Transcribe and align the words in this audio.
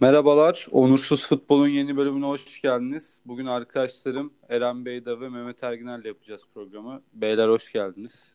Merhabalar, 0.00 0.66
Onursuz 0.70 1.28
Futbol'un 1.28 1.68
yeni 1.68 1.96
bölümüne 1.96 2.26
hoş 2.26 2.60
geldiniz. 2.60 3.20
Bugün 3.26 3.46
arkadaşlarım 3.46 4.32
Eren 4.48 4.84
Beyda 4.84 5.20
ve 5.20 5.28
Mehmet 5.28 5.62
Erginer'le 5.62 6.04
yapacağız 6.04 6.42
programı. 6.54 7.02
Beyler 7.12 7.48
hoş 7.48 7.72
geldiniz. 7.72 8.32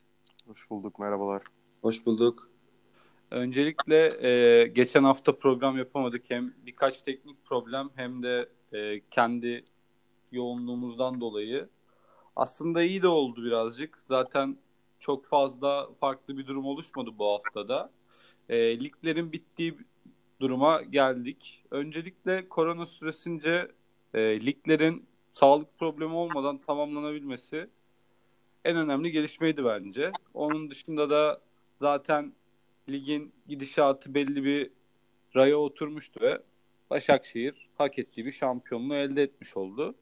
Hoş 0.47 0.69
bulduk, 0.69 0.99
merhabalar. 0.99 1.41
Hoş 1.81 2.05
bulduk. 2.05 2.49
Öncelikle 3.31 4.27
e, 4.27 4.67
geçen 4.67 5.03
hafta 5.03 5.35
program 5.35 5.77
yapamadık. 5.77 6.29
Hem 6.29 6.53
birkaç 6.65 7.01
teknik 7.01 7.45
problem 7.45 7.89
hem 7.95 8.23
de 8.23 8.49
e, 8.73 9.01
kendi 9.11 9.65
yoğunluğumuzdan 10.31 11.21
dolayı. 11.21 11.69
Aslında 12.35 12.83
iyi 12.83 13.01
de 13.01 13.07
oldu 13.07 13.43
birazcık. 13.43 13.99
Zaten 14.03 14.57
çok 14.99 15.25
fazla 15.25 15.89
farklı 15.99 16.37
bir 16.37 16.47
durum 16.47 16.65
oluşmadı 16.65 17.09
bu 17.19 17.25
haftada. 17.25 17.91
E, 18.49 18.79
liglerin 18.79 19.31
bittiği 19.31 19.77
duruma 20.39 20.81
geldik. 20.81 21.63
Öncelikle 21.71 22.49
korona 22.49 22.85
süresince 22.85 23.71
e, 24.13 24.45
liglerin 24.45 25.05
sağlık 25.33 25.79
problemi 25.79 26.13
olmadan 26.13 26.57
tamamlanabilmesi 26.57 27.69
en 28.65 28.77
önemli 28.77 29.11
gelişmeydi 29.11 29.65
bence. 29.65 30.11
Onun 30.33 30.69
dışında 30.69 31.09
da 31.09 31.41
zaten 31.81 32.33
ligin 32.89 33.33
gidişatı 33.47 34.13
belli 34.13 34.43
bir 34.43 34.71
raya 35.35 35.57
oturmuştu 35.57 36.21
ve 36.21 36.41
Başakşehir 36.89 37.69
hak 37.77 37.99
ettiği 37.99 38.25
bir 38.25 38.31
şampiyonluğu 38.31 38.95
elde 38.95 39.23
etmiş 39.23 39.57
oldu. 39.57 39.95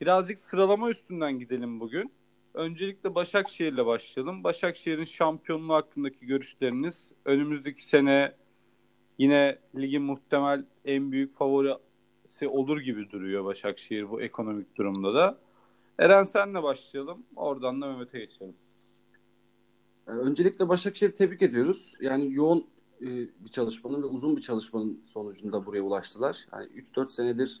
Birazcık 0.00 0.40
sıralama 0.40 0.90
üstünden 0.90 1.38
gidelim 1.38 1.80
bugün. 1.80 2.12
Öncelikle 2.54 3.14
Başakşehir'le 3.14 3.86
başlayalım. 3.86 4.44
Başakşehir'in 4.44 5.04
şampiyonluğu 5.04 5.74
hakkındaki 5.74 6.26
görüşleriniz 6.26 7.08
önümüzdeki 7.24 7.86
sene 7.86 8.34
yine 9.20 9.58
ligin 9.76 10.02
muhtemel 10.02 10.64
en 10.84 11.12
büyük 11.12 11.36
favorisi 11.36 12.48
olur 12.48 12.80
gibi 12.80 13.10
duruyor 13.10 13.44
Başakşehir 13.44 14.10
bu 14.10 14.22
ekonomik 14.22 14.76
durumda 14.76 15.14
da. 15.14 15.38
Eren 15.98 16.24
senle 16.24 16.62
başlayalım. 16.62 17.22
Oradan 17.36 17.82
da 17.82 17.86
Mehmet'e 17.86 18.18
geçelim. 18.18 18.54
Ee, 20.08 20.10
öncelikle 20.10 20.68
Başakşehir'i 20.68 21.14
tebrik 21.14 21.42
ediyoruz. 21.42 21.94
Yani 22.00 22.34
yoğun 22.34 22.66
e, 23.00 23.06
bir 23.06 23.48
çalışmanın 23.50 24.02
ve 24.02 24.06
uzun 24.06 24.36
bir 24.36 24.42
çalışmanın 24.42 25.02
sonucunda 25.06 25.66
buraya 25.66 25.82
ulaştılar. 25.82 26.46
Yani 26.52 26.66
3-4 26.66 27.08
senedir 27.08 27.60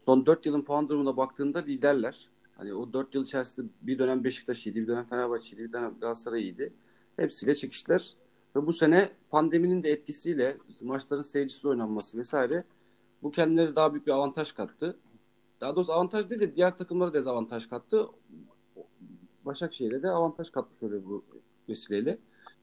son 0.00 0.26
4 0.26 0.46
yılın 0.46 0.62
puan 0.62 0.88
durumuna 0.88 1.16
baktığında 1.16 1.58
liderler. 1.58 2.28
Hani 2.56 2.74
o 2.74 2.92
4 2.92 3.14
yıl 3.14 3.24
içerisinde 3.24 3.68
bir 3.82 3.98
dönem 3.98 4.24
Beşiktaş 4.24 4.66
iyiydi, 4.66 4.80
bir 4.80 4.86
dönem 4.86 5.04
Fenerbahçe 5.04 5.56
iyiydi, 5.56 5.68
bir 5.68 5.72
dönem 5.72 5.94
Galatasaray 6.00 6.42
iyiydi. 6.42 6.72
Hepsiyle 7.16 7.54
çekiştiler. 7.54 8.14
Ve 8.56 8.66
bu 8.66 8.72
sene 8.72 9.10
pandeminin 9.30 9.82
de 9.82 9.90
etkisiyle 9.90 10.56
maçların 10.82 11.22
seyircisiz 11.22 11.64
oynanması 11.64 12.18
vesaire 12.18 12.64
bu 13.22 13.30
kendileri 13.30 13.76
daha 13.76 13.92
büyük 13.92 14.06
bir 14.06 14.12
avantaj 14.12 14.52
kattı. 14.52 14.98
Daha 15.60 15.76
doğrusu 15.76 15.92
avantaj 15.92 16.30
değil 16.30 16.40
de 16.40 16.56
diğer 16.56 16.76
takımlara 16.76 17.14
dezavantaj 17.14 17.68
kattı. 17.68 18.06
Başakşehir'e 19.44 20.02
de 20.02 20.10
avantaj 20.10 20.50
katmış 20.50 20.82
oluyor 20.82 21.04
bu 21.04 21.24
vesileyle. 21.68 22.18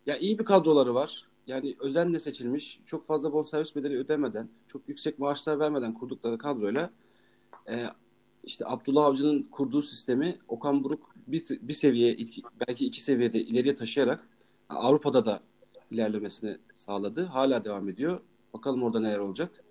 Ya 0.05 0.17
iyi 0.17 0.39
bir 0.39 0.45
kadroları 0.45 0.95
var. 0.95 1.27
Yani 1.47 1.75
özenle 1.80 2.19
seçilmiş, 2.19 2.80
çok 2.85 3.05
fazla 3.05 3.33
bonservis 3.33 3.75
bedeli 3.75 3.97
ödemeden, 3.97 4.50
çok 4.67 4.89
yüksek 4.89 5.19
maaşlar 5.19 5.59
vermeden 5.59 5.94
kurdukları 5.94 6.38
kadroyla 6.38 6.89
e, 7.69 7.85
işte 8.44 8.66
Abdullah 8.67 9.05
Avcı'nın 9.05 9.44
kurduğu 9.44 9.81
sistemi 9.81 10.39
Okan 10.47 10.83
Buruk 10.83 11.16
bir, 11.28 11.44
bir 11.61 11.73
seviye, 11.73 12.17
belki 12.67 12.85
iki 12.85 13.02
seviyede 13.02 13.41
ileriye 13.41 13.75
taşıyarak 13.75 14.28
Avrupa'da 14.69 15.25
da 15.25 15.44
ilerlemesini 15.94 16.58
sağladı. 16.75 17.23
Hala 17.23 17.66
devam 17.66 17.89
ediyor. 17.89 18.19
Bakalım 18.53 18.83
orada 18.83 18.99
neler 18.99 19.19
olacak. 19.19 19.63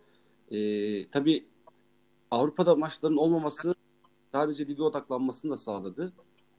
Ee, 0.51 1.11
tabii 1.11 1.47
Avrupa'da 2.31 2.75
maçların 2.75 3.17
olmaması 3.17 3.75
sadece 4.33 4.69
lige 4.69 4.83
odaklanmasını 4.83 5.53
da 5.53 5.56
sağladı. 5.56 6.13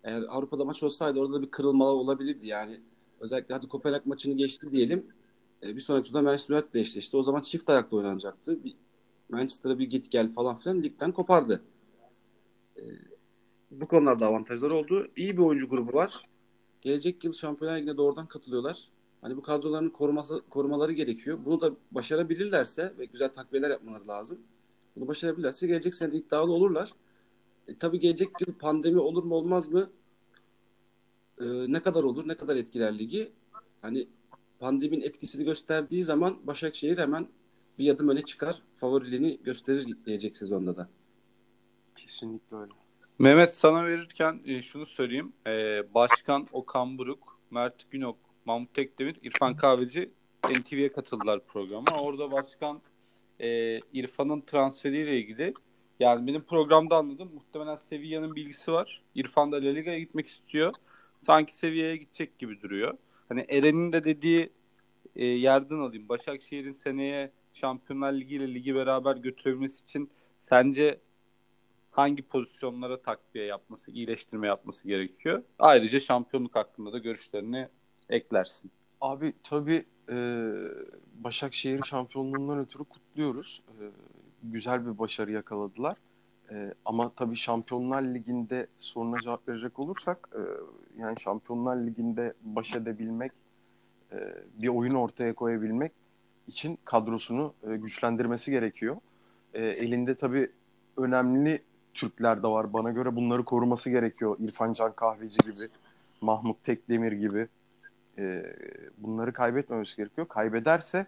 Eğer 0.04 0.24
Avrupa'da 0.30 0.66
maç 0.66 0.84
olsaydı 0.84 1.20
orada 1.20 1.42
bir 1.42 1.52
kırılmalar 1.52 1.94
olabilirdi. 1.94 2.48
Yani 2.48 2.80
özellikle 3.20 3.54
hadi 3.54 3.68
Kopenhag 3.68 4.06
maçını 4.06 4.34
geçti 4.34 4.72
diyelim. 4.72 5.08
E, 5.64 5.76
bir 5.76 5.82
sonraki 5.82 6.08
turda 6.08 6.22
Manchester 6.22 6.56
United 6.56 6.80
eşleşti. 6.80 7.18
O 7.18 7.24
zaman 7.24 7.42
çift 7.42 7.70
ayakta 7.70 7.96
oynanacaktı. 7.96 8.64
Bir, 8.64 8.76
Manchester'a 9.30 9.80
bir 9.80 9.90
git 9.90 10.12
gel 10.12 10.34
falan 10.34 10.60
filan 10.60 10.84
ligden 10.84 11.12
kopardı. 11.12 11.64
E, 12.78 12.84
bu 13.72 13.88
konularda 13.88 14.26
avantajlar 14.26 14.72
oldu. 14.72 15.08
İyi 15.16 15.38
bir 15.38 15.42
oyuncu 15.42 15.70
grubu 15.70 15.94
var. 15.94 16.30
Gelecek 16.82 17.24
yıl 17.24 17.34
Şampiyonlar 17.34 17.78
Ligi'ne 17.78 17.98
doğrudan 17.98 18.28
katılıyorlar. 18.28 18.90
Hani 19.24 19.38
bu 19.38 19.42
kadroların 19.42 19.90
koruması, 19.90 20.42
korumaları 20.50 20.92
gerekiyor. 20.92 21.40
Bunu 21.46 21.62
da 21.62 21.72
başarabilirlerse 21.92 22.94
ve 22.98 23.06
güzel 23.06 23.34
takviyeler 23.34 23.70
yapmaları 23.70 24.08
lazım. 24.08 24.40
Bunu 24.96 25.08
başarabilirlerse 25.08 25.68
gelecek 25.68 25.94
sene 25.96 26.16
iddialı 26.16 26.52
olurlar. 26.52 26.94
E, 27.68 27.78
tabii 27.78 28.00
gelecek 28.00 28.30
yıl 28.48 28.54
pandemi 28.54 29.00
olur 29.00 29.24
mu 29.24 29.36
olmaz 29.36 29.68
mı? 29.68 29.90
E, 31.42 31.46
ne 31.68 31.82
kadar 31.82 32.04
olur, 32.04 32.28
ne 32.28 32.36
kadar 32.36 32.56
etkiler 32.56 33.00
ligi? 33.00 33.32
Hani 33.82 34.08
pandeminin 34.60 35.02
etkisini 35.02 35.46
gösterdiği 35.46 36.04
zaman 36.04 36.48
Başakşehir 36.48 36.98
hemen 36.98 37.28
bir 37.80 37.90
adım 37.90 38.10
öne 38.10 38.22
çıkar. 38.22 38.62
Favoriliğini 38.76 39.40
gösterir 39.44 39.96
gelecek 40.06 40.38
sezonda 40.38 40.78
da. 40.78 40.90
Kesinlikle 41.96 42.58
öyle. 42.58 42.72
Mehmet 43.20 43.54
sana 43.54 43.86
verirken 43.86 44.42
e, 44.46 44.62
şunu 44.62 44.86
söyleyeyim. 44.86 45.34
E, 45.48 45.84
Başkan 45.94 46.48
Okan 46.52 46.98
Buruk, 46.98 47.40
Mert 47.52 47.92
Günok, 47.92 48.33
Mahmut 48.46 48.74
Tekdemir, 48.74 49.16
İrfan 49.22 49.56
Kahveci 49.56 50.12
NTV'ye 50.50 50.92
katıldılar 50.92 51.46
programa. 51.46 52.02
Orada 52.02 52.32
başkan 52.32 52.82
e, 53.40 53.80
İrfan'ın 53.94 54.42
transferiyle 54.42 55.18
ilgili 55.18 55.54
yani 56.00 56.28
benim 56.28 56.42
programda 56.42 56.96
anladım. 56.96 57.32
Muhtemelen 57.34 57.76
Sevilla'nın 57.76 58.36
bilgisi 58.36 58.72
var. 58.72 59.02
İrfan 59.16 59.52
da 59.52 59.56
La 59.56 59.70
Liga'ya 59.70 60.00
gitmek 60.00 60.28
istiyor. 60.28 60.74
Sanki 61.26 61.56
Sevilla'ya 61.56 61.96
gidecek 61.96 62.40
gibi 62.40 62.62
duruyor. 62.62 62.98
Hani 63.30 63.46
Eren'in 63.50 63.94
de 63.94 64.04
dediği 64.04 64.50
e, 65.16 65.26
yerden 65.26 65.80
alayım. 65.80 66.10
Başakşehir'in 66.10 66.74
seneye 66.74 67.32
Şampiyonlar 67.54 68.14
Ligi 68.14 68.36
ile 68.36 68.54
ligi 68.54 68.76
beraber 68.76 69.16
götürebilmesi 69.16 69.84
için 69.84 70.12
sence 70.42 71.00
hangi 71.92 72.22
pozisyonlara 72.22 73.02
takviye 73.02 73.46
yapması, 73.46 73.92
iyileştirme 73.92 74.48
yapması 74.48 74.88
gerekiyor? 74.88 75.44
Ayrıca 75.60 76.00
şampiyonluk 76.00 76.56
hakkında 76.56 76.94
da 76.94 76.98
görüşlerini 76.98 77.68
eklersin. 78.14 78.72
Abi 79.02 79.34
tabii 79.44 79.86
e, 80.10 80.48
Başakşehir 81.24 81.84
şampiyonluğundan 81.84 82.60
ötürü 82.60 82.84
kutluyoruz. 82.84 83.62
E, 83.68 83.84
güzel 84.44 84.88
bir 84.88 85.00
başarı 85.00 85.32
yakaladılar. 85.32 85.98
E, 86.52 86.74
ama 86.86 87.12
tabii 87.16 87.36
Şampiyonlar 87.36 88.02
Ligi'nde 88.02 88.68
soruna 88.80 89.22
cevap 89.22 89.48
verecek 89.48 89.80
olursak 89.80 90.30
e, 90.36 90.42
yani 91.02 91.20
Şampiyonlar 91.20 91.78
Ligi'nde 91.78 92.34
baş 92.44 92.76
edebilmek, 92.76 93.32
e, 94.12 94.18
bir 94.62 94.68
oyun 94.68 94.94
ortaya 94.94 95.34
koyabilmek 95.34 95.92
için 96.48 96.78
kadrosunu 96.86 97.54
e, 97.70 97.78
güçlendirmesi 97.78 98.52
gerekiyor. 98.52 98.98
E, 99.54 99.66
elinde 99.66 100.16
tabii 100.16 100.52
önemli 100.98 101.62
Türkler 101.94 102.44
de 102.44 102.48
var. 102.48 102.74
Bana 102.74 102.92
göre 102.92 103.16
bunları 103.16 103.46
koruması 103.46 103.90
gerekiyor. 103.90 104.36
İrfan 104.40 104.74
Can 104.74 104.94
Kahveci 104.94 105.38
gibi, 105.38 105.66
Mahmut 106.22 106.64
Tekdemir 106.64 107.12
gibi 107.12 107.48
e, 108.18 108.56
bunları 108.98 109.34
kaybetmemesi 109.34 109.98
gerekiyor. 109.98 110.28
Kaybederse 110.28 111.06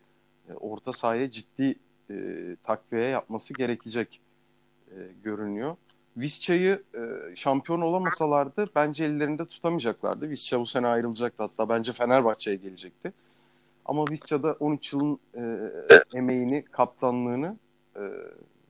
e, 0.49 0.53
orta 0.53 0.93
sahaya 0.93 1.31
ciddi 1.31 1.75
e, 2.09 2.15
takviye 2.63 3.07
yapması 3.07 3.53
gerekecek 3.53 4.21
e, 4.91 4.95
görünüyor. 5.23 5.75
Visca'yı 6.17 6.83
e, 6.95 7.35
şampiyon 7.35 7.81
olamasalardı 7.81 8.69
bence 8.75 9.05
ellerinde 9.05 9.45
tutamayacaklardı. 9.45 10.29
Visca 10.29 10.59
bu 10.59 10.65
sene 10.65 10.87
ayrılacaktı 10.87 11.43
hatta 11.43 11.69
bence 11.69 11.91
Fenerbahçe'ye 11.93 12.57
gelecekti. 12.57 13.13
Ama 13.85 14.05
Visca'da 14.09 14.53
13 14.59 14.93
yılın 14.93 15.19
e, 15.35 15.71
emeğini, 16.13 16.65
kaptanlığını 16.71 17.57
e, 17.95 18.01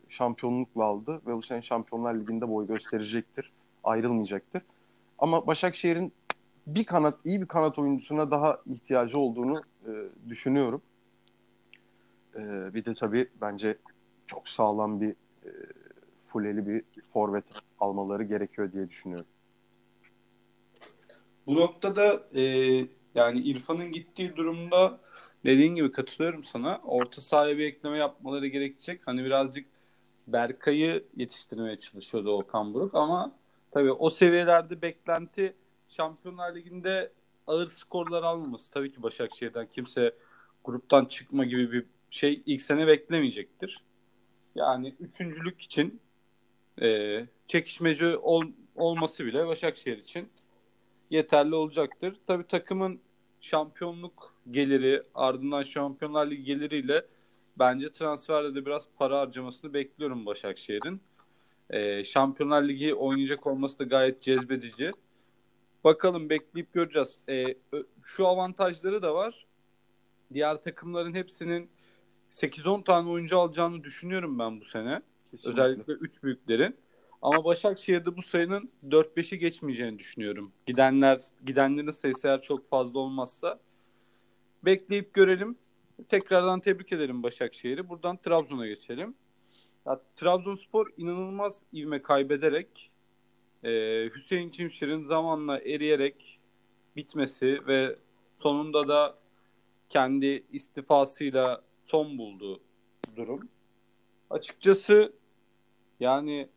şampiyonlukla 0.09 0.83
aldı 0.83 1.21
ve 1.27 1.35
bu 1.35 1.41
sene 1.41 1.61
Şampiyonlar 1.61 2.15
Ligi'nde 2.15 2.49
boy 2.49 2.67
gösterecektir. 2.67 3.51
Ayrılmayacaktır. 3.83 4.61
Ama 5.19 5.47
Başakşehir'in 5.47 6.13
bir 6.67 6.83
kanat 6.83 7.19
iyi 7.25 7.41
bir 7.41 7.47
kanat 7.47 7.79
oyuncusuna 7.79 8.31
daha 8.31 8.61
ihtiyacı 8.65 9.19
olduğunu 9.19 9.63
e, 9.87 9.91
düşünüyorum. 10.29 10.81
E, 12.35 12.73
bir 12.73 12.85
de 12.85 12.93
tabii 12.93 13.29
bence 13.41 13.77
çok 14.27 14.49
sağlam 14.49 15.01
bir 15.01 15.09
e, 15.45 15.51
fuleli 16.17 16.67
bir 16.67 17.01
forvet 17.01 17.45
almaları 17.79 18.23
gerekiyor 18.23 18.71
diye 18.71 18.89
düşünüyorum. 18.89 19.27
Bu 21.47 21.55
noktada 21.55 22.23
e, 22.35 22.41
yani 23.15 23.39
İrfan'ın 23.39 23.91
gittiği 23.91 24.35
durumda 24.35 24.99
dediğin 25.45 25.75
gibi 25.75 25.91
katılıyorum 25.91 26.43
sana. 26.43 26.81
Orta 26.83 27.21
sahaya 27.21 27.57
bir 27.57 27.65
ekleme 27.65 27.97
yapmaları 27.97 28.47
gerekecek. 28.47 29.01
Hani 29.05 29.25
birazcık 29.25 29.65
Berkay'ı 30.27 31.03
yetiştirmeye 31.15 31.79
çalışıyordu 31.79 32.37
Okan 32.37 32.73
Buruk 32.73 32.95
ama 32.95 33.31
tabii 33.71 33.91
o 33.91 34.09
seviyelerde 34.09 34.81
beklenti 34.81 35.53
Şampiyonlar 35.87 36.55
Ligi'nde 36.55 37.11
ağır 37.47 37.67
skorlar 37.67 38.23
almaması 38.23 38.71
tabii 38.71 38.91
ki 38.91 39.03
Başakşehir'den 39.03 39.67
kimse 39.67 40.15
gruptan 40.63 41.05
çıkma 41.05 41.45
gibi 41.45 41.71
bir 41.71 41.85
şey 42.11 42.43
ilk 42.45 42.61
sene 42.61 42.87
beklemeyecektir. 42.87 43.83
Yani 44.55 44.93
üçüncülük 44.99 45.61
için 45.61 46.01
e, 46.81 47.19
çekişmeci 47.47 48.17
ol, 48.17 48.43
olması 48.75 49.25
bile 49.25 49.47
Başakşehir 49.47 49.97
için 49.97 50.27
yeterli 51.09 51.55
olacaktır. 51.55 52.15
Tabii 52.27 52.47
takımın 52.47 52.99
şampiyonluk 53.41 54.33
geliri 54.51 55.01
ardından 55.15 55.63
Şampiyonlar 55.63 56.31
Ligi 56.31 56.43
geliriyle 56.43 57.01
bence 57.59 57.91
transferde 57.91 58.55
de 58.55 58.65
biraz 58.65 58.87
para 58.97 59.19
harcamasını 59.19 59.73
bekliyorum 59.73 60.25
Başakşehir'in. 60.25 61.01
E, 61.69 62.03
Şampiyonlar 62.03 62.63
Ligi 62.63 62.95
oynayacak 62.95 63.47
olması 63.47 63.79
da 63.79 63.83
gayet 63.83 64.21
cezbedici. 64.21 64.91
Bakalım 65.85 66.29
bekleyip 66.29 66.73
göreceğiz. 66.73 67.29
E, 67.29 67.55
şu 68.03 68.27
avantajları 68.27 69.01
da 69.01 69.15
var. 69.15 69.45
Diğer 70.33 70.63
takımların 70.63 71.13
hepsinin 71.13 71.69
8-10 72.31 72.83
tane 72.83 73.09
oyuncu 73.09 73.39
alacağını 73.39 73.83
düşünüyorum 73.83 74.39
ben 74.39 74.61
bu 74.61 74.65
sene. 74.65 75.01
Kesinlikle. 75.31 75.61
Özellikle 75.61 75.93
3 75.93 76.23
büyüklerin. 76.23 76.75
Ama 77.21 77.45
Başakşehir'de 77.45 78.17
bu 78.17 78.21
sayının 78.21 78.69
4-5'i 78.83 79.39
geçmeyeceğini 79.39 79.99
düşünüyorum. 79.99 80.51
Gidenler 80.65 81.21
gidenlerin 81.45 81.89
sayısı 81.89 82.27
eğer 82.27 82.41
çok 82.41 82.69
fazla 82.69 82.99
olmazsa 82.99 83.59
bekleyip 84.65 85.13
görelim. 85.13 85.57
Tekrardan 86.09 86.59
tebrik 86.59 86.91
ederim 86.91 87.23
Başakşehir'i. 87.23 87.89
Buradan 87.89 88.17
Trabzon'a 88.17 88.67
geçelim. 88.67 89.15
Ya, 89.87 90.01
Trabzonspor 90.15 90.87
inanılmaz 90.97 91.63
ivme 91.73 92.01
kaybederek 92.01 92.91
e, 93.65 94.09
Hüseyin 94.15 94.49
Çimşir'in 94.49 95.03
zamanla 95.03 95.59
eriyerek 95.59 96.39
bitmesi 96.95 97.67
ve 97.67 97.95
sonunda 98.35 98.87
da 98.87 99.17
kendi 99.89 100.43
istifasıyla 100.51 101.61
son 101.85 102.17
bulduğu 102.17 102.59
durum. 103.15 103.49
Açıkçası 104.29 105.13
yani 105.99 106.49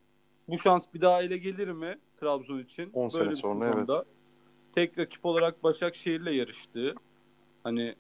bu 0.49 0.59
şans 0.59 0.85
bir 0.95 1.01
daha 1.01 1.23
ele 1.23 1.39
gelir 1.39 1.69
mi 1.69 1.99
Trabzon 2.17 2.59
için? 2.59 2.91
10 2.93 3.09
sene 3.09 3.37
sonra 3.37 3.75
evet. 3.77 4.07
Tek 4.75 4.99
rakip 4.99 5.27
olarak 5.27 5.63
Başakşehir'le 5.63 6.33
yarıştı. 6.33 6.95
Hani 7.65 7.95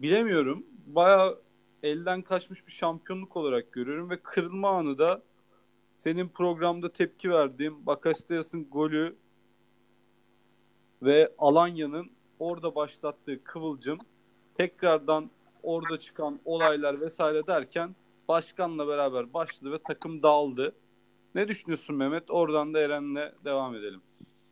bilemiyorum. 0.00 0.66
Baya 0.86 1.34
elden 1.82 2.22
kaçmış 2.22 2.66
bir 2.66 2.72
şampiyonluk 2.72 3.36
olarak 3.36 3.72
görüyorum 3.72 4.10
ve 4.10 4.16
kırılma 4.22 4.70
anı 4.70 4.98
da 4.98 5.22
senin 5.98 6.28
programda 6.28 6.92
tepki 6.92 7.30
verdiğim 7.30 7.86
Bakasteas'ın 7.86 8.64
golü 8.70 9.16
ve 11.02 11.32
Alanya'nın 11.38 12.10
orada 12.38 12.74
başlattığı 12.74 13.44
kıvılcım 13.44 13.98
tekrardan 14.54 15.30
orada 15.62 15.98
çıkan 15.98 16.40
olaylar 16.44 17.00
vesaire 17.00 17.46
derken 17.46 17.94
başkanla 18.28 18.88
beraber 18.88 19.34
başladı 19.34 19.72
ve 19.72 19.78
takım 19.86 20.22
dağıldı. 20.22 20.74
Ne 21.34 21.48
düşünüyorsun 21.48 21.96
Mehmet? 21.96 22.30
Oradan 22.30 22.74
da 22.74 22.80
Eren'le 22.80 23.32
devam 23.44 23.74
edelim. 23.74 24.00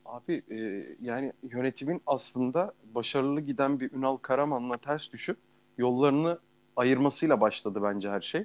Abi 0.06 0.43
e, 0.50 0.82
yani 1.00 1.32
yönetimin 1.43 2.02
aslında 2.06 2.75
başarılı 2.94 3.40
giden 3.40 3.81
bir 3.81 3.93
Ünal 3.93 4.16
Karaman'la 4.16 4.76
ters 4.76 5.12
düşüp 5.12 5.38
yollarını 5.78 6.38
ayırmasıyla 6.76 7.40
başladı 7.40 7.81
bence 7.82 8.10
her 8.10 8.20
şey. 8.20 8.44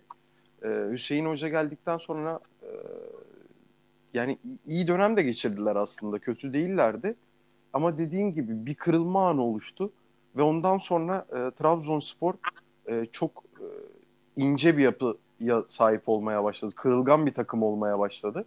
E, 0.64 0.68
Hüseyin 0.92 1.26
Hoca 1.26 1.48
geldikten 1.48 1.98
sonra 1.98 2.40
e, 2.64 2.70
yani 4.14 4.38
iyi 4.68 4.88
dönem 4.88 5.18
de 5.18 5.24
geçirdiler 5.24 5.76
aslında. 5.76 6.20
Kötü 6.20 6.54
değillerdi. 6.54 7.16
Ama 7.74 7.98
dediğin 7.98 8.34
gibi 8.34 8.66
bir 8.66 8.76
kırılma 8.76 9.30
anı 9.30 9.42
oluştu. 9.44 9.92
Ve 10.36 10.42
ondan 10.42 10.78
sonra 10.78 11.26
e, 11.30 11.52
Trabzonspor 11.52 12.34
e, 12.88 13.06
çok 13.12 13.44
e, 13.60 13.66
ince 14.36 14.78
bir 14.78 14.84
yapıya 14.84 15.64
sahip 15.70 16.10
olmaya 16.10 16.44
başladı. 16.44 16.74
Kırılgan 16.76 17.26
bir 17.26 17.34
takım 17.34 17.64
olmaya 17.64 18.00
başladı. 18.00 18.46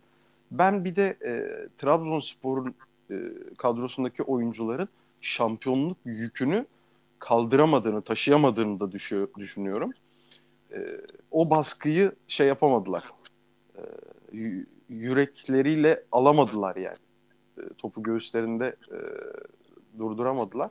Ben 0.51 0.85
bir 0.85 0.97
de 0.97 1.17
e, 1.25 1.33
Trabzonspor'un 1.79 2.75
e, 3.11 3.15
kadrosundaki 3.59 4.23
oyuncuların 4.23 4.89
şampiyonluk 5.21 5.97
yükünü 6.05 6.67
kaldıramadığını, 7.19 8.03
taşıyamadığını 8.03 8.81
da 8.81 8.93
düşü, 8.93 9.29
düşünüyorum. 9.39 9.93
E, 10.75 11.01
o 11.31 11.51
baskıyı 11.51 12.13
şey 12.29 12.47
yapamadılar. 12.47 13.05
E, 13.77 13.83
yürekleriyle 14.89 16.03
alamadılar 16.13 16.77
yani. 16.77 16.99
E, 17.59 17.63
topu 17.79 18.03
göğüslerinde 18.03 18.77
e, 18.93 18.99
durduramadılar. 19.99 20.71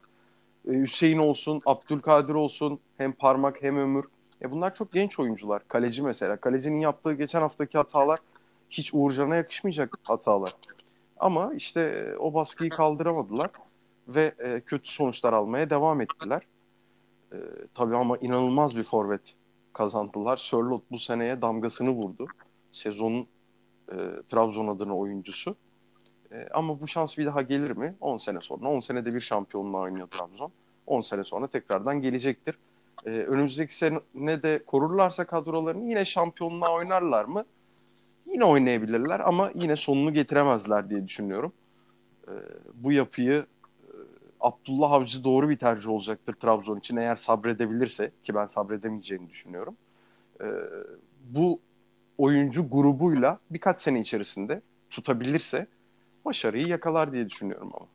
E, 0.68 0.72
Hüseyin 0.72 1.18
olsun, 1.18 1.62
Abdülkadir 1.66 2.34
olsun, 2.34 2.80
hem 2.98 3.12
parmak 3.12 3.64
hem 3.64 3.78
ömür. 3.78 4.06
E 4.42 4.52
bunlar 4.52 4.76
çok 4.76 4.92
genç 4.92 5.20
oyuncular. 5.20 5.68
Kaleci 5.68 6.02
mesela. 6.02 6.38
Kalecinin 6.38 6.80
yaptığı 6.80 7.14
geçen 7.14 7.42
haftaki 7.42 7.78
hatalar 7.78 8.20
hiç 8.70 8.94
Uğurcan'a 8.94 9.36
yakışmayacak 9.36 9.98
hatalar. 10.04 10.54
Ama 11.18 11.54
işte 11.54 11.82
e, 11.82 12.18
o 12.18 12.34
baskıyı 12.34 12.70
kaldıramadılar 12.70 13.50
ve 14.08 14.34
e, 14.40 14.62
kötü 14.62 14.92
sonuçlar 14.92 15.34
almaya 15.34 15.70
devam 15.70 16.02
ettiler. 16.02 16.42
E, 17.32 17.38
tabii 17.74 17.96
ama 17.96 18.18
inanılmaz 18.18 18.78
bir 18.78 18.84
forvet 18.84 19.36
kazandılar. 19.74 20.38
Sörlot 20.38 20.84
bu 20.92 21.00
seneye 21.00 21.42
damgasını 21.42 21.90
vurdu. 21.90 22.28
Sezonun 22.72 23.28
e, 23.92 23.96
Trabzon 24.30 24.68
adına 24.68 24.98
oyuncusu. 24.98 25.56
E, 26.32 26.48
ama 26.54 26.82
bu 26.82 26.88
şans 26.88 27.18
bir 27.18 27.26
daha 27.26 27.42
gelir 27.42 27.72
mi? 27.72 27.96
10 28.02 28.18
sene 28.18 28.42
sonra. 28.42 28.70
10 28.70 28.80
senede 28.80 29.16
bir 29.16 29.22
şampiyonluğa 29.22 29.82
oynuyor 29.82 30.08
Trabzon. 30.08 30.52
10 30.88 31.02
sene 31.02 31.24
sonra 31.24 31.48
tekrardan 31.48 32.02
gelecektir. 32.02 32.58
E, 33.06 33.10
önümüzdeki 33.10 33.78
sene 33.78 34.44
de 34.44 34.64
korurlarsa 34.68 35.26
kadrolarını 35.26 35.90
yine 35.90 36.06
şampiyonluğa 36.06 36.74
oynarlar 36.74 37.26
mı? 37.26 37.46
Yine 38.26 38.46
oynayabilirler 38.46 39.20
ama 39.20 39.52
yine 39.56 39.76
sonunu 39.76 40.14
getiremezler 40.14 40.90
diye 40.90 41.04
düşünüyorum. 41.08 41.54
E, 42.28 42.34
bu 42.74 42.92
yapıyı 42.92 43.46
Abdullah 44.44 44.92
Avcı 44.92 45.24
doğru 45.24 45.50
bir 45.50 45.58
tercih 45.58 45.90
olacaktır 45.90 46.34
Trabzon 46.34 46.80
için 46.80 46.98
eğer 46.98 47.16
sabredebilirse 47.16 48.12
ki 48.24 48.36
ben 48.36 48.48
sabredemeyeceğini 48.48 49.30
düşünüyorum. 49.30 49.78
E, 50.42 50.46
bu 51.24 51.60
oyuncu 52.18 52.70
grubuyla 52.70 53.40
birkaç 53.50 53.82
sene 53.82 54.00
içerisinde 54.02 54.62
tutabilirse 54.90 55.68
başarıyı 56.26 56.68
yakalar 56.68 57.14
diye 57.14 57.30
düşünüyorum 57.30 57.72
ama. 57.76 57.88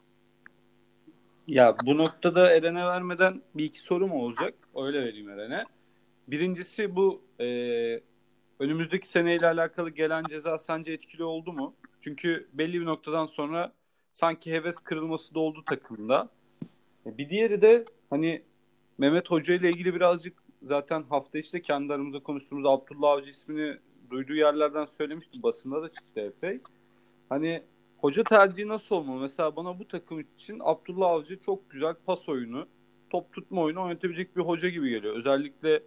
Ya 1.46 1.76
bu 1.86 1.98
noktada 1.98 2.50
Eren'e 2.56 2.86
vermeden 2.86 3.42
bir 3.54 3.64
iki 3.64 3.78
sorum 3.78 4.12
olacak. 4.12 4.54
Öyle 4.76 5.02
vereyim 5.02 5.30
Eren'e. 5.30 5.64
Birincisi 6.28 6.96
bu 6.96 7.22
e, 7.40 7.46
önümüzdeki 8.60 9.08
seneyle 9.08 9.46
alakalı 9.46 9.90
gelen 9.90 10.24
ceza 10.24 10.58
sence 10.58 10.92
etkili 10.92 11.24
oldu 11.24 11.52
mu? 11.52 11.74
Çünkü 12.00 12.48
belli 12.52 12.80
bir 12.80 12.86
noktadan 12.86 13.26
sonra 13.26 13.72
sanki 14.14 14.52
heves 14.52 14.78
kırılması 14.78 15.34
da 15.34 15.40
oldu 15.40 15.64
takımda. 15.66 16.28
E, 17.08 17.18
bir 17.18 17.30
diğeri 17.30 17.62
de 17.62 17.84
hani 18.10 18.42
Mehmet 18.98 19.30
Hoca 19.30 19.54
ile 19.54 19.70
ilgili 19.70 19.94
birazcık 19.94 20.42
zaten 20.62 21.02
hafta 21.02 21.38
içinde 21.38 21.62
kendi 21.62 21.92
aramızda 21.92 22.22
konuştuğumuz 22.22 22.66
Abdullah 22.66 23.10
Avcı 23.10 23.28
ismini 23.28 23.76
duyduğu 24.10 24.34
yerlerden 24.34 24.86
söylemiştim. 24.98 25.42
Basında 25.42 25.82
da 25.82 25.88
çıktı 25.88 26.20
epey. 26.20 26.60
Hani 27.28 27.62
hoca 27.98 28.24
tercihi 28.24 28.68
nasıl 28.68 28.96
olmalı? 28.96 29.20
Mesela 29.20 29.56
bana 29.56 29.78
bu 29.78 29.88
takım 29.88 30.20
için 30.20 30.58
Abdullah 30.60 31.10
Avcı 31.10 31.40
çok 31.40 31.70
güzel 31.70 31.94
pas 32.06 32.28
oyunu, 32.28 32.66
top 33.10 33.32
tutma 33.32 33.62
oyunu 33.62 33.82
oynatabilecek 33.82 34.36
bir 34.36 34.42
hoca 34.42 34.68
gibi 34.68 34.90
geliyor. 34.90 35.16
Özellikle 35.16 35.82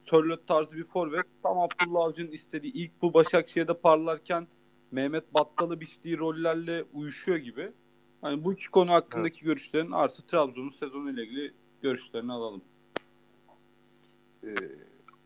Sörlot 0.00 0.46
tarzı 0.46 0.76
bir 0.76 0.84
forvet 0.84 1.26
tam 1.42 1.58
Abdullah 1.58 2.04
Avcı'nın 2.04 2.30
istediği 2.30 2.72
ilk 2.72 3.02
bu 3.02 3.14
Başakşehir'de 3.14 3.74
parlarken 3.74 4.46
Mehmet 4.90 5.34
Battalı 5.34 5.80
biçtiği 5.80 6.18
rollerle 6.18 6.84
uyuşuyor 6.92 7.38
gibi. 7.38 7.72
Hani 8.22 8.44
bu 8.44 8.52
iki 8.52 8.70
konu 8.70 8.92
hakkındaki 8.92 9.38
evet. 9.38 9.44
görüşlerin 9.44 9.92
artı 9.92 10.22
Trabzon'un 10.26 10.70
sezonu 10.70 11.10
ile 11.10 11.22
ilgili 11.22 11.52
görüşlerini 11.82 12.32
alalım. 12.32 12.62
Ee, 14.44 14.54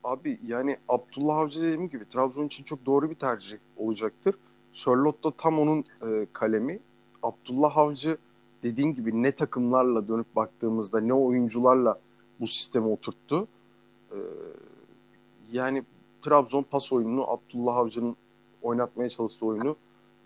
abi 0.04 0.38
yani 0.46 0.76
Abdullah 0.88 1.36
Avcı 1.36 1.60
dediğim 1.60 1.88
gibi 1.88 2.08
Trabzon 2.08 2.46
için 2.46 2.64
çok 2.64 2.86
doğru 2.86 3.10
bir 3.10 3.14
tercih 3.14 3.58
olacaktır. 3.76 4.34
Sörlot 4.72 5.24
da 5.24 5.30
tam 5.30 5.58
onun 5.58 5.84
e, 6.02 6.26
kalemi. 6.32 6.78
Abdullah 7.22 7.76
Avcı 7.76 8.16
dediğin 8.62 8.94
gibi 8.94 9.22
ne 9.22 9.32
takımlarla 9.32 10.08
dönüp 10.08 10.36
baktığımızda 10.36 11.00
ne 11.00 11.14
oyuncularla 11.14 12.00
bu 12.40 12.46
sistemi 12.46 12.86
oturttu. 12.86 13.48
E, 14.10 14.18
yani 15.52 15.84
Trabzon 16.22 16.62
pas 16.62 16.92
oyununu 16.92 17.30
Abdullah 17.30 17.76
Avcı'nın 17.76 18.16
oynatmaya 18.62 19.08
çalıştığı 19.08 19.46
oyunu 19.46 19.76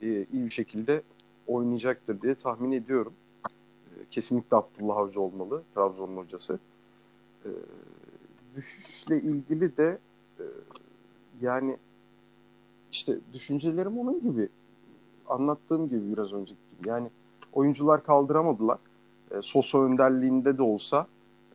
e, 0.02 0.06
iyi 0.06 0.44
bir 0.44 0.50
şekilde 0.50 1.02
oynayacaktır 1.46 2.20
diye 2.20 2.34
tahmin 2.34 2.72
ediyorum. 2.72 3.12
E, 3.86 4.04
kesinlikle 4.10 4.56
Abdullah 4.56 4.96
Avcı 4.96 5.20
olmalı 5.20 5.62
Trabzon'un 5.74 6.16
hocası. 6.16 6.58
E, 7.44 7.48
düşüşle 8.56 9.16
ilgili 9.16 9.76
de 9.76 9.98
e, 10.38 10.44
yani 11.40 11.76
işte 12.92 13.18
düşüncelerim 13.32 13.98
onun 13.98 14.20
gibi. 14.20 14.48
Anlattığım 15.28 15.88
gibi 15.88 16.12
biraz 16.12 16.32
önceki 16.32 16.60
gibi. 16.78 16.88
Yani 16.88 17.10
oyuncular 17.52 18.04
kaldıramadılar. 18.04 18.78
E, 19.30 19.42
Sosa 19.42 19.78
önderliğinde 19.78 20.58
de 20.58 20.62
olsa 20.62 21.06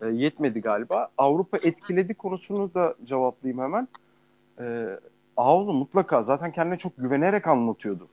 e, 0.02 0.08
yetmedi 0.08 0.62
galiba. 0.62 1.10
Avrupa 1.18 1.58
etkiledi 1.58 2.14
konusunu 2.14 2.74
da 2.74 2.96
cevaplayayım 3.04 3.62
hemen. 3.62 3.88
Ağoğlu 5.38 5.74
mutlaka 5.74 6.24
zaten 6.24 6.52
kendine 6.52 6.78
çok 6.78 6.98
güvenerek 6.98 7.48
anlatıyordu. 7.48 8.08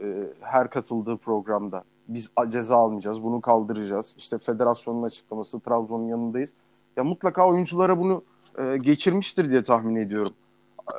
E, 0.00 0.06
her 0.40 0.70
katıldığı 0.70 1.16
programda. 1.16 1.84
Biz 2.08 2.30
ceza 2.48 2.76
almayacağız, 2.76 3.22
bunu 3.22 3.40
kaldıracağız. 3.40 4.14
İşte 4.18 4.38
federasyonun 4.38 5.02
açıklaması, 5.02 5.60
Trabzon'un 5.60 6.08
yanındayız. 6.08 6.54
Ya 6.96 7.04
mutlaka 7.04 7.48
oyunculara 7.48 7.98
bunu 7.98 8.24
e, 8.58 8.76
geçirmiştir 8.76 9.50
diye 9.50 9.62
tahmin 9.62 9.96
ediyorum. 9.96 10.32
E, 10.80 10.94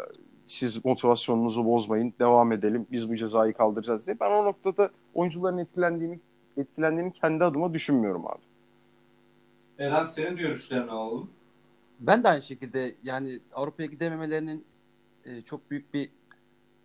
siz 0.47 0.85
motivasyonunuzu 0.85 1.65
bozmayın, 1.65 2.13
devam 2.19 2.51
edelim, 2.51 2.87
biz 2.91 3.09
bu 3.09 3.15
cezayı 3.15 3.53
kaldıracağız 3.53 4.07
diye. 4.07 4.19
Ben 4.19 4.31
o 4.31 4.45
noktada 4.45 4.89
oyuncuların 5.13 5.57
etkilendiğini 5.57 6.19
etkilendiğini 6.57 7.13
kendi 7.13 7.43
adıma 7.43 7.73
düşünmüyorum 7.73 8.27
abi. 8.27 8.41
Eren 9.79 10.03
senin 10.03 10.37
görüşlerini 10.37 10.91
alalım. 10.91 11.29
Ben 11.99 12.23
de 12.23 12.27
aynı 12.27 12.41
şekilde 12.41 12.95
yani 13.03 13.39
Avrupa'ya 13.53 13.87
gidememelerinin 13.87 14.65
e, 15.25 15.41
çok 15.41 15.71
büyük 15.71 15.93
bir 15.93 16.09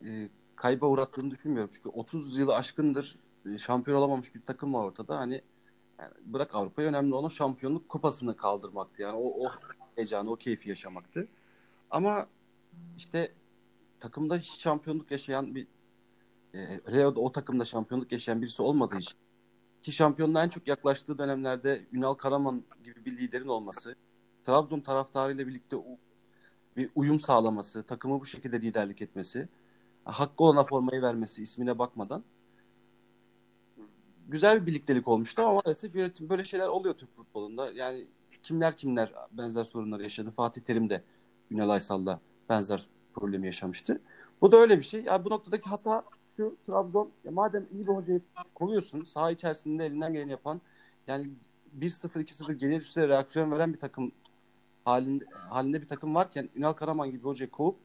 e, 0.04 0.10
kayba 0.64 0.86
uğrattığını 0.86 1.30
düşünmüyorum. 1.30 1.70
Çünkü 1.74 1.88
30 1.88 2.38
yılı 2.38 2.54
aşkındır 2.54 3.18
e, 3.46 3.58
şampiyon 3.58 3.98
olamamış 3.98 4.34
bir 4.34 4.42
takım 4.42 4.74
var 4.74 4.84
ortada. 4.84 5.18
Hani 5.18 5.42
yani 5.98 6.12
bırak 6.26 6.54
Avrupa'ya 6.54 6.88
önemli 6.88 7.14
olan 7.14 7.28
şampiyonluk 7.28 7.88
kupasını 7.88 8.36
kaldırmaktı. 8.36 9.02
Yani 9.02 9.16
o, 9.16 9.46
o 9.46 9.50
heyecanı, 9.94 10.30
o 10.30 10.36
keyfi 10.36 10.68
yaşamaktı. 10.68 11.28
Ama 11.90 12.26
işte 12.96 13.32
takımda 14.00 14.36
hiç 14.36 14.60
şampiyonluk 14.60 15.10
yaşayan 15.10 15.54
bir 15.54 15.66
e, 16.54 16.80
öyle 16.86 17.06
o 17.06 17.32
takımda 17.32 17.64
şampiyonluk 17.64 18.12
yaşayan 18.12 18.42
birisi 18.42 18.62
olmadığı 18.62 18.98
için 18.98 19.18
ki 19.82 19.92
şampiyonluğa 19.92 20.44
en 20.44 20.48
çok 20.48 20.68
yaklaştığı 20.68 21.18
dönemlerde 21.18 21.86
Ünal 21.92 22.14
Karaman 22.14 22.64
gibi 22.84 23.04
bir 23.04 23.18
liderin 23.18 23.48
olması, 23.48 23.96
Trabzon 24.44 24.80
taraftarıyla 24.80 25.46
birlikte 25.46 25.76
bir 26.76 26.90
uyum 26.94 27.20
sağlaması, 27.20 27.82
takımı 27.82 28.20
bu 28.20 28.26
şekilde 28.26 28.60
liderlik 28.60 29.02
etmesi, 29.02 29.48
hakkı 30.04 30.44
olana 30.44 30.64
formayı 30.64 31.02
vermesi 31.02 31.42
ismine 31.42 31.78
bakmadan 31.78 32.24
güzel 34.28 34.62
bir 34.62 34.66
birliktelik 34.66 35.08
olmuştu 35.08 35.42
ama 35.42 35.52
maalesef 35.52 35.94
yönetim 35.94 36.28
böyle 36.28 36.44
şeyler 36.44 36.68
oluyor 36.68 36.94
Türk 36.94 37.14
futbolunda. 37.14 37.72
Yani 37.72 38.06
kimler 38.42 38.76
kimler 38.76 39.12
benzer 39.32 39.64
sorunlar 39.64 40.00
yaşadı. 40.00 40.30
Fatih 40.30 40.60
Terim 40.62 40.90
de 40.90 41.02
Ünal 41.50 41.68
Aysal'la 41.68 42.20
benzer 42.48 42.86
problemi 43.14 43.46
yaşamıştı. 43.46 44.00
Bu 44.40 44.52
da 44.52 44.56
öyle 44.56 44.78
bir 44.78 44.82
şey. 44.82 45.02
Yani 45.02 45.24
bu 45.24 45.30
noktadaki 45.30 45.68
hata 45.68 46.04
şu 46.36 46.56
Trabzon 46.66 47.10
ya 47.24 47.30
madem 47.30 47.66
iyi 47.72 47.86
bir 47.86 47.92
hocayı 47.92 48.20
koyuyorsun 48.54 49.04
saha 49.04 49.30
içerisinde 49.30 49.86
elinden 49.86 50.12
geleni 50.12 50.30
yapan 50.30 50.60
yani 51.06 51.30
1-0 51.80 52.08
2-0 52.08 52.52
geriye 52.52 52.80
düşse 52.80 53.08
reaksiyon 53.08 53.50
veren 53.50 53.72
bir 53.72 53.78
takım 53.78 54.12
halinde, 54.84 55.24
halinde 55.48 55.82
bir 55.82 55.88
takım 55.88 56.14
varken 56.14 56.48
Ünal 56.56 56.72
Karaman 56.72 57.10
gibi 57.10 57.24
hocayı 57.24 57.50
kovup 57.50 57.76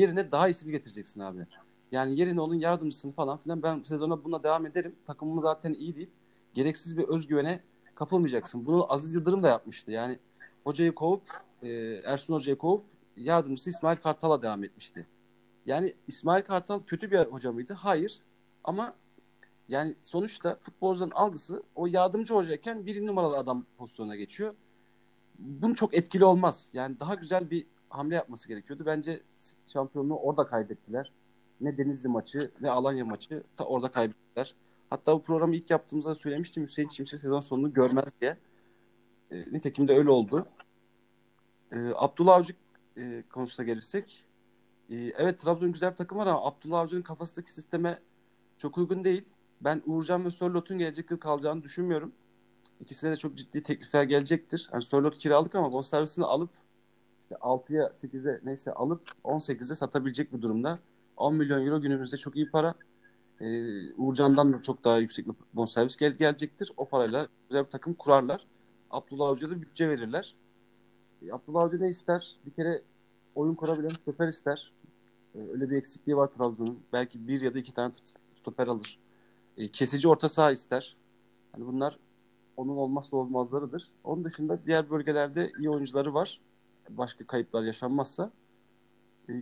yerine 0.00 0.32
daha 0.32 0.48
iyisini 0.48 0.72
getireceksin 0.72 1.20
abi. 1.20 1.46
Yani 1.92 2.20
yerine 2.20 2.40
onun 2.40 2.54
yardımcısını 2.54 3.12
falan 3.12 3.38
filan 3.38 3.62
ben 3.62 3.82
sezona 3.82 4.24
buna 4.24 4.42
devam 4.42 4.66
ederim. 4.66 4.96
Takımım 5.06 5.40
zaten 5.40 5.72
iyi 5.72 5.96
deyip 5.96 6.10
gereksiz 6.54 6.98
bir 6.98 7.04
özgüvene 7.04 7.60
kapılmayacaksın. 7.94 8.66
Bunu 8.66 8.92
Aziz 8.92 9.14
Yıldırım 9.14 9.42
da 9.42 9.48
yapmıştı. 9.48 9.90
Yani 9.90 10.18
hocayı 10.64 10.94
kovup 10.94 11.22
e, 11.62 11.68
Ersun 12.04 12.34
hocayı 12.34 12.58
kovup 12.58 12.84
yardımcısı 13.16 13.70
İsmail 13.70 13.96
Kartal'a 13.96 14.42
devam 14.42 14.64
etmişti. 14.64 15.06
Yani 15.66 15.94
İsmail 16.08 16.42
Kartal 16.42 16.80
kötü 16.80 17.10
bir 17.10 17.18
hoca 17.18 17.52
mıydı? 17.52 17.72
Hayır. 17.72 18.20
Ama 18.64 18.94
yani 19.68 19.94
sonuçta 20.02 20.58
futbolcuların 20.60 21.10
algısı 21.10 21.62
o 21.74 21.86
yardımcı 21.86 22.34
hocayken 22.34 22.86
bir 22.86 23.06
numaralı 23.06 23.38
adam 23.38 23.64
pozisyona 23.78 24.16
geçiyor. 24.16 24.54
Bunu 25.38 25.74
çok 25.74 25.94
etkili 25.94 26.24
olmaz. 26.24 26.70
Yani 26.74 27.00
daha 27.00 27.14
güzel 27.14 27.50
bir 27.50 27.66
hamle 27.90 28.14
yapması 28.14 28.48
gerekiyordu. 28.48 28.82
Bence 28.86 29.22
şampiyonluğu 29.66 30.16
orada 30.16 30.46
kaybettiler. 30.46 31.12
Ne 31.60 31.78
Denizli 31.78 32.08
maçı 32.08 32.50
ne 32.60 32.70
Alanya 32.70 33.04
maçı 33.04 33.42
da 33.58 33.64
orada 33.64 33.90
kaybettiler. 33.90 34.54
Hatta 34.90 35.14
bu 35.14 35.22
programı 35.22 35.56
ilk 35.56 35.70
yaptığımızda 35.70 36.14
söylemiştim 36.14 36.64
Hüseyin 36.64 36.88
Çimşir 36.88 37.18
sezon 37.18 37.40
sonunu 37.40 37.72
görmez 37.72 38.08
diye. 38.20 38.36
E, 39.30 39.36
nitekim 39.52 39.88
de 39.88 39.92
öyle 39.96 40.10
oldu. 40.10 40.46
E, 41.72 41.76
Abdullah 41.96 42.34
Avcı 42.34 42.54
e, 42.96 43.22
konusuna 43.32 43.66
gelirsek 43.66 44.26
e, 44.90 44.96
evet 44.96 45.38
Trabzon 45.38 45.72
güzel 45.72 45.90
bir 45.90 45.96
takım 45.96 46.18
var 46.18 46.26
ama 46.26 46.46
Abdullah 46.46 46.80
Avcı'nın 46.80 47.02
kafasındaki 47.02 47.52
sisteme 47.52 47.98
çok 48.58 48.78
uygun 48.78 49.04
değil. 49.04 49.24
Ben 49.60 49.82
Uğurcan 49.86 50.24
ve 50.24 50.30
Sörlot'un 50.30 50.78
gelecek 50.78 51.10
yıl 51.10 51.18
kalacağını 51.18 51.62
düşünmüyorum. 51.62 52.12
İkisine 52.80 53.10
de 53.10 53.16
çok 53.16 53.36
ciddi 53.36 53.62
teklifler 53.62 54.02
gelecektir. 54.02 54.70
Yani 54.72 54.82
Sörlot 54.82 55.18
kiralık 55.18 55.54
ama 55.54 55.72
bonservisini 55.72 56.24
alıp 56.24 56.50
işte 57.30 57.40
6'ya 57.40 57.86
8'e 57.86 58.40
neyse 58.44 58.72
alıp 58.72 59.02
18'e 59.24 59.74
satabilecek 59.74 60.32
bir 60.32 60.42
durumda. 60.42 60.78
10 61.16 61.34
milyon 61.34 61.66
euro 61.66 61.80
günümüzde 61.80 62.16
çok 62.16 62.36
iyi 62.36 62.50
para. 62.50 62.74
Ee, 63.40 63.92
Uğurcan'dan 63.94 64.52
da 64.52 64.62
çok 64.62 64.84
daha 64.84 64.98
yüksek 64.98 65.28
bir 65.28 65.34
bonservis 65.54 65.96
gel 65.96 66.12
gelecektir. 66.12 66.72
O 66.76 66.88
parayla 66.88 67.28
güzel 67.48 67.64
bir 67.64 67.70
takım 67.70 67.94
kurarlar. 67.94 68.46
Abdullah 68.90 69.28
Avcı'ya 69.28 69.50
da 69.50 69.62
bütçe 69.62 69.88
verirler. 69.88 70.36
Ee, 71.22 71.32
Abdullah 71.32 71.62
Avcı 71.62 71.80
ne 71.80 71.88
ister? 71.88 72.36
Bir 72.46 72.50
kere 72.50 72.82
oyun 73.34 73.54
kurabilen 73.54 73.88
stoper 73.94 74.28
ister. 74.28 74.72
Ee, 75.34 75.38
öyle 75.52 75.70
bir 75.70 75.76
eksikliği 75.76 76.16
var 76.16 76.26
Trabzon'un. 76.26 76.78
Belki 76.92 77.28
bir 77.28 77.40
ya 77.40 77.54
da 77.54 77.58
iki 77.58 77.74
tane 77.74 77.92
stoper 78.40 78.66
alır. 78.66 78.98
Ee, 79.56 79.68
kesici 79.68 80.08
orta 80.08 80.28
saha 80.28 80.52
ister. 80.52 80.96
Yani 81.54 81.66
bunlar 81.66 81.98
onun 82.56 82.76
olmazsa 82.76 83.16
olmazlarıdır. 83.16 83.88
Onun 84.04 84.24
dışında 84.24 84.58
diğer 84.66 84.90
bölgelerde 84.90 85.52
iyi 85.58 85.70
oyuncuları 85.70 86.14
var. 86.14 86.40
Başka 86.98 87.26
kayıplar 87.26 87.62
yaşanmazsa. 87.62 88.30
Ee, 89.28 89.32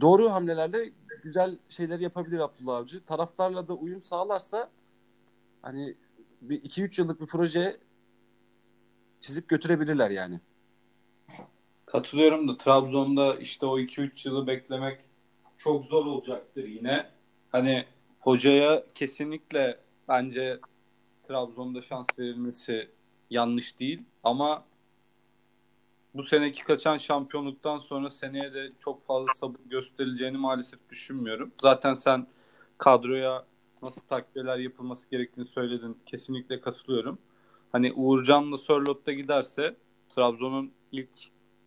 doğru 0.00 0.30
hamlelerle 0.30 0.92
güzel 1.22 1.58
şeyler 1.68 1.98
yapabilir 1.98 2.38
Abdullah 2.38 2.76
Avcı. 2.76 3.04
Taraftarla 3.04 3.68
da 3.68 3.74
uyum 3.74 4.02
sağlarsa 4.02 4.70
hani 5.62 5.94
bir 6.40 6.62
2-3 6.62 7.00
yıllık 7.00 7.20
bir 7.20 7.26
proje 7.26 7.76
çizip 9.20 9.48
götürebilirler 9.48 10.10
yani. 10.10 10.40
Katılıyorum 11.86 12.48
da 12.48 12.56
Trabzon'da 12.56 13.34
işte 13.34 13.66
o 13.66 13.78
2-3 13.78 14.28
yılı 14.28 14.46
beklemek 14.46 15.00
çok 15.58 15.86
zor 15.86 16.06
olacaktır 16.06 16.64
yine. 16.64 17.06
Hani 17.52 17.84
hocaya 18.20 18.84
kesinlikle 18.94 19.78
bence 20.08 20.60
Trabzon'da 21.28 21.82
şans 21.82 22.06
verilmesi 22.18 22.88
yanlış 23.30 23.80
değil 23.80 24.02
ama 24.24 24.64
bu 26.14 26.22
seneki 26.22 26.64
kaçan 26.64 26.96
şampiyonluktan 26.96 27.78
sonra 27.78 28.10
seneye 28.10 28.54
de 28.54 28.72
çok 28.84 29.06
fazla 29.06 29.34
sabır 29.34 29.58
gösterileceğini 29.66 30.36
maalesef 30.36 30.80
düşünmüyorum. 30.90 31.52
Zaten 31.62 31.94
sen 31.94 32.26
kadroya 32.78 33.44
nasıl 33.82 34.00
takviyeler 34.00 34.58
yapılması 34.58 35.10
gerektiğini 35.10 35.46
söyledin. 35.46 35.98
Kesinlikle 36.06 36.60
katılıyorum. 36.60 37.18
Hani 37.72 37.92
Uğurcan'la 37.92 38.58
Sörlot'ta 38.58 39.12
giderse 39.12 39.76
Trabzon'un 40.14 40.72
ilk 40.92 41.10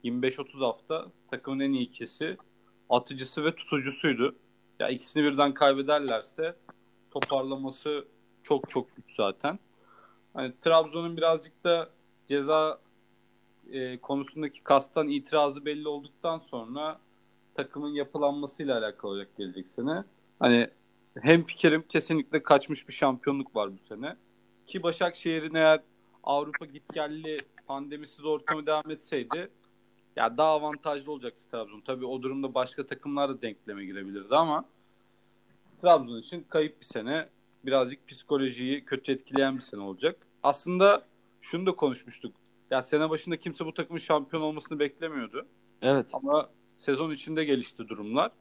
25-30 0.03 0.59
hafta 0.59 1.05
takımın 1.31 1.59
en 1.59 1.73
iyi 1.73 1.87
ikisi 1.87 2.37
atıcısı 2.89 3.45
ve 3.45 3.55
tutucusuydu. 3.55 4.35
Ya 4.79 4.89
ikisini 4.89 5.23
birden 5.23 5.53
kaybederlerse 5.53 6.55
toparlaması 7.11 8.05
çok 8.43 8.69
çok 8.69 8.95
güç 8.95 9.15
zaten. 9.15 9.59
Hani 10.33 10.53
Trabzon'un 10.61 11.17
birazcık 11.17 11.63
da 11.63 11.89
ceza 12.27 12.79
e, 13.71 13.97
konusundaki 13.97 14.63
kastan 14.63 15.09
itirazı 15.09 15.65
belli 15.65 15.87
olduktan 15.87 16.39
sonra 16.39 16.99
takımın 17.55 17.89
yapılanmasıyla 17.89 18.77
alakalı 18.77 19.11
olacak 19.11 19.29
gelecek 19.37 19.65
sene. 19.75 20.03
Hani 20.39 20.69
hem 21.21 21.43
fikrim 21.43 21.83
kesinlikle 21.89 22.43
kaçmış 22.43 22.87
bir 22.87 22.93
şampiyonluk 22.93 23.55
var 23.55 23.69
bu 23.73 23.95
sene. 23.95 24.15
Ki 24.67 24.83
Başakşehir'in 24.83 25.55
eğer 25.55 25.79
Avrupa 26.23 26.65
gitgelli 26.65 27.37
pandemisiz 27.67 28.25
ortamı 28.25 28.65
devam 28.65 28.91
etseydi 28.91 29.49
ya 30.15 30.37
daha 30.37 30.49
avantajlı 30.49 31.11
olacaktı 31.11 31.43
Trabzon. 31.51 31.81
Tabii 31.81 32.05
o 32.05 32.21
durumda 32.21 32.53
başka 32.53 32.85
takımlar 32.85 33.29
da 33.29 33.41
denkleme 33.41 33.85
girebilirdi 33.85 34.35
ama 34.35 34.65
Trabzon 35.81 36.19
için 36.19 36.45
kayıp 36.49 36.81
bir 36.81 36.85
sene. 36.85 37.27
Birazcık 37.65 38.07
psikolojiyi 38.07 38.85
kötü 38.85 39.11
etkileyen 39.11 39.57
bir 39.57 39.61
sene 39.61 39.81
olacak. 39.81 40.17
Aslında 40.43 41.05
şunu 41.41 41.65
da 41.65 41.71
konuşmuştuk. 41.71 42.35
Ya 42.71 42.83
sene 42.83 43.09
başında 43.09 43.37
kimse 43.37 43.65
bu 43.65 43.73
takımın 43.73 43.99
şampiyon 43.99 44.43
olmasını 44.43 44.79
beklemiyordu. 44.79 45.47
Evet. 45.81 46.09
Ama 46.13 46.49
sezon 46.77 47.11
içinde 47.11 47.43
gelişti 47.43 47.87
durumlar. 47.87 48.31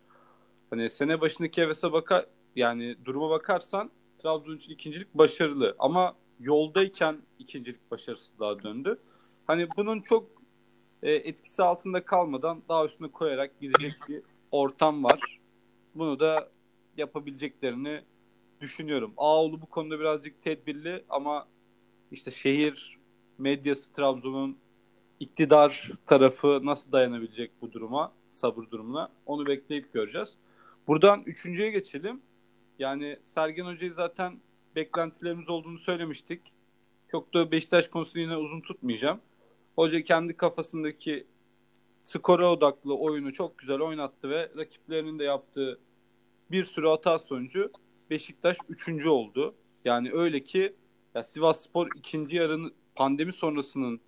Hani 0.71 0.91
sene 0.91 1.21
başındaki 1.21 1.63
hevese 1.63 1.93
bakar 1.93 2.27
yani 2.57 2.97
duruma 3.05 3.31
bakarsan 3.31 3.91
Trabzon 4.23 4.57
için 4.57 4.73
ikincilik 4.73 5.15
başarılı 5.15 5.77
ama 5.79 6.17
yoldayken 6.41 7.19
ikincilik 7.39 7.91
başarısı 7.91 8.39
daha 8.39 8.63
döndü. 8.63 8.99
Hani 9.47 9.69
bunun 9.77 10.01
çok 10.01 10.27
e, 11.03 11.13
etkisi 11.13 11.63
altında 11.63 12.05
kalmadan 12.05 12.63
daha 12.69 12.85
üstüne 12.85 13.09
koyarak 13.09 13.61
gidecek 13.61 13.93
bir 14.09 14.23
ortam 14.51 15.05
var. 15.05 15.41
Bunu 15.95 16.21
da 16.21 16.49
yapabileceklerini 16.97 18.01
düşünüyorum. 18.61 19.13
Ağoğlu 19.17 19.61
bu 19.61 19.67
konuda 19.67 20.01
birazcık 20.01 20.43
tedbirli 20.43 21.05
ama 21.09 21.49
işte 22.11 22.31
şehir 22.31 22.94
medyası 23.39 23.93
Trabzon'un 23.93 24.59
iktidar 25.21 25.91
tarafı 26.07 26.61
nasıl 26.63 26.93
dayanabilecek 26.93 27.51
bu 27.61 27.73
duruma, 27.73 28.13
sabır 28.29 28.71
durumuna 28.71 29.09
onu 29.27 29.47
bekleyip 29.47 29.93
göreceğiz. 29.93 30.29
Buradan 30.87 31.23
üçüncüye 31.27 31.71
geçelim. 31.71 32.21
Yani 32.79 33.19
Sergen 33.25 33.65
Hoca'yı 33.65 33.95
zaten 33.95 34.41
beklentilerimiz 34.77 35.49
olduğunu 35.49 35.79
söylemiştik. 35.79 36.41
Çok 37.11 37.35
da 37.35 37.51
Beşiktaş 37.51 37.89
konusunu 37.89 38.23
yine 38.23 38.37
uzun 38.37 38.61
tutmayacağım. 38.61 39.21
Hoca 39.77 40.03
kendi 40.03 40.37
kafasındaki 40.37 41.27
skora 42.05 42.51
odaklı 42.51 42.97
oyunu 42.99 43.33
çok 43.33 43.59
güzel 43.59 43.81
oynattı 43.81 44.31
ve 44.31 44.51
rakiplerinin 44.57 45.19
de 45.19 45.25
yaptığı 45.25 45.81
bir 46.51 46.65
sürü 46.65 46.87
hata 46.87 47.19
sonucu 47.19 47.71
Beşiktaş 48.11 48.57
üçüncü 48.69 49.09
oldu. 49.09 49.55
Yani 49.85 50.13
öyle 50.13 50.41
ki 50.41 50.75
ya 51.15 51.25
Sivas 51.25 51.65
Spor 51.65 51.89
ikinci 51.97 52.37
yarının 52.37 52.73
pandemi 52.95 53.33
sonrasının 53.33 54.01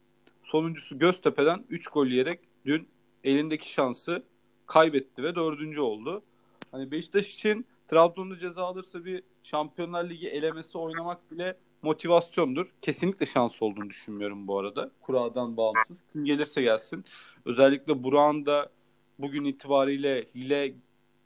sonuncusu 0.43 0.99
Göztepe'den 0.99 1.65
3 1.71 1.89
gol 1.89 2.07
yiyerek 2.07 2.41
dün 2.67 2.89
elindeki 3.25 3.73
şansı 3.73 4.25
kaybetti 4.67 5.23
ve 5.23 5.35
dördüncü 5.35 5.81
oldu. 5.81 6.23
Hani 6.71 6.91
Beşiktaş 6.91 7.35
için 7.35 7.67
Trabzon'da 7.89 8.39
ceza 8.39 8.65
alırsa 8.65 9.05
bir 9.05 9.23
Şampiyonlar 9.43 10.11
Ligi 10.11 10.29
elemesi 10.29 10.79
oynamak 10.79 11.31
bile 11.31 11.57
motivasyondur. 11.83 12.67
Kesinlikle 12.83 13.27
şans 13.27 13.63
olduğunu 13.63 13.91
düşünmüyorum 13.91 14.47
bu 14.47 14.59
arada. 14.59 14.91
Kuradan 15.01 15.57
bağımsız. 15.57 16.03
Kim 16.13 16.25
gelirse 16.25 16.63
gelsin. 16.63 17.05
Özellikle 17.45 18.03
Burak'ın 18.03 18.47
da 18.47 18.71
bugün 19.19 19.45
itibariyle 19.45 20.27
hile 20.35 20.75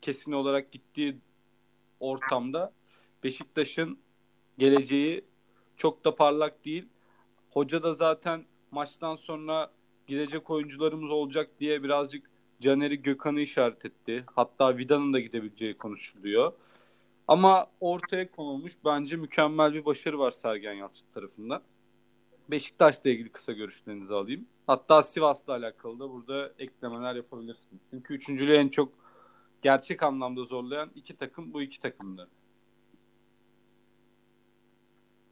kesin 0.01 0.33
olarak 0.33 0.73
gittiği 0.73 1.17
ortamda 2.01 2.73
Beşiktaş'ın 3.25 3.99
geleceği 4.59 5.25
çok 5.77 6.05
da 6.05 6.15
parlak 6.15 6.65
değil. 6.65 6.89
Hoca 7.51 7.83
da 7.83 7.95
zaten 7.95 8.45
maçtan 8.71 9.17
sonra 9.17 9.71
gidecek 10.07 10.51
oyuncularımız 10.51 11.11
olacak 11.11 11.51
diye 11.61 11.83
birazcık 11.83 12.31
Caner'i 12.61 13.03
Gökhan'ı 13.03 13.41
işaret 13.41 13.85
etti. 13.85 14.25
Hatta 14.35 14.77
Vida'nın 14.77 15.13
da 15.13 15.21
gidebileceği 15.21 15.75
konuşuluyor. 15.75 16.53
Ama 17.29 17.67
ortaya 17.81 18.31
konulmuş 18.31 18.73
bence 18.85 19.17
mükemmel 19.17 19.75
bir 19.75 19.85
başarı 19.85 20.19
var 20.19 20.31
Sergen 20.31 20.73
Yalçın 20.73 21.07
tarafından. 21.15 21.63
Beşiktaş'la 22.51 23.11
ilgili 23.11 23.29
kısa 23.29 23.53
görüşlerinizi 23.53 24.15
alayım. 24.15 24.47
Hatta 24.67 25.03
Sivas'la 25.03 25.53
alakalı 25.53 26.01
da 26.01 26.11
burada 26.11 26.53
eklemeler 26.59 27.15
yapabilirsiniz. 27.15 27.83
Çünkü 27.91 28.15
üçüncülüğü 28.15 28.55
en 28.55 28.69
çok 28.69 28.93
gerçek 29.63 30.03
anlamda 30.03 30.45
zorlayan 30.45 30.91
iki 30.95 31.17
takım 31.17 31.53
bu 31.53 31.63
iki 31.63 31.81
takımdı. 31.81 32.29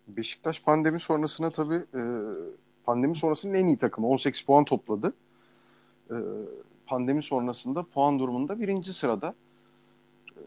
Beşiktaş 0.09 0.63
pandemi 0.63 1.01
sonrasına 1.01 1.51
tabii 1.51 1.85
e, 1.95 2.03
pandemi 2.85 3.17
sonrasının 3.17 3.55
en 3.55 3.67
iyi 3.67 3.79
takımı. 3.79 4.09
18 4.09 4.41
puan 4.43 4.65
topladı. 4.65 5.13
E, 6.11 6.17
pandemi 6.87 7.23
sonrasında 7.23 7.83
puan 7.83 8.19
durumunda 8.19 8.61
birinci 8.61 8.95
sırada. 8.95 9.35
E, 10.37 10.41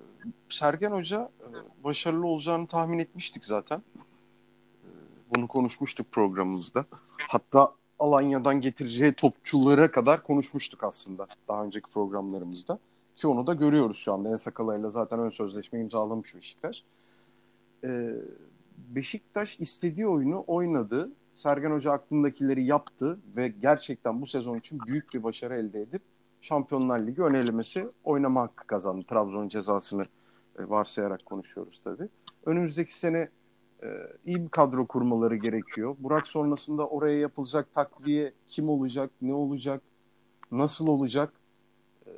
Sergen 0.49 0.91
Hoca 0.91 1.29
e, 1.41 1.83
başarılı 1.83 2.27
olacağını 2.27 2.67
tahmin 2.67 2.99
etmiştik 2.99 3.45
zaten. 3.45 3.77
E, 3.77 4.89
bunu 5.35 5.47
konuşmuştuk 5.47 6.11
programımızda. 6.11 6.85
Hatta 7.29 7.73
Alanya'dan 7.99 8.61
getireceği 8.61 9.13
topçulara 9.13 9.91
kadar 9.91 10.23
konuşmuştuk 10.23 10.83
aslında 10.83 11.27
daha 11.47 11.63
önceki 11.63 11.89
programlarımızda. 11.89 12.79
Ki 13.15 13.27
onu 13.27 13.47
da 13.47 13.53
görüyoruz 13.53 13.97
şu 13.97 14.13
anda. 14.13 14.29
En 14.29 14.35
Sakala'yla 14.35 14.89
zaten 14.89 15.19
ön 15.19 15.29
sözleşme 15.29 15.79
imzalamış 15.79 16.35
Beşiktaş. 16.35 16.83
Ee, 17.83 18.11
Beşiktaş 18.89 19.59
istediği 19.59 20.07
oyunu 20.07 20.43
oynadı. 20.47 21.11
Sergen 21.35 21.71
Hoca 21.71 21.91
aklındakileri 21.91 22.63
yaptı 22.63 23.19
ve 23.38 23.47
gerçekten 23.47 24.21
bu 24.21 24.25
sezon 24.25 24.57
için 24.57 24.79
büyük 24.88 25.13
bir 25.13 25.23
başarı 25.23 25.55
elde 25.55 25.81
edip 25.81 26.01
Şampiyonlar 26.41 27.00
Ligi 27.00 27.23
ön 27.23 27.33
elemesi 27.33 27.89
oynama 28.03 28.41
hakkı 28.41 28.67
kazandı. 28.67 29.05
Trabzon'un 29.07 29.47
cezasını 29.47 30.03
e, 30.59 30.70
varsayarak 30.70 31.25
konuşuyoruz 31.25 31.79
tabii. 31.79 32.09
Önümüzdeki 32.46 33.00
sene 33.00 33.29
e, 33.83 33.87
iyi 34.25 34.44
bir 34.44 34.50
kadro 34.50 34.87
kurmaları 34.87 35.35
gerekiyor. 35.35 35.96
Burak 36.00 36.27
sonrasında 36.27 36.87
oraya 36.87 37.20
yapılacak 37.20 37.74
takviye 37.74 38.33
kim 38.48 38.70
olacak, 38.70 39.11
ne 39.22 39.33
olacak, 39.33 39.81
nasıl 40.51 40.87
olacak? 40.87 41.33
E, 42.05 42.11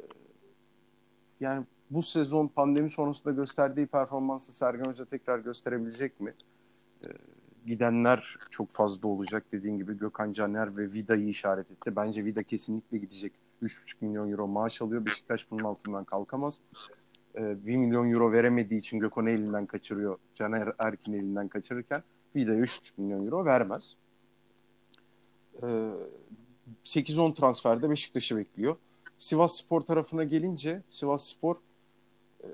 yani 1.39 1.65
bu 1.89 2.04
sezon 2.04 2.47
pandemi 2.47 2.89
sonrasında 2.89 3.34
gösterdiği 3.34 3.88
performansı 3.88 4.54
Sergen 4.54 4.86
Hoca 4.86 5.06
tekrar 5.06 5.39
gösterebilecek 5.39 6.19
mi? 6.19 6.34
E, 7.04 7.08
gidenler 7.66 8.38
çok 8.50 8.72
fazla 8.72 9.08
olacak. 9.08 9.46
Dediğin 9.52 9.78
gibi 9.78 9.98
Gökhan 9.98 10.32
Caner 10.32 10.78
ve 10.78 10.94
Vida'yı 10.94 11.28
işaret 11.28 11.72
etti. 11.72 11.96
Bence 11.96 12.26
Vida 12.26 12.44
kesinlikle 12.44 12.98
gidecek. 12.98 13.34
3,5 13.63 13.96
milyon 14.02 14.32
euro 14.32 14.48
maaş 14.48 14.82
alıyor. 14.82 15.06
Beşiktaş 15.06 15.52
bunun 15.52 15.63
altından 15.63 16.04
kalkamaz. 16.04 16.60
E, 17.36 17.66
1 17.66 17.78
milyon 17.78 18.12
euro 18.12 18.32
veremediği 18.32 18.80
için 18.80 19.00
Gökhan'ı 19.00 19.30
elinden 19.30 19.66
kaçırıyor. 19.66 20.18
Caner 20.36 20.74
Erkin 20.80 21.13
elinden 21.13 21.48
kaçırırken 21.48 22.04
Vida'ya 22.36 22.60
3,5 22.60 23.02
milyon 23.02 23.26
euro 23.26 23.46
vermez. 23.46 23.98
E, 25.63 25.68
8-10 26.84 27.34
transferde 27.36 27.89
Beşiktaş'ı 27.89 28.38
bekliyor. 28.38 28.76
Sivas 29.18 29.56
Spor 29.56 29.82
tarafına 29.82 30.24
gelince 30.24 30.82
Sivas 30.88 31.26
Spor 31.26 31.56
e, 32.44 32.48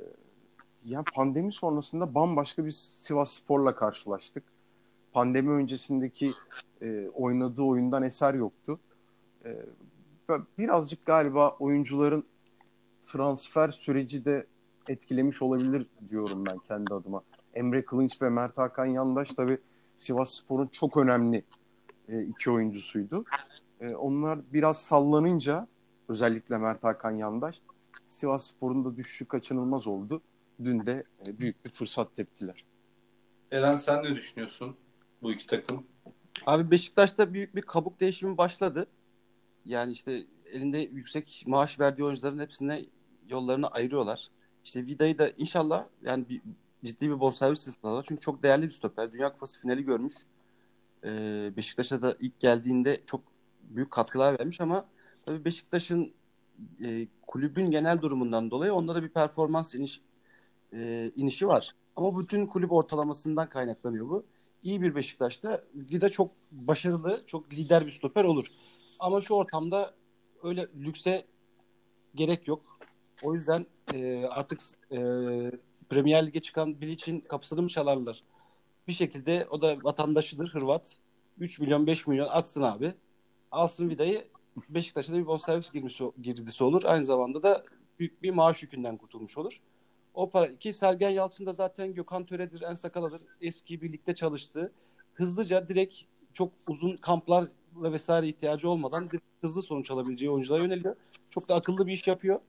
yani 0.85 1.05
pandemi 1.15 1.51
sonrasında 1.51 2.15
bambaşka 2.15 2.65
bir 2.65 2.71
Sivas 2.71 3.31
Spor'la 3.31 3.75
karşılaştık. 3.75 4.43
Pandemi 5.11 5.51
öncesindeki 5.51 6.33
e, 6.81 7.07
oynadığı 7.07 7.63
oyundan 7.63 8.03
eser 8.03 8.33
yoktu. 8.33 8.79
E, 9.45 9.65
birazcık 10.57 11.05
galiba 11.05 11.49
oyuncuların 11.59 12.25
transfer 13.03 13.69
süreci 13.69 14.25
de 14.25 14.45
etkilemiş 14.87 15.41
olabilir 15.41 15.87
diyorum 16.09 16.45
ben 16.45 16.57
kendi 16.57 16.93
adıma. 16.93 17.21
Emre 17.53 17.85
Kılınç 17.85 18.21
ve 18.21 18.29
Mert 18.29 18.57
Hakan 18.57 18.85
Yandaş 18.85 19.29
tabi 19.29 19.57
Sivas 19.95 20.29
Spor'un 20.29 20.67
çok 20.67 20.97
önemli 20.97 21.43
e, 22.07 22.23
iki 22.23 22.51
oyuncusuydu. 22.51 23.25
E, 23.81 23.95
onlar 23.95 24.39
biraz 24.53 24.81
sallanınca 24.81 25.67
özellikle 26.09 26.57
Mert 26.57 26.83
Hakan 26.83 27.11
Yandaş 27.11 27.61
Sivas 28.07 28.45
Spor'un 28.45 28.85
da 28.85 28.97
düşüşü 28.97 29.27
kaçınılmaz 29.27 29.87
oldu. 29.87 30.21
Dün 30.63 30.85
de 30.85 31.03
e, 31.27 31.39
büyük 31.39 31.65
bir 31.65 31.69
fırsat 31.69 32.15
teptiler. 32.15 32.65
Eren 33.51 33.75
sen 33.75 34.03
ne 34.03 34.15
düşünüyorsun 34.15 34.77
bu 35.21 35.31
iki 35.31 35.47
takım? 35.47 35.87
Abi 36.45 36.71
Beşiktaş'ta 36.71 37.33
büyük 37.33 37.55
bir 37.55 37.61
kabuk 37.61 37.99
değişimi 37.99 38.37
başladı. 38.37 38.87
Yani 39.65 39.91
işte 39.91 40.23
elinde 40.51 40.77
yüksek 40.77 41.43
maaş 41.47 41.79
verdiği 41.79 42.03
oyuncuların 42.03 42.39
hepsine 42.39 42.85
yollarını 43.29 43.67
ayırıyorlar. 43.67 44.27
İşte 44.63 44.85
Vida'yı 44.85 45.17
da 45.17 45.29
inşallah 45.29 45.85
yani 46.01 46.29
bir, 46.29 46.41
ciddi 46.83 47.09
bir 47.09 47.19
bonservis 47.19 47.67
istiyorlar. 47.67 48.05
Çünkü 48.07 48.21
çok 48.21 48.43
değerli 48.43 48.65
bir 48.65 48.71
stoper. 48.71 49.11
Dünya 49.11 49.31
Kupası 49.31 49.61
finali 49.61 49.83
görmüş. 49.83 50.13
Ee, 51.03 51.51
Beşiktaş'a 51.57 52.01
da 52.01 52.15
ilk 52.19 52.39
geldiğinde 52.39 53.01
çok 53.05 53.21
büyük 53.69 53.91
katkılar 53.91 54.39
vermiş 54.39 54.61
ama 54.61 54.85
tabii 55.25 55.45
Beşiktaş'ın 55.45 56.13
e, 56.85 57.07
kulübün 57.27 57.71
genel 57.71 58.01
durumundan 58.01 58.51
dolayı 58.51 58.73
onda 58.73 58.95
da 58.95 59.03
bir 59.03 59.09
performans 59.09 59.75
iniş, 59.75 60.01
e, 60.73 61.11
inişi 61.15 61.47
var. 61.47 61.75
Ama 61.95 62.19
bütün 62.19 62.45
kulüp 62.45 62.71
ortalamasından 62.71 63.49
kaynaklanıyor 63.49 64.09
bu. 64.09 64.25
İyi 64.63 64.81
bir 64.81 64.95
Beşiktaş'ta 64.95 65.63
Vida 65.75 66.09
çok 66.09 66.31
başarılı, 66.51 67.23
çok 67.27 67.53
lider 67.53 67.87
bir 67.87 67.91
stoper 67.91 68.23
olur. 68.23 68.45
Ama 68.99 69.21
şu 69.21 69.33
ortamda 69.33 69.93
öyle 70.43 70.67
lükse 70.79 71.25
gerek 72.15 72.47
yok. 72.47 72.61
O 73.23 73.35
yüzden 73.35 73.65
e, 73.93 74.25
artık 74.25 74.61
e, 74.91 74.97
Premier 75.89 76.27
Lig'e 76.27 76.39
çıkan 76.39 76.81
biri 76.81 76.91
için 76.91 77.19
kapısını 77.19 77.61
mı 77.61 77.69
çalarlar? 77.69 78.23
Bir 78.87 78.93
şekilde 78.93 79.47
o 79.49 79.61
da 79.61 79.77
vatandaşıdır 79.83 80.49
Hırvat. 80.49 80.97
3 81.39 81.59
milyon 81.59 81.87
5 81.87 82.07
milyon 82.07 82.27
atsın 82.27 82.61
abi. 82.61 82.93
Alsın 83.51 83.89
Vida'yı 83.89 84.27
Beşiktaş'a 84.69 85.13
da 85.13 85.17
bir 85.17 85.27
bonservis 85.27 85.71
girmesi, 85.71 86.11
girdisi 86.21 86.63
olur. 86.63 86.81
Aynı 86.85 87.03
zamanda 87.03 87.43
da 87.43 87.65
büyük 87.99 88.23
bir 88.23 88.31
maaş 88.31 88.63
yükünden 88.63 88.97
kurtulmuş 88.97 89.37
olur. 89.37 89.61
O 90.13 90.29
para 90.29 90.55
ki 90.55 90.73
Sergen 90.73 91.09
Yalçın 91.09 91.45
da 91.45 91.51
zaten 91.51 91.93
Gökhan 91.93 92.25
Töre'dir, 92.25 92.61
En 92.61 92.73
Sakala'dır. 92.73 93.21
Eski 93.41 93.81
birlikte 93.81 94.15
çalıştı. 94.15 94.71
Hızlıca 95.13 95.67
direkt 95.67 95.95
çok 96.33 96.51
uzun 96.67 96.97
kamplar 96.97 97.47
ve 97.75 97.91
vesaire 97.91 98.27
ihtiyacı 98.27 98.69
olmadan 98.69 99.09
hızlı 99.41 99.61
sonuç 99.61 99.91
alabileceği 99.91 100.31
oyunculara 100.31 100.63
yöneliyor. 100.63 100.95
Çok 101.29 101.49
da 101.49 101.55
akıllı 101.55 101.87
bir 101.87 101.93
iş 101.93 102.07
yapıyor. 102.07 102.39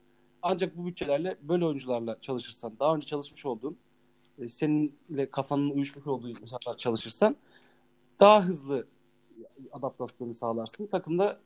Ancak 0.42 0.76
bu 0.76 0.86
bütçelerle 0.86 1.36
böyle 1.42 1.64
oyuncularla 1.64 2.20
çalışırsan, 2.20 2.72
daha 2.80 2.94
önce 2.94 3.06
çalışmış 3.06 3.46
olduğun, 3.46 3.76
e, 4.38 4.48
seninle 4.48 5.30
kafanın 5.30 5.70
uyuşmuş 5.70 6.06
olduğu 6.06 6.28
insanlar 6.28 6.76
çalışırsan 6.78 7.36
daha 8.20 8.44
hızlı 8.44 8.86
adaptasyonu 9.72 10.34
sağlarsın. 10.34 10.86
Takımda 10.86 11.40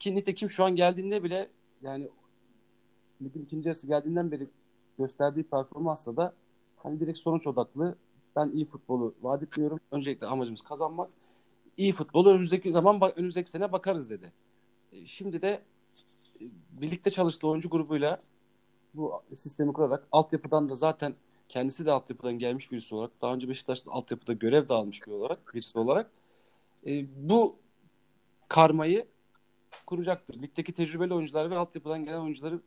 ki 0.00 0.14
nitekim 0.14 0.50
şu 0.50 0.64
an 0.64 0.76
geldiğinde 0.76 1.22
bile 1.22 1.48
yani 1.82 2.08
ligin 3.22 3.42
ikinci 3.42 3.86
geldiğinden 3.86 4.30
beri 4.30 4.48
gösterdiği 5.00 5.42
performansla 5.42 6.16
da 6.16 6.34
hani 6.76 7.00
direkt 7.00 7.18
sonuç 7.18 7.46
odaklı 7.46 7.94
ben 8.36 8.50
iyi 8.50 8.64
futbolu 8.64 9.14
vaat 9.22 9.42
etmiyorum. 9.42 9.80
Öncelikle 9.90 10.26
amacımız 10.26 10.60
kazanmak. 10.62 11.10
iyi 11.76 11.92
futbol 11.92 12.26
önümüzdeki 12.26 12.72
zaman 12.72 13.00
önümüzdeki 13.16 13.50
sene 13.50 13.72
bakarız 13.72 14.10
dedi. 14.10 14.32
E, 14.92 15.06
şimdi 15.06 15.42
de 15.42 15.62
e, 16.40 16.44
birlikte 16.72 17.10
çalıştığı 17.10 17.48
oyuncu 17.48 17.70
grubuyla 17.70 18.20
bu 18.94 19.22
sistemi 19.34 19.72
kurarak 19.72 20.06
altyapıdan 20.12 20.68
da 20.68 20.74
zaten 20.74 21.14
kendisi 21.48 21.86
de 21.86 21.92
altyapıdan 21.92 22.38
gelmiş 22.38 22.72
birisi 22.72 22.94
olarak 22.94 23.10
daha 23.22 23.34
önce 23.34 23.48
Beşiktaş'ta 23.48 23.92
altyapıda 23.92 24.32
görev 24.32 24.68
de 24.68 24.74
almış 24.74 25.06
bir 25.06 25.12
olarak 25.12 25.54
birisi 25.54 25.78
olarak 25.78 26.10
e, 26.86 27.06
bu 27.28 27.56
karmayı 28.48 29.06
kuracaktır. 29.86 30.42
Ligdeki 30.42 30.72
tecrübeli 30.72 31.14
oyuncular 31.14 31.50
ve 31.50 31.58
altyapıdan 31.58 32.04
gelen 32.04 32.20
oyuncuları 32.20 32.60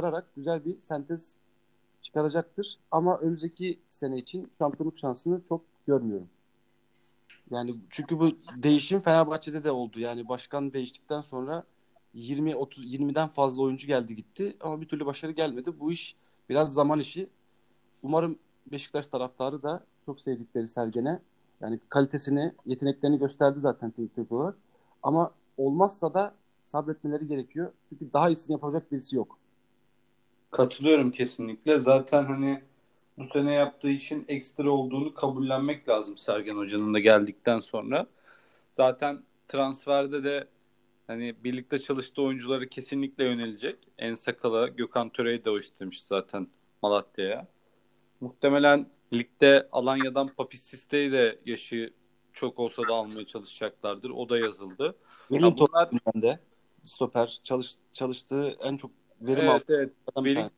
kararak 0.00 0.34
güzel 0.36 0.64
bir 0.64 0.80
sentez 0.80 1.38
çıkaracaktır. 2.02 2.78
Ama 2.90 3.18
önümüzdeki 3.18 3.78
sene 3.88 4.18
için 4.18 4.50
şampiyonluk 4.58 4.98
şansını 4.98 5.40
çok 5.48 5.62
görmüyorum. 5.86 6.28
Yani 7.50 7.74
çünkü 7.90 8.18
bu 8.18 8.30
değişim 8.56 9.00
Fenerbahçe'de 9.00 9.64
de 9.64 9.70
oldu. 9.70 10.00
Yani 10.00 10.28
başkan 10.28 10.72
değiştikten 10.72 11.20
sonra 11.20 11.64
20 12.14 12.56
30 12.56 12.94
20'den 12.94 13.28
fazla 13.28 13.62
oyuncu 13.62 13.86
geldi 13.86 14.16
gitti 14.16 14.56
ama 14.60 14.80
bir 14.80 14.88
türlü 14.88 15.06
başarı 15.06 15.32
gelmedi. 15.32 15.80
Bu 15.80 15.92
iş 15.92 16.16
biraz 16.48 16.72
zaman 16.72 17.00
işi. 17.00 17.28
Umarım 18.02 18.38
Beşiktaş 18.72 19.06
taraftarı 19.06 19.62
da 19.62 19.84
çok 20.06 20.20
sevdikleri 20.20 20.68
Sergen'e 20.68 21.20
yani 21.60 21.80
kalitesini, 21.88 22.52
yeteneklerini 22.66 23.18
gösterdi 23.18 23.60
zaten 23.60 23.90
teknik 23.90 24.32
olarak. 24.32 24.56
Ama 25.02 25.30
olmazsa 25.56 26.14
da 26.14 26.34
sabretmeleri 26.64 27.28
gerekiyor. 27.28 27.72
Çünkü 27.88 28.12
daha 28.12 28.28
iyisini 28.30 28.52
yapacak 28.52 28.92
birisi 28.92 29.16
yok. 29.16 29.38
Katılıyorum 30.50 31.10
kesinlikle. 31.10 31.78
Zaten 31.78 32.24
hani 32.24 32.62
bu 33.18 33.24
sene 33.24 33.52
yaptığı 33.52 33.90
işin 33.90 34.24
ekstra 34.28 34.70
olduğunu 34.70 35.14
kabullenmek 35.14 35.88
lazım 35.88 36.18
Sergen 36.18 36.56
Hoca'nın 36.56 36.94
da 36.94 36.98
geldikten 36.98 37.60
sonra. 37.60 38.06
Zaten 38.76 39.22
transferde 39.48 40.24
de 40.24 40.48
hani 41.06 41.34
birlikte 41.44 41.78
çalıştığı 41.78 42.22
oyuncuları 42.22 42.68
kesinlikle 42.68 43.24
yönelecek. 43.24 43.76
En 43.98 44.14
sakala 44.14 44.68
Gökhan 44.68 45.08
Töre'yi 45.10 45.44
de 45.44 45.50
o 45.50 45.58
istemiş 45.58 46.02
zaten 46.02 46.48
Malatya'ya. 46.82 47.46
Muhtemelen 48.20 48.86
ligde 49.12 49.68
Alanya'dan 49.72 50.28
Papis 50.28 50.62
Siste'yi 50.62 51.12
de 51.12 51.38
yaşı 51.46 51.92
çok 52.32 52.58
olsa 52.58 52.82
da 52.88 52.94
almaya 52.94 53.26
çalışacaklardır. 53.26 54.10
O 54.10 54.28
da 54.28 54.38
yazıldı. 54.38 54.96
Wellington 55.28 55.68
bunlar... 55.72 56.22
de 56.22 56.38
stoper 56.84 57.40
çalış, 57.42 57.74
çalıştığı 57.92 58.56
en 58.62 58.76
çok 58.76 58.90
verim 59.20 59.48
evet, 59.50 59.64
evet. 59.68 59.92
Welling, 60.14 60.50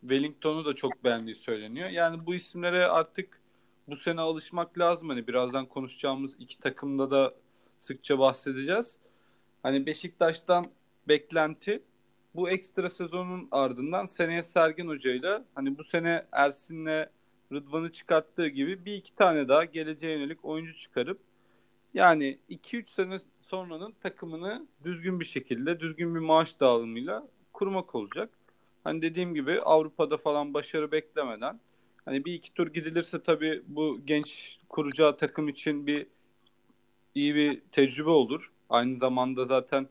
Wellington'u 0.00 0.64
da 0.64 0.74
çok 0.74 1.04
beğendiği 1.04 1.36
söyleniyor. 1.36 1.88
Yani 1.88 2.26
bu 2.26 2.34
isimlere 2.34 2.86
artık 2.86 3.40
bu 3.88 3.96
sene 3.96 4.20
alışmak 4.20 4.78
lazım. 4.78 5.08
Hani 5.08 5.26
birazdan 5.26 5.66
konuşacağımız 5.66 6.36
iki 6.38 6.60
takımda 6.60 7.10
da 7.10 7.34
sıkça 7.80 8.18
bahsedeceğiz. 8.18 8.98
Hani 9.62 9.86
Beşiktaş'tan 9.86 10.66
beklenti 11.08 11.82
bu 12.34 12.50
ekstra 12.50 12.90
sezonun 12.90 13.48
ardından 13.50 14.04
seneye 14.04 14.42
Sergen 14.42 14.88
Hoca'yla 14.88 15.44
hani 15.54 15.78
bu 15.78 15.84
sene 15.84 16.26
Ersin'le 16.32 17.06
Rıdvan'ı 17.52 17.92
çıkarttığı 17.92 18.48
gibi 18.48 18.84
bir 18.84 18.94
iki 18.94 19.14
tane 19.14 19.48
daha 19.48 19.64
geleceğe 19.64 20.12
yönelik 20.12 20.44
oyuncu 20.44 20.78
çıkarıp 20.78 21.20
yani 21.94 22.38
2-3 22.50 22.90
sene 22.90 23.20
sonranın 23.40 23.94
takımını 24.02 24.66
düzgün 24.84 25.20
bir 25.20 25.24
şekilde, 25.24 25.80
düzgün 25.80 26.14
bir 26.14 26.20
maaş 26.20 26.60
dağılımıyla 26.60 27.28
kurmak 27.56 27.94
olacak. 27.94 28.30
Hani 28.84 29.02
dediğim 29.02 29.34
gibi 29.34 29.60
Avrupa'da 29.60 30.16
falan 30.16 30.54
başarı 30.54 30.92
beklemeden 30.92 31.60
hani 32.04 32.24
bir 32.24 32.34
iki 32.34 32.54
tur 32.54 32.66
gidilirse 32.66 33.22
tabii 33.22 33.62
bu 33.66 34.00
genç 34.06 34.58
kuracağı 34.68 35.16
takım 35.16 35.48
için 35.48 35.86
bir 35.86 36.06
iyi 37.14 37.34
bir 37.34 37.60
tecrübe 37.72 38.10
olur. 38.10 38.52
Aynı 38.70 38.98
zamanda 38.98 39.46
zaten 39.46 39.88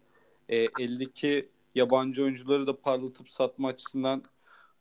e, 0.49 0.67
52 0.79 1.49
yabancı 1.75 2.23
oyuncuları 2.23 2.67
da 2.67 2.81
parlatıp 2.81 3.29
satma 3.29 3.67
açısından 3.67 4.23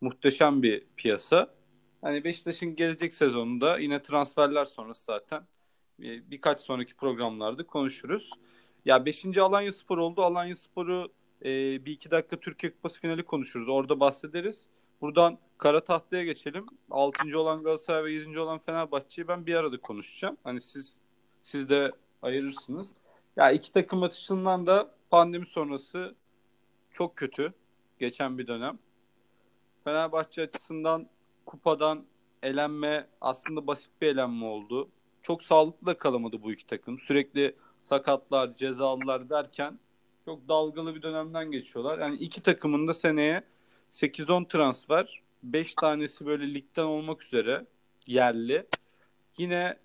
muhteşem 0.00 0.62
bir 0.62 0.86
piyasa. 0.96 1.54
Hani 2.02 2.24
Beşiktaş'ın 2.24 2.76
gelecek 2.76 3.14
sezonunda 3.14 3.78
yine 3.78 4.02
transferler 4.02 4.64
sonrası 4.64 5.04
zaten 5.04 5.42
e, 6.02 6.30
birkaç 6.30 6.60
sonraki 6.60 6.94
programlarda 6.94 7.66
konuşuruz. 7.66 8.30
Ya 8.84 9.06
5. 9.06 9.38
Alanya 9.38 9.72
Spor 9.72 9.98
oldu. 9.98 10.22
Alanya 10.22 10.56
Spor'u 10.56 11.12
e, 11.42 11.84
bir 11.84 11.92
iki 11.92 12.10
dakika 12.10 12.36
Türkiye 12.36 12.72
Kupası 12.72 13.00
finali 13.00 13.22
konuşuruz. 13.22 13.68
Orada 13.68 14.00
bahsederiz. 14.00 14.66
Buradan 15.00 15.38
kara 15.58 15.84
tahtaya 15.84 16.24
geçelim. 16.24 16.66
6. 16.90 17.38
olan 17.38 17.62
Galatasaray 17.62 18.04
ve 18.04 18.12
7. 18.12 18.40
olan 18.40 18.58
Fenerbahçe'yi 18.58 19.28
ben 19.28 19.46
bir 19.46 19.54
arada 19.54 19.80
konuşacağım. 19.80 20.36
Hani 20.44 20.60
siz 20.60 20.96
siz 21.42 21.68
de 21.68 21.92
ayırırsınız. 22.22 22.86
Ya 23.36 23.50
iki 23.50 23.72
takım 23.72 24.02
açısından 24.02 24.66
da 24.66 24.94
pandemi 25.10 25.46
sonrası 25.46 26.14
çok 26.90 27.16
kötü. 27.16 27.52
Geçen 27.98 28.38
bir 28.38 28.46
dönem. 28.46 28.78
Fenerbahçe 29.84 30.42
açısından 30.42 31.08
kupadan 31.46 32.04
elenme 32.42 33.06
aslında 33.20 33.66
basit 33.66 33.90
bir 34.00 34.06
elenme 34.06 34.44
oldu. 34.46 34.88
Çok 35.22 35.42
sağlıklı 35.42 35.86
da 35.86 35.98
kalamadı 35.98 36.42
bu 36.42 36.52
iki 36.52 36.66
takım. 36.66 36.98
Sürekli 36.98 37.56
sakatlar, 37.82 38.56
cezalılar 38.56 39.30
derken 39.30 39.78
çok 40.24 40.48
dalgalı 40.48 40.94
bir 40.94 41.02
dönemden 41.02 41.50
geçiyorlar. 41.50 41.98
Yani 41.98 42.16
iki 42.16 42.42
takımın 42.42 42.88
da 42.88 42.94
seneye 42.94 43.44
8-10 43.92 44.48
transfer, 44.48 45.22
5 45.42 45.74
tanesi 45.74 46.26
böyle 46.26 46.54
ligden 46.54 46.84
olmak 46.84 47.22
üzere 47.22 47.66
yerli. 48.06 48.66
Yine 49.38 49.76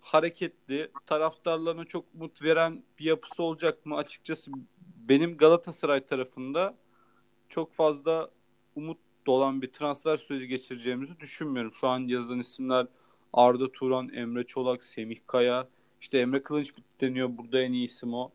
hareketli, 0.00 0.90
taraftarlarına 1.06 1.84
çok 1.84 2.04
umut 2.14 2.42
veren 2.42 2.82
bir 2.98 3.04
yapısı 3.04 3.42
olacak 3.42 3.86
mı? 3.86 3.96
Açıkçası 3.96 4.50
benim 4.80 5.36
Galatasaray 5.36 6.06
tarafında 6.06 6.76
çok 7.48 7.74
fazla 7.74 8.30
umut 8.76 8.98
dolan 9.26 9.62
bir 9.62 9.72
transfer 9.72 10.16
süreci 10.16 10.48
geçireceğimizi 10.48 11.20
düşünmüyorum. 11.20 11.72
Şu 11.72 11.88
an 11.88 12.00
yazılan 12.00 12.40
isimler 12.40 12.86
Arda 13.32 13.72
Turan, 13.72 14.08
Emre 14.08 14.44
Çolak, 14.44 14.84
Semih 14.84 15.18
Kaya, 15.26 15.68
işte 16.00 16.18
Emre 16.18 16.42
Kılınç 16.42 16.72
deniyor 17.00 17.36
burada 17.38 17.60
en 17.60 17.72
iyi 17.72 17.86
isim 17.86 18.14
o. 18.14 18.30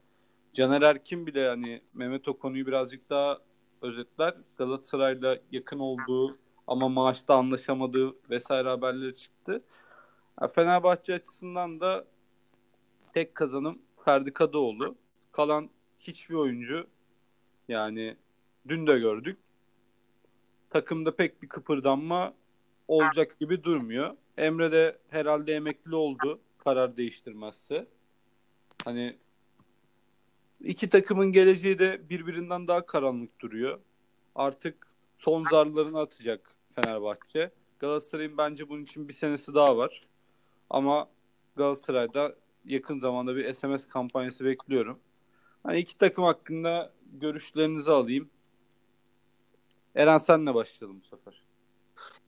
Caner 0.54 0.82
Erkin 0.82 1.28
bile 1.28 1.40
yani 1.40 1.82
Mehmet 1.94 2.28
o 2.28 2.38
konuyu 2.38 2.68
birazcık 2.68 3.10
daha 3.10 3.40
özetler. 3.82 4.34
Galatasaray'la 4.58 5.38
yakın 5.52 5.80
olduğu 5.80 6.36
ama 6.68 6.90
maaşta 6.90 7.36
anlaşamadığı 7.36 8.30
vesaire 8.30 8.70
haberleri 8.70 9.16
çıktı. 9.16 9.64
Fenerbahçe 10.56 11.14
açısından 11.14 11.80
da 11.80 12.06
tek 13.14 13.36
kazanım 13.36 13.82
Ferdi 14.06 14.34
Kadıoğlu. 14.34 14.96
Kalan 15.32 15.70
hiçbir 16.00 16.36
oyuncu 16.36 16.88
yani 17.68 18.18
dün 18.68 18.88
de 18.88 19.00
gördük. 19.00 19.40
Takımda 20.70 21.16
pek 21.16 21.42
bir 21.42 21.50
kıpırdanma 21.50 22.34
olacak 22.88 23.40
gibi 23.40 23.64
durmuyor. 23.64 24.16
Emre 24.38 24.72
de 24.72 24.98
herhalde 25.10 25.54
emekli 25.54 25.96
oldu 25.96 26.40
karar 26.58 26.98
değiştirmezse. 26.98 27.88
Hani 28.86 29.18
iki 30.64 30.90
takımın 30.90 31.32
geleceği 31.32 31.80
de 31.80 32.10
birbirinden 32.10 32.68
daha 32.68 32.86
karanlık 32.86 33.40
duruyor. 33.42 33.80
Artık 34.36 34.88
son 35.16 35.46
zarlarını 35.52 36.00
atacak 36.00 36.52
Fenerbahçe. 36.76 37.52
Galatasaray'ın 37.80 38.38
bence 38.38 38.70
bunun 38.70 38.84
için 38.84 39.08
bir 39.08 39.14
senesi 39.14 39.54
daha 39.54 39.78
var. 39.78 40.08
Ama 40.70 41.10
Galatasaray'da 41.56 42.36
yakın 42.66 43.00
zamanda 43.00 43.36
bir 43.36 43.54
SMS 43.54 43.88
kampanyası 43.88 44.46
bekliyorum. 44.46 45.00
Hani 45.64 45.80
iki 45.80 45.98
takım 45.98 46.24
hakkında 46.24 46.94
görüşlerinizi 47.14 47.92
alayım. 47.92 48.30
Eren 49.96 50.18
senle 50.18 50.54
başlayalım 50.56 51.02
bu 51.02 51.06
sefer. 51.06 51.44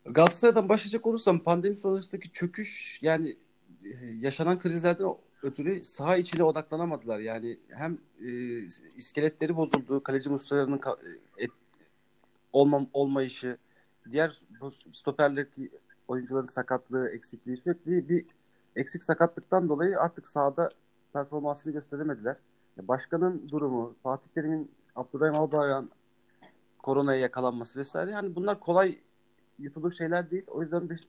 Galatasaray'dan 0.06 0.70
başlayacak 0.70 1.06
olursam 1.06 1.40
pandemi 1.40 1.78
sonrasındaki 1.78 2.32
çöküş 2.32 3.00
yani 3.02 3.38
e, 3.84 3.90
yaşanan 4.20 4.60
krizlerden 4.60 5.16
ötürü 5.46 5.84
saha 5.84 6.18
içine 6.18 6.44
odaklanamadılar. 6.44 7.20
Yani 7.20 7.60
hem 7.70 7.98
e, 8.20 8.30
iskeletleri 8.96 9.56
bozuldu, 9.56 10.04
kaleci 10.04 10.30
Muslera'nın 10.30 10.78
e, 10.78 11.44
et, 11.44 11.52
olmam, 12.54 12.88
olmayışı, 12.94 13.58
diğer 14.12 14.40
stoperlerdeki 14.92 15.70
oyuncuların 16.08 16.48
sakatlığı, 16.48 17.10
eksikliği 17.10 17.58
sürekli 17.58 18.10
bir 18.10 18.26
eksik 18.76 19.04
sakatlıktan 19.04 19.70
dolayı 19.70 20.00
artık 20.00 20.28
sahada 20.28 20.70
performansını 21.14 21.74
gösteremediler. 21.74 22.36
Başkanın 22.78 23.50
durumu, 23.50 23.96
Fatih 24.04 24.28
Terim'in 24.36 24.72
Abdurrahim 24.96 25.36
Albayrak'ın 25.36 25.92
koronaya 26.80 27.20
yakalanması 27.20 27.80
vesaire. 27.80 28.12
Yani 28.12 28.36
bunlar 28.36 28.60
kolay 28.60 29.00
yutulur 29.60 29.92
şeyler 29.92 30.32
değil. 30.32 30.44
O 30.48 30.62
yüzden 30.62 30.90
bir 30.90 31.08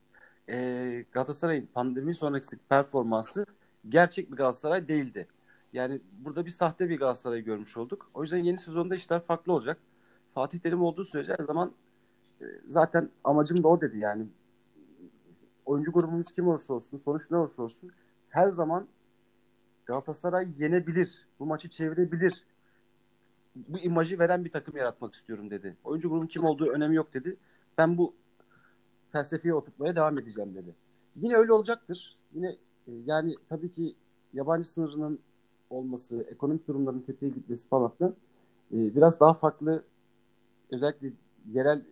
e, 0.51 1.05
Galatasaray'ın 1.13 1.69
pandemi 1.75 2.15
sonraki 2.15 2.57
performansı 2.69 3.47
gerçek 3.89 4.33
bir 4.33 4.37
Galatasaray 4.37 4.89
değildi. 4.89 5.29
Yani 5.73 6.01
burada 6.19 6.47
bir 6.47 6.51
sahte 6.51 6.89
bir 6.89 6.99
Galatasaray 6.99 7.45
görmüş 7.45 7.77
olduk. 7.77 8.07
O 8.15 8.23
yüzden 8.23 8.39
yeni 8.39 8.59
sezonda 8.59 8.95
işler 8.95 9.21
farklı 9.21 9.53
olacak. 9.53 9.79
Fatih 10.35 10.59
Terim 10.59 10.83
olduğu 10.83 11.05
sürece 11.05 11.35
her 11.39 11.45
zaman 11.45 11.73
e, 12.41 12.45
zaten 12.69 13.11
amacım 13.25 13.63
da 13.63 13.69
o 13.69 13.81
dedi 13.81 13.99
yani. 13.99 14.27
Oyuncu 15.67 15.93
grubumuz 15.93 16.33
kim 16.33 16.49
olursa 16.49 16.75
olsun, 16.75 16.99
sonuç 16.99 17.31
ne 17.31 17.37
olursa 17.37 17.63
olsun 17.63 17.91
her 18.29 18.51
zaman 18.51 18.89
Galatasaray 19.87 20.49
yenebilir. 20.59 21.27
Bu 21.39 21.47
maçı 21.47 21.69
çevirebilir. 21.69 22.45
Bu 23.57 23.79
imajı 23.79 24.19
veren 24.19 24.45
bir 24.45 24.51
takım 24.51 24.77
yaratmak 24.77 25.15
istiyorum 25.15 25.51
dedi. 25.51 25.77
Oyuncu 25.85 26.11
grubun 26.11 26.27
kim 26.27 26.45
olduğu 26.45 26.67
önemi 26.67 26.97
yok 26.97 27.15
dedi. 27.15 27.37
Ben 27.79 27.99
bu 27.99 28.15
felsefeye 29.13 29.55
oturtmaya 29.55 29.97
devam 29.97 30.19
edeceğim 30.19 30.55
dedi. 30.55 30.75
Yine 31.15 31.37
öyle 31.37 31.53
olacaktır. 31.53 32.19
Yine 32.35 32.57
yani 33.05 33.35
tabii 33.49 33.73
ki 33.73 33.95
yabancı 34.35 34.69
sınırının 34.69 35.19
olması, 35.71 36.27
ekonomik 36.31 36.69
durumların 36.69 37.05
kötüye 37.07 37.31
gitmesi 37.31 37.69
falan 37.69 37.93
filan 37.99 38.15
e, 38.73 38.97
biraz 38.97 39.21
daha 39.21 39.35
farklı 39.35 39.85
özellikle 40.71 41.13
yerel 41.53 41.83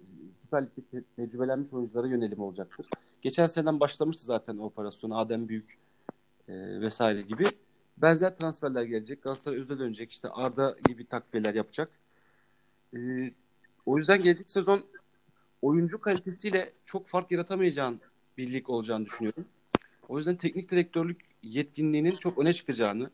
Süper 0.42 0.62
Lig'de 0.62 1.04
tecrübelenmiş 1.16 1.74
oyunculara 1.74 2.06
yönelim 2.06 2.40
olacaktır. 2.40 2.86
Geçen 3.22 3.46
seneden 3.46 3.80
başlamıştı 3.80 4.24
zaten 4.24 4.58
operasyon. 4.58 5.10
Adem 5.10 5.48
Büyük 5.48 5.78
e, 6.48 6.80
vesaire 6.80 7.22
gibi. 7.22 7.44
Benzer 7.96 8.36
transferler 8.36 8.82
gelecek. 8.82 9.22
Galatasaray 9.22 9.58
özde 9.58 9.78
dönecek. 9.78 10.10
İşte 10.10 10.28
Arda 10.28 10.76
gibi 10.88 11.06
takviyeler 11.06 11.54
yapacak. 11.54 11.90
E, 12.96 12.98
o 13.86 13.98
yüzden 13.98 14.22
gelecek 14.22 14.50
sezon 14.50 14.84
oyuncu 15.62 16.00
kalitesiyle 16.00 16.72
çok 16.84 17.06
fark 17.06 17.30
yaratamayacağın 17.32 18.00
bir 18.38 18.52
lig 18.52 18.70
olacağını 18.70 19.06
düşünüyorum. 19.06 19.44
O 20.08 20.16
yüzden 20.16 20.36
teknik 20.36 20.70
direktörlük 20.70 21.20
yetkinliğinin 21.42 22.16
çok 22.16 22.38
öne 22.38 22.52
çıkacağını 22.52 23.10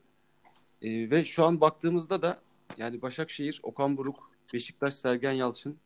e, 0.83 1.11
ve 1.11 1.25
şu 1.25 1.45
an 1.45 1.61
baktığımızda 1.61 2.23
da 2.23 2.41
yani 2.77 3.03
Başakşehir, 3.03 3.61
Okan 3.63 3.97
Buruk, 3.97 4.31
Beşiktaş, 4.53 4.95
Sergen 4.95 5.33
Yalçın, 5.33 5.77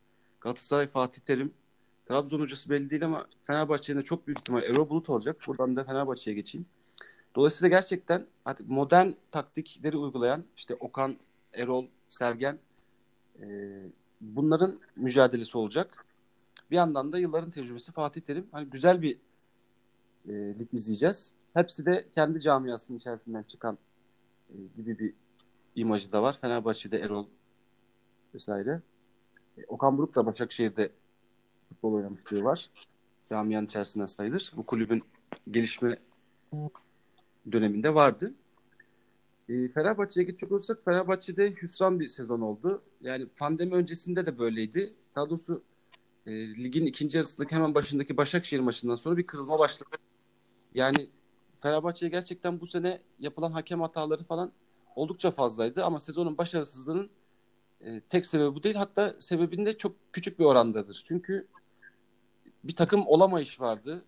Galatasaray, 0.40 0.88
Fatih 0.88 1.20
Terim, 1.20 1.52
Trabzon 2.06 2.40
hocası 2.40 2.70
belli 2.70 2.90
değil 2.90 3.04
ama 3.04 3.26
Fenerbahçe'nin 3.44 4.02
çok 4.02 4.26
büyük 4.26 4.38
ihtimal 4.38 4.62
Erol 4.62 4.88
Bulut 4.88 5.10
olacak. 5.10 5.36
Buradan 5.46 5.76
da 5.76 5.84
Fenerbahçe'ye 5.84 6.36
geçeyim. 6.36 6.66
Dolayısıyla 7.34 7.76
gerçekten 7.76 8.26
artık 8.44 8.68
modern 8.68 9.10
taktikleri 9.30 9.96
uygulayan 9.96 10.44
işte 10.56 10.74
Okan, 10.74 11.16
Erol, 11.52 11.86
Sergen 12.08 12.58
e, 13.40 13.46
bunların 14.20 14.80
mücadelesi 14.96 15.58
olacak. 15.58 16.06
Bir 16.70 16.76
yandan 16.76 17.12
da 17.12 17.18
yılların 17.18 17.50
tecrübesi 17.50 17.92
Fatih 17.92 18.20
Terim. 18.20 18.46
Hani 18.52 18.70
güzel 18.70 19.02
bir 19.02 19.18
e, 20.28 20.32
lig 20.32 20.68
izleyeceğiz. 20.72 21.34
Hepsi 21.54 21.86
de 21.86 22.06
kendi 22.12 22.40
camiasının 22.40 22.98
içerisinden 22.98 23.42
çıkan 23.42 23.78
e, 24.50 24.54
gibi 24.76 24.98
bir 24.98 25.14
imajı 25.74 26.12
da 26.12 26.22
var. 26.22 26.38
Fenerbahçe'de 26.40 26.98
Erol 26.98 27.26
vesaire. 28.34 28.82
E, 29.58 29.64
Okan 29.68 29.98
Buruk 29.98 30.14
da 30.14 30.26
Başakşehir'de 30.26 30.90
futbol 31.68 31.92
oynamışlığı 31.92 32.44
var. 32.44 32.70
Camianın 33.30 33.66
içerisinden 33.66 34.06
sayılır. 34.06 34.52
Bu 34.56 34.66
kulübün 34.66 35.02
gelişme 35.50 35.98
döneminde 37.52 37.94
vardı. 37.94 38.32
E, 39.48 39.68
Fenerbahçe'ye 39.68 40.26
geçecek 40.26 40.52
olursak 40.52 40.84
Fenerbahçe'de 40.84 41.52
hüsran 41.52 42.00
bir 42.00 42.08
sezon 42.08 42.40
oldu. 42.40 42.82
Yani 43.00 43.26
pandemi 43.26 43.74
öncesinde 43.74 44.26
de 44.26 44.38
böyleydi. 44.38 44.92
Daha 45.16 45.30
doğrusu 45.30 45.62
e, 46.26 46.32
ligin 46.32 46.86
ikinci 46.86 47.16
yarısındaki 47.16 47.54
hemen 47.54 47.74
başındaki 47.74 48.16
Başakşehir 48.16 48.60
maçından 48.60 48.96
sonra 48.96 49.16
bir 49.16 49.26
kırılma 49.26 49.58
başladı. 49.58 49.96
Yani 50.74 51.10
Fenerbahçe'ye 51.56 52.10
gerçekten 52.10 52.60
bu 52.60 52.66
sene 52.66 53.02
yapılan 53.18 53.52
hakem 53.52 53.80
hataları 53.80 54.24
falan 54.24 54.52
oldukça 54.96 55.30
fazlaydı 55.30 55.84
ama 55.84 56.00
sezonun 56.00 56.38
başarısızlığının 56.38 57.10
e, 57.80 58.00
tek 58.00 58.26
sebebi 58.26 58.54
bu 58.54 58.62
değil. 58.62 58.74
Hatta 58.74 59.14
sebebinde 59.18 59.78
çok 59.78 59.96
küçük 60.12 60.38
bir 60.38 60.44
orandadır. 60.44 61.02
Çünkü 61.06 61.48
bir 62.64 62.76
takım 62.76 63.06
olamayış 63.06 63.60
vardı. 63.60 64.04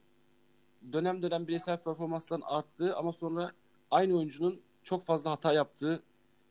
Dönem 0.92 1.22
dönem 1.22 1.48
bireysel 1.48 1.78
performansların 1.78 2.42
arttığı 2.46 2.96
ama 2.96 3.12
sonra 3.12 3.52
aynı 3.90 4.16
oyuncunun 4.16 4.60
çok 4.82 5.04
fazla 5.06 5.30
hata 5.30 5.52
yaptığı 5.52 6.02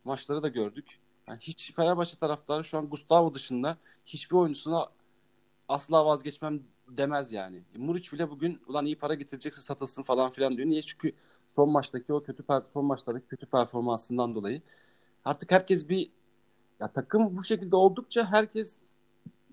maçları 0.03 0.43
da 0.43 0.47
gördük. 0.47 0.99
Yani 1.27 1.39
hiç 1.41 1.73
Fenerbahçe 1.73 2.17
taraftarı 2.17 2.63
şu 2.63 2.77
an 2.77 2.89
Gustavo 2.89 3.33
dışında 3.33 3.77
hiçbir 4.05 4.35
oyuncusuna 4.35 4.87
asla 5.67 6.05
vazgeçmem 6.05 6.63
demez 6.87 7.31
yani. 7.31 7.61
E, 7.75 7.77
Muriç 7.77 8.13
bile 8.13 8.29
bugün 8.29 8.61
ulan 8.67 8.85
iyi 8.85 8.95
para 8.95 9.13
getirecekse 9.13 9.61
satılsın 9.61 10.03
falan 10.03 10.31
filan 10.31 10.57
diyor. 10.57 10.69
Niye? 10.69 10.81
Çünkü 10.81 11.11
son 11.55 11.69
maçtaki 11.69 12.13
o 12.13 12.23
kötü 12.23 12.43
son 12.73 12.85
maçlardaki 12.85 13.27
kötü 13.27 13.45
performansından 13.45 14.35
dolayı. 14.35 14.61
Artık 15.25 15.51
herkes 15.51 15.89
bir 15.89 16.09
ya 16.79 16.87
takım 16.87 17.37
bu 17.37 17.43
şekilde 17.43 17.75
oldukça 17.75 18.31
herkes 18.31 18.81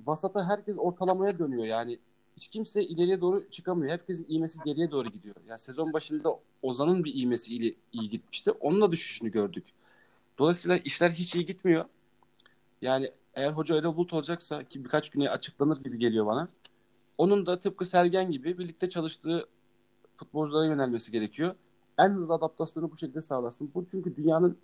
vasata 0.06 0.48
herkes 0.48 0.76
ortalamaya 0.78 1.38
dönüyor. 1.38 1.64
Yani 1.64 1.98
hiç 2.36 2.48
kimse 2.48 2.84
ileriye 2.84 3.20
doğru 3.20 3.50
çıkamıyor. 3.50 3.92
Herkesin 3.92 4.26
iğmesi 4.28 4.58
geriye 4.64 4.90
doğru 4.90 5.08
gidiyor. 5.08 5.34
Yani 5.48 5.58
sezon 5.58 5.92
başında 5.92 6.38
Ozan'ın 6.62 7.04
bir 7.04 7.14
iğmesi 7.14 7.52
iyi, 7.52 7.76
iyi 7.92 8.08
gitmişti. 8.08 8.50
Onunla 8.50 8.92
düşüşünü 8.92 9.32
gördük. 9.32 9.64
Dolayısıyla 10.38 10.76
işler 10.76 11.10
hiç 11.10 11.34
iyi 11.34 11.46
gitmiyor. 11.46 11.84
Yani 12.82 13.10
eğer 13.34 13.52
hoca 13.52 13.74
öyle 13.74 13.96
bulut 13.96 14.12
olacaksa 14.12 14.64
ki 14.64 14.84
birkaç 14.84 15.10
güne 15.10 15.30
açıklanır 15.30 15.80
gibi 15.80 15.98
geliyor 15.98 16.26
bana. 16.26 16.48
Onun 17.18 17.46
da 17.46 17.58
tıpkı 17.58 17.84
Sergen 17.84 18.30
gibi 18.30 18.58
birlikte 18.58 18.90
çalıştığı 18.90 19.46
futbolculara 20.16 20.66
yönelmesi 20.66 21.12
gerekiyor. 21.12 21.54
En 21.98 22.10
hızlı 22.10 22.34
adaptasyonu 22.34 22.90
bu 22.90 22.96
şekilde 22.96 23.22
sağlasın. 23.22 23.70
Bu 23.74 23.86
çünkü 23.90 24.16
dünyanın 24.16 24.58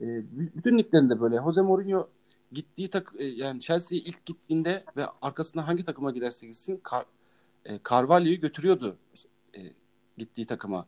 e, 0.00 0.06
bütün 0.32 0.78
liglerinde 0.78 1.20
böyle. 1.20 1.36
Jose 1.36 1.60
Mourinho 1.60 2.08
gittiği 2.52 2.90
tak 2.90 3.12
e, 3.18 3.24
yani 3.24 3.60
Chelsea'ye 3.60 4.02
ilk 4.02 4.26
gittiğinde 4.26 4.84
ve 4.96 5.06
arkasından 5.22 5.64
hangi 5.64 5.84
takıma 5.84 6.10
giderse 6.10 6.46
gitsin 6.46 6.82
Car 6.90 7.04
e, 7.64 7.80
Carvalho'yu 7.90 8.40
götürüyordu 8.40 8.96
e, 9.56 9.60
gittiği 10.18 10.46
takıma. 10.46 10.86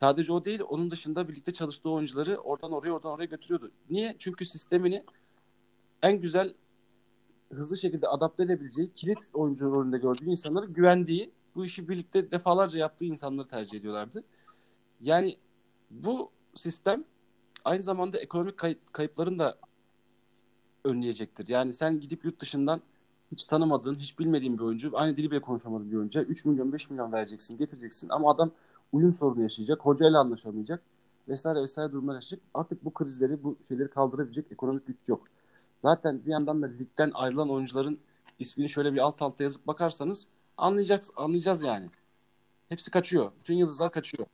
Sadece 0.00 0.32
o 0.32 0.44
değil, 0.44 0.60
onun 0.68 0.90
dışında 0.90 1.28
birlikte 1.28 1.52
çalıştığı 1.52 1.90
oyuncuları 1.90 2.36
oradan 2.36 2.72
oraya 2.72 2.92
oradan 2.92 3.12
oraya 3.12 3.24
götürüyordu. 3.24 3.70
Niye? 3.90 4.16
Çünkü 4.18 4.44
sistemini 4.44 5.04
en 6.02 6.20
güzel 6.20 6.54
hızlı 7.54 7.76
şekilde 7.76 8.08
adapte 8.08 8.42
edebileceği 8.42 8.90
kilit 8.96 9.18
oyuncu 9.34 9.70
rolünde 9.70 9.98
gördüğü 9.98 10.24
insanları 10.24 10.66
güvendiği, 10.66 11.30
bu 11.54 11.64
işi 11.64 11.88
birlikte 11.88 12.30
defalarca 12.30 12.78
yaptığı 12.78 13.04
insanları 13.04 13.48
tercih 13.48 13.78
ediyorlardı. 13.78 14.24
Yani 15.00 15.36
bu 15.90 16.30
sistem 16.54 17.04
aynı 17.64 17.82
zamanda 17.82 18.18
ekonomik 18.18 18.56
kay- 18.56 18.78
kayıpların 18.92 19.38
da 19.38 19.58
önleyecektir. 20.84 21.48
Yani 21.48 21.72
sen 21.72 22.00
gidip 22.00 22.24
yurt 22.24 22.40
dışından 22.40 22.80
hiç 23.32 23.44
tanımadığın, 23.44 23.94
hiç 23.94 24.18
bilmediğin 24.18 24.58
bir 24.58 24.62
oyuncu, 24.62 24.90
aynı 24.94 25.16
dili 25.16 25.30
bile 25.30 25.40
konuşamadığın 25.40 25.90
bir 25.90 25.96
oyuncu 25.96 26.20
3 26.20 26.44
milyon, 26.44 26.72
5 26.72 26.90
milyon 26.90 27.12
vereceksin, 27.12 27.58
getireceksin 27.58 28.08
ama 28.08 28.30
adam 28.30 28.50
uyum 28.92 29.14
sorunu 29.14 29.42
yaşayacak, 29.42 29.80
hocayla 29.80 30.20
anlaşamayacak 30.20 30.82
vesaire 31.28 31.62
vesaire 31.62 31.92
durumlar 31.92 32.14
yaşayacak. 32.14 32.46
Artık 32.54 32.84
bu 32.84 32.94
krizleri, 32.94 33.42
bu 33.42 33.56
şeyleri 33.68 33.88
kaldırabilecek 33.88 34.46
ekonomik 34.52 34.86
güç 34.86 34.96
yok. 35.08 35.24
Zaten 35.84 36.26
bir 36.26 36.30
yandan 36.30 36.62
da 36.62 36.66
ligden 36.66 37.10
ayrılan 37.14 37.50
oyuncuların 37.50 37.98
ismini 38.38 38.68
şöyle 38.68 38.92
bir 38.94 38.98
alt 38.98 39.22
alta 39.22 39.44
yazıp 39.44 39.66
bakarsanız 39.66 40.28
anlayacaksınız, 40.56 41.18
anlayacağız 41.18 41.62
yani. 41.62 41.86
Hepsi 42.68 42.90
kaçıyor. 42.90 43.32
Bütün 43.40 43.54
yıldızlar 43.54 43.90
kaçıyor. 43.92 44.26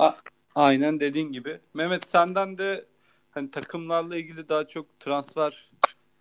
A- 0.00 0.14
aynen 0.54 1.00
dediğin 1.00 1.32
gibi. 1.32 1.60
Mehmet 1.74 2.06
senden 2.06 2.58
de 2.58 2.86
hani 3.30 3.50
takımlarla 3.50 4.16
ilgili 4.16 4.48
daha 4.48 4.66
çok 4.66 5.00
transfer 5.00 5.70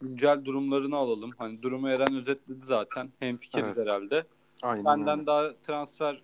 güncel 0.01 0.45
durumlarını 0.45 0.95
alalım. 0.95 1.31
Hani 1.37 1.61
durumu 1.61 1.89
Eren 1.89 2.15
özetledi 2.15 2.65
zaten. 2.65 3.09
Hem 3.19 3.37
fikiriz 3.37 3.77
evet. 3.77 3.87
herhalde. 3.87 4.23
Aynen 4.63 4.83
Senden 4.83 5.17
öyle. 5.17 5.27
daha 5.27 5.53
transfer 5.67 6.21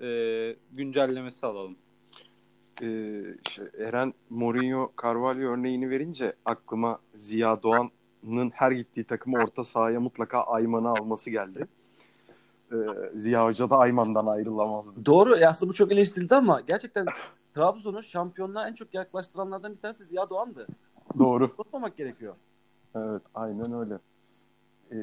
e, 0.00 0.56
güncellemesi 0.72 1.46
alalım 1.46 1.76
e, 2.82 3.22
işte 3.46 3.70
Eren 3.78 4.14
Mourinho 4.30 4.92
Carvalho 5.02 5.40
örneğini 5.40 5.90
verince 5.90 6.32
aklıma 6.44 6.98
Ziya 7.14 7.62
Doğan'ın 7.62 8.50
her 8.50 8.70
gittiği 8.70 9.04
takımı 9.04 9.38
orta 9.38 9.64
sahaya 9.64 10.00
mutlaka 10.00 10.40
Ayman'ı 10.40 10.88
alması 10.88 11.30
geldi. 11.30 11.66
E, 12.72 12.76
Ziya 13.14 13.46
Hoca 13.46 13.70
da 13.70 13.78
Ayman'dan 13.78 14.26
ayrılamazdı. 14.26 15.06
Doğru. 15.06 15.36
Ya 15.36 15.50
aslında 15.50 15.70
bu 15.70 15.74
çok 15.74 15.92
eleştirildi 15.92 16.34
ama 16.34 16.60
gerçekten 16.60 17.06
Trabzon'u 17.54 18.02
şampiyonluğa 18.02 18.68
en 18.68 18.74
çok 18.74 18.94
yaklaştıranlardan 18.94 19.72
bir 19.72 19.78
tanesi 19.78 20.04
Ziya 20.04 20.30
Doğan'dı. 20.30 20.66
Doğru. 21.18 21.44
Unutmamak 21.44 21.96
gerekiyor. 21.96 22.34
Evet 22.94 23.22
aynen 23.34 23.72
öyle. 23.72 23.98
Ee, 24.92 24.96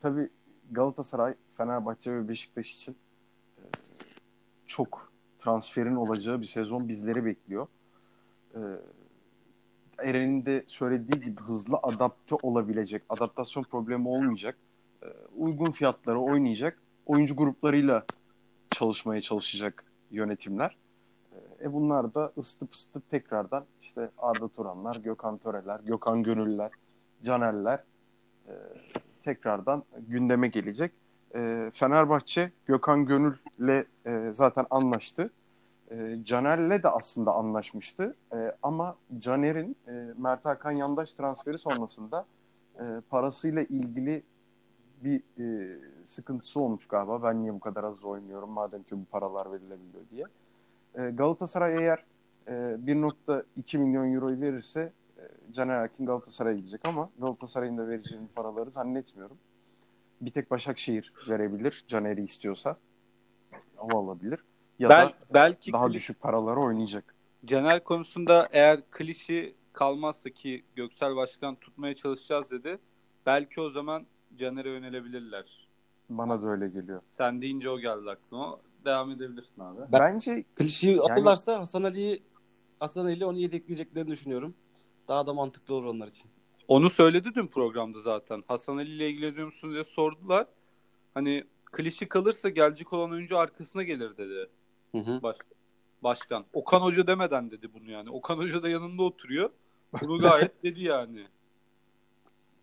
tabii 0.00 0.28
Galatasaray, 0.70 1.34
Fenerbahçe 1.54 2.12
ve 2.12 2.28
Beşiktaş 2.28 2.74
için 2.74 2.96
e, 3.58 3.62
çok 4.66 5.09
transferin 5.40 5.96
olacağı 5.96 6.40
bir 6.40 6.46
sezon 6.46 6.88
bizleri 6.88 7.24
bekliyor. 7.24 7.66
Ee, 8.54 8.58
Eren'in 9.98 10.46
de 10.46 10.64
söylediği 10.68 11.20
gibi 11.20 11.40
hızlı 11.40 11.78
adapte 11.82 12.34
olabilecek, 12.42 13.02
adaptasyon 13.08 13.62
problemi 13.62 14.08
olmayacak, 14.08 14.56
e, 15.02 15.06
uygun 15.36 15.70
fiyatlara 15.70 16.18
oynayacak, 16.18 16.78
oyuncu 17.06 17.36
gruplarıyla 17.36 18.04
çalışmaya 18.70 19.20
çalışacak 19.20 19.84
yönetimler. 20.10 20.76
E 21.62 21.72
bunlar 21.72 22.14
da 22.14 22.32
ısıtıp 22.38 22.72
ısıtıp 22.72 23.10
tekrardan 23.10 23.64
işte 23.82 24.10
Arda 24.18 24.48
Turanlar, 24.48 24.96
Gökhan 24.96 25.38
Töreler, 25.38 25.80
Gökhan 25.80 26.22
Gönüller, 26.22 26.70
Canerler 27.22 27.84
e, 28.48 28.52
tekrardan 29.22 29.84
gündeme 30.08 30.48
gelecek. 30.48 30.92
E, 31.34 31.70
Fenerbahçe 31.74 32.52
Gökhan 32.66 33.06
Gönül'le 33.06 33.84
e, 34.06 34.32
zaten 34.32 34.66
anlaştı. 34.70 35.30
E, 35.90 36.18
Caner'le 36.24 36.82
de 36.82 36.88
aslında 36.88 37.32
anlaşmıştı. 37.34 38.16
E, 38.32 38.56
ama 38.62 38.96
Caner'in 39.18 39.76
e, 39.88 39.92
Mert 40.18 40.44
Hakan 40.44 40.70
Yandaş 40.70 41.12
transferi 41.12 41.58
sonrasında 41.58 42.26
e, 42.80 42.84
parasıyla 43.10 43.62
ilgili 43.62 44.22
bir 45.04 45.22
e, 45.38 45.78
sıkıntısı 46.04 46.60
olmuş 46.60 46.86
galiba. 46.86 47.22
Ben 47.22 47.42
niye 47.42 47.54
bu 47.54 47.60
kadar 47.60 47.84
az 47.84 48.04
oynuyorum 48.04 48.50
madem 48.50 48.82
ki 48.82 48.96
bu 49.00 49.04
paralar 49.04 49.52
verilebiliyor 49.52 50.04
diye. 50.10 50.24
E, 50.94 51.10
Galatasaray 51.10 51.76
eğer 51.76 52.04
e, 52.46 52.52
1.2 52.52 53.78
milyon 53.78 54.14
euroyu 54.14 54.40
verirse 54.40 54.92
e, 55.18 55.52
Caner 55.52 55.74
Erkin 55.74 56.06
Galatasaray'a 56.06 56.56
gidecek 56.56 56.80
ama 56.88 57.10
Galatasaray'ın 57.18 57.78
da 57.78 57.88
vereceğini 57.88 58.28
paraları 58.34 58.70
zannetmiyorum. 58.70 59.36
Bir 60.20 60.30
tek 60.30 60.50
Başakşehir 60.50 61.12
verebilir 61.28 61.84
Caner'i 61.88 62.22
istiyorsa. 62.22 62.76
O 63.78 63.98
alabilir. 63.98 64.40
Ya 64.78 64.88
Bel, 64.88 65.06
da 65.08 65.12
belki 65.34 65.72
daha 65.72 65.86
Kli- 65.86 65.92
düşük 65.92 66.20
paralara 66.20 66.60
oynayacak. 66.60 67.14
Caner 67.44 67.84
konusunda 67.84 68.48
eğer 68.52 68.90
klişi 68.90 69.54
kalmazsa 69.72 70.30
ki 70.30 70.64
Göksel 70.76 71.16
Başkan 71.16 71.56
tutmaya 71.56 71.94
çalışacağız 71.94 72.50
dedi. 72.50 72.78
Belki 73.26 73.60
o 73.60 73.70
zaman 73.70 74.06
Caner'e 74.38 74.70
yönelebilirler. 74.70 75.68
Bana 76.10 76.42
da 76.42 76.48
öyle 76.48 76.68
geliyor. 76.68 77.02
Sen 77.10 77.40
deyince 77.40 77.70
o 77.70 77.78
geldi 77.78 78.10
aklıma. 78.10 78.60
Devam 78.84 79.10
edebilirsin 79.10 79.60
abi. 79.60 79.80
Ben- 79.92 80.00
Bence 80.00 80.44
Klişeyi 80.54 80.96
Yani- 80.96 81.12
alırlarsa 81.12 81.58
Hasan 81.58 81.82
Ali'yi 81.82 82.22
Hasan 82.80 83.04
Ali 83.06 83.24
onu 83.26 83.38
yedekleyeceklerini 83.38 84.10
düşünüyorum. 84.10 84.54
Daha 85.08 85.26
da 85.26 85.34
mantıklı 85.34 85.74
olur 85.74 85.84
onlar 85.84 86.08
için. 86.08 86.30
Onu 86.70 86.90
söyledi 86.90 87.34
dün 87.34 87.46
programda 87.46 88.00
zaten. 88.00 88.44
Hasan 88.48 88.76
Ali 88.76 88.90
ile 88.90 89.10
ilgileniyor 89.10 89.46
musunuz 89.46 89.74
diye 89.74 89.84
sordular. 89.84 90.46
Hani 91.14 91.44
klişi 91.64 92.08
kalırsa 92.08 92.48
gelecek 92.48 92.92
olan 92.92 93.10
oyuncu 93.10 93.38
arkasına 93.38 93.82
gelir 93.82 94.16
dedi 94.16 94.48
Hı 94.92 94.98
hı. 94.98 95.22
baş, 95.22 95.36
başkan. 96.02 96.44
Okan 96.52 96.80
Hoca 96.80 97.06
demeden 97.06 97.50
dedi 97.50 97.68
bunu 97.74 97.90
yani. 97.90 98.10
Okan 98.10 98.36
Hoca 98.38 98.62
da 98.62 98.68
yanında 98.68 99.02
oturuyor. 99.02 99.50
Bunu 100.00 100.18
gayet 100.18 100.62
dedi 100.62 100.82
yani. 100.82 101.26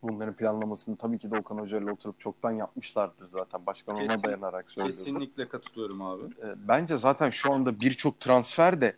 bunların 0.04 0.36
planlamasını 0.36 0.98
tabii 0.98 1.20
ki 1.20 1.32
de 1.32 1.36
Okan 1.38 1.58
Hoca 1.58 1.78
ile 1.78 1.91
oturup 1.91 2.20
çoktan 2.20 2.52
yapmışlardır 2.52 3.28
zaten. 3.30 3.65
Başkan 3.65 3.96
ona 3.96 4.08
Kesin- 4.08 4.24
dayanarak 4.24 4.72
söylüyordu. 4.72 4.98
Kesinlikle 4.98 5.48
katılıyorum 5.48 6.02
abi. 6.02 6.24
E, 6.24 6.56
bence 6.67 6.98
zaten 6.98 7.30
şu 7.30 7.54
anda 7.54 7.80
birçok 7.80 8.20
transfer 8.20 8.82
de 8.82 8.96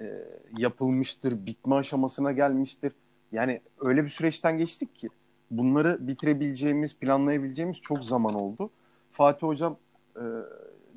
e, 0.00 0.04
yapılmıştır, 0.58 1.46
bitme 1.46 1.74
aşamasına 1.74 2.32
gelmiştir. 2.32 2.92
Yani 3.32 3.60
öyle 3.80 4.04
bir 4.04 4.08
süreçten 4.08 4.58
geçtik 4.58 4.94
ki 4.96 5.08
bunları 5.50 6.06
bitirebileceğimiz, 6.06 6.96
planlayabileceğimiz 6.96 7.80
çok 7.80 8.04
zaman 8.04 8.34
oldu. 8.34 8.70
Fatih 9.10 9.46
Hocam 9.46 9.76
e, 10.16 10.24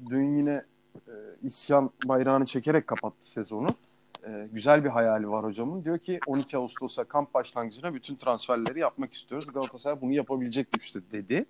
dün 0.10 0.36
yine 0.36 0.64
e, 0.96 1.14
isyan 1.44 1.90
bayrağını 2.06 2.46
çekerek 2.46 2.88
kapattı 2.88 3.32
sezonu. 3.32 3.68
E, 4.28 4.50
güzel 4.52 4.84
bir 4.84 4.90
hayali 4.90 5.30
var 5.30 5.46
hocamın. 5.46 5.84
Diyor 5.84 5.98
ki 5.98 6.20
12 6.28 6.58
Ağustos'a 6.58 7.04
kamp 7.04 7.34
başlangıcına 7.34 7.94
bütün 7.94 8.16
transferleri 8.16 8.80
yapmak 8.80 9.14
istiyoruz. 9.14 9.54
Galatasaray 9.54 10.02
bunu 10.02 10.14
yapabilecek 10.14 10.72
güçte 10.72 11.00
dedi. 11.12 11.46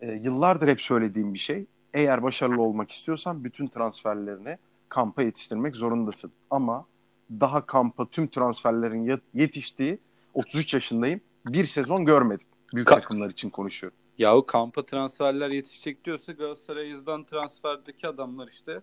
E, 0.00 0.12
yıllardır 0.12 0.68
hep 0.68 0.82
söylediğim 0.82 1.34
bir 1.34 1.38
şey. 1.38 1.66
Eğer 1.94 2.22
başarılı 2.22 2.62
olmak 2.62 2.90
istiyorsan 2.90 3.44
bütün 3.44 3.66
transferlerini 3.66 4.58
kampa 4.88 5.22
yetiştirmek 5.22 5.76
zorundasın. 5.76 6.32
Ama 6.50 6.86
daha 7.30 7.66
kampa 7.66 8.10
tüm 8.10 8.28
transferlerin 8.28 9.06
yet- 9.06 9.20
yetiştiği 9.34 9.98
33 10.34 10.74
yaşındayım. 10.74 11.20
Bir 11.46 11.64
sezon 11.64 12.04
görmedim. 12.04 12.46
Büyük 12.74 12.88
Ka- 12.88 12.94
takımlar 12.94 13.30
için 13.30 13.50
konuşuyorum. 13.50 13.98
Yahu 14.18 14.46
kampa 14.46 14.86
transferler 14.86 15.48
yetişecek 15.50 16.04
diyorsa 16.04 16.32
Galatasaray 16.32 16.88
yazılan 16.88 17.24
transferdeki 17.24 18.08
adamlar 18.08 18.48
işte 18.48 18.80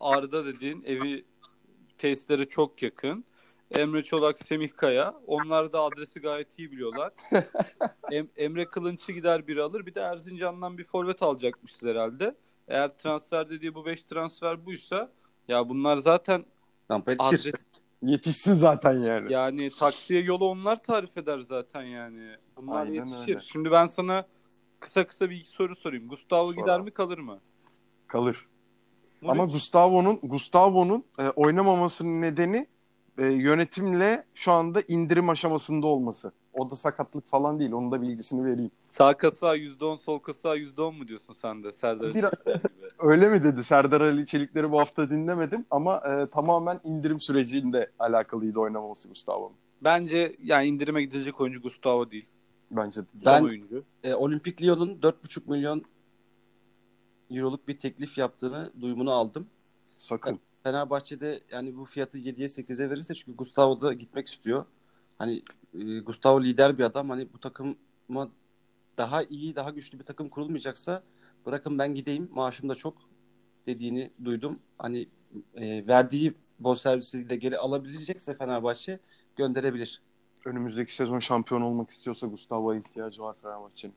Arda 0.00 0.46
dediğin 0.46 0.82
evi 0.84 1.24
tesislere 1.98 2.44
çok 2.48 2.82
yakın. 2.82 3.24
Emre 3.70 4.02
Çolak, 4.02 4.38
Semih 4.38 4.70
Kaya. 4.76 5.14
Onlar 5.26 5.72
da 5.72 5.80
adresi 5.80 6.20
gayet 6.20 6.58
iyi 6.58 6.72
biliyorlar. 6.72 7.12
Em- 8.10 8.28
Emre 8.36 8.64
Kılınç'ı 8.64 9.12
gider 9.12 9.46
biri 9.46 9.62
alır. 9.62 9.86
Bir 9.86 9.94
de 9.94 10.00
Erzincan'dan 10.00 10.78
bir 10.78 10.84
forvet 10.84 11.22
alacakmışız 11.22 11.82
herhalde. 11.82 12.34
Eğer 12.68 12.96
transfer 12.96 13.50
dediği 13.50 13.74
bu 13.74 13.86
5 13.86 14.02
transfer 14.04 14.66
buysa 14.66 15.12
ya 15.48 15.68
bunlar 15.68 15.96
zaten 15.96 16.44
adres, 17.18 17.46
Yetişsin 18.02 18.54
zaten 18.54 18.98
yani. 19.00 19.32
yani 19.32 19.70
taksiye 19.70 20.22
yolu 20.22 20.46
onlar 20.48 20.82
tarif 20.82 21.16
eder 21.18 21.38
zaten 21.38 21.82
yani. 21.82 22.28
Bunlar 22.56 22.80
Aynen 22.86 22.94
yetişir. 22.94 23.28
öyle. 23.28 23.40
Şimdi 23.40 23.70
ben 23.70 23.86
sana 23.86 24.26
kısa 24.80 25.06
kısa 25.06 25.30
bir 25.30 25.36
iki 25.36 25.48
soru 25.50 25.76
sorayım. 25.76 26.08
Gustavo 26.08 26.44
Sor 26.46 26.54
gider 26.54 26.76
abi. 26.78 26.84
mi 26.84 26.90
kalır 26.90 27.18
mı? 27.18 27.38
Kalır. 28.06 28.46
Muric- 29.22 29.30
Ama 29.30 29.44
Gustavo'nun 29.44 30.18
Gustavo'nun 30.22 31.04
e, 31.18 31.28
oynamamasının 31.28 32.20
nedeni 32.22 32.66
e, 33.18 33.26
yönetimle 33.26 34.24
şu 34.34 34.52
anda 34.52 34.82
indirim 34.88 35.28
aşamasında 35.28 35.86
olması. 35.86 36.32
O 36.52 36.70
da 36.70 36.76
sakatlık 36.76 37.26
falan 37.28 37.60
değil. 37.60 37.72
Onun 37.72 37.92
da 37.92 38.02
bilgisini 38.02 38.44
vereyim. 38.44 38.70
Sağ 38.90 39.16
kasa 39.16 39.56
%10, 39.56 39.98
sol 39.98 40.18
kasa 40.18 40.56
%10 40.56 40.92
mu 40.98 41.08
diyorsun 41.08 41.32
sen 41.34 41.64
de 41.64 41.72
Serdar 41.72 42.14
Bir- 42.14 42.24
Açıkçı 42.24 42.52
gibi? 42.52 42.81
Öyle 43.02 43.28
mi 43.28 43.42
dedi 43.42 43.64
Serdar 43.64 44.00
Ali 44.00 44.26
Çelikleri 44.26 44.70
bu 44.70 44.80
hafta 44.80 45.10
dinlemedim 45.10 45.64
ama 45.70 45.96
e, 45.96 46.26
tamamen 46.30 46.80
indirim 46.84 47.20
sürecinde 47.20 47.90
alakalıydı 47.98 48.58
oynamaması 48.58 49.08
Gustavo'nun. 49.08 49.56
Bence 49.84 50.36
yani 50.42 50.66
indirime 50.66 51.02
gidilecek 51.02 51.40
oyuncu 51.40 51.62
Gustavo 51.62 52.10
değil. 52.10 52.26
Bence 52.70 53.00
de. 53.00 53.06
Ben- 53.26 53.42
oyuncu. 53.42 53.84
E, 54.04 54.14
Olimpik 54.14 54.62
Lyon'un 54.62 54.98
4,5 55.00 55.50
milyon 55.50 55.84
euroluk 57.30 57.68
bir 57.68 57.78
teklif 57.78 58.18
yaptığını 58.18 58.70
duyumunu 58.80 59.12
aldım. 59.12 59.46
sakın. 59.98 60.40
Fenerbahçe'de 60.62 61.40
yani 61.52 61.76
bu 61.76 61.84
fiyatı 61.84 62.18
7'ye 62.18 62.48
8'e 62.48 62.90
verirse 62.90 63.14
çünkü 63.14 63.36
Gustavo 63.36 63.80
da 63.80 63.92
gitmek 63.92 64.28
istiyor. 64.28 64.64
Hani 65.18 65.42
e, 65.74 65.98
Gustavo 65.98 66.42
lider 66.42 66.78
bir 66.78 66.84
adam. 66.84 67.10
Hani 67.10 67.28
bu 67.34 67.38
takıma 67.38 68.28
daha 68.98 69.22
iyi, 69.22 69.56
daha 69.56 69.70
güçlü 69.70 69.98
bir 69.98 70.04
takım 70.04 70.28
kurulmayacaksa 70.28 71.02
bırakın 71.46 71.78
ben 71.78 71.94
gideyim. 71.94 72.28
Maaşım 72.32 72.68
da 72.68 72.74
çok 72.74 72.94
dediğini 73.66 74.10
duydum. 74.24 74.58
Hani 74.78 75.06
e, 75.54 75.86
verdiği 75.86 76.34
bonservisiyle 76.58 77.36
geri 77.36 77.58
alabilecekse 77.58 78.34
Fenerbahçe 78.34 78.98
gönderebilir. 79.36 80.02
Önümüzdeki 80.44 80.94
sezon 80.94 81.18
şampiyon 81.18 81.60
olmak 81.60 81.90
istiyorsa 81.90 82.26
Gustavo'ya 82.26 82.80
ihtiyacı 82.80 83.22
var 83.22 83.36
Fenerbahçe'nin. 83.42 83.94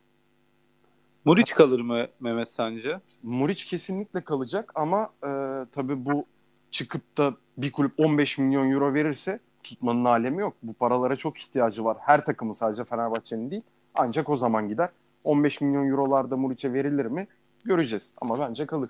Muriç 1.25 1.53
kalır 1.53 1.79
mı 1.79 2.07
Mehmet 2.19 2.49
sence? 2.49 3.01
Muriç 3.23 3.65
kesinlikle 3.65 4.21
kalacak 4.21 4.71
ama 4.75 5.09
e, 5.23 5.29
tabii 5.71 6.05
bu 6.05 6.25
çıkıp 6.71 7.17
da 7.17 7.33
bir 7.57 7.71
kulüp 7.71 7.93
15 7.99 8.37
milyon 8.37 8.71
euro 8.71 8.93
verirse 8.93 9.39
tutmanın 9.63 10.05
alemi 10.05 10.41
yok. 10.41 10.53
Bu 10.63 10.73
paralara 10.73 11.15
çok 11.15 11.37
ihtiyacı 11.37 11.85
var. 11.85 11.97
Her 11.99 12.25
takımın 12.25 12.53
sadece 12.53 12.85
Fenerbahçe'nin 12.85 13.51
değil. 13.51 13.63
Ancak 13.95 14.29
o 14.29 14.35
zaman 14.35 14.69
gider. 14.69 14.89
15 15.25 15.61
milyon 15.61 15.89
eurolarda 15.89 16.37
Muriç'e 16.37 16.73
verilir 16.73 17.05
mi? 17.05 17.27
Göreceğiz. 17.63 18.11
Ama 18.21 18.39
bence 18.39 18.65
kalır. 18.65 18.89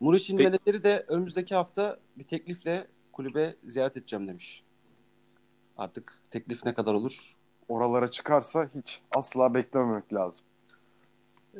Muriç'in 0.00 0.36
Peki- 0.36 0.50
menajeri 0.50 0.84
de 0.84 1.04
önümüzdeki 1.08 1.54
hafta 1.54 1.96
bir 2.18 2.24
teklifle 2.24 2.86
kulübe 3.12 3.54
ziyaret 3.62 3.96
edeceğim 3.96 4.28
demiş. 4.28 4.64
Artık 5.76 6.22
teklif 6.30 6.64
ne 6.64 6.74
kadar 6.74 6.94
olur? 6.94 7.36
Oralara 7.68 8.10
çıkarsa 8.10 8.70
hiç 8.74 9.00
asla 9.10 9.54
beklememek 9.54 10.12
lazım. 10.12 10.46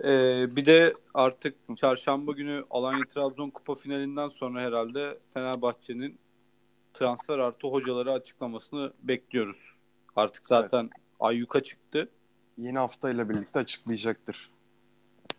Ee, 0.05 0.57
bir 0.57 0.67
de 0.67 0.95
artık 1.15 1.55
çarşamba 1.77 2.33
günü 2.33 2.65
Alanya 2.71 3.05
Trabzon 3.15 3.51
Kupa 3.51 3.75
finalinden 3.75 4.29
sonra 4.29 4.61
herhalde 4.61 5.19
Fenerbahçe'nin 5.35 6.19
transfer 6.95 7.39
artı 7.39 7.67
hocaları 7.67 8.13
açıklamasını 8.13 8.93
bekliyoruz. 9.03 9.77
Artık 10.17 10.47
zaten 10.47 10.91
ayyuka 11.21 11.63
çıktı. 11.63 12.09
Yeni 12.59 12.79
haftayla 12.79 13.29
birlikte 13.29 13.59
açıklayacaktır. 13.59 14.51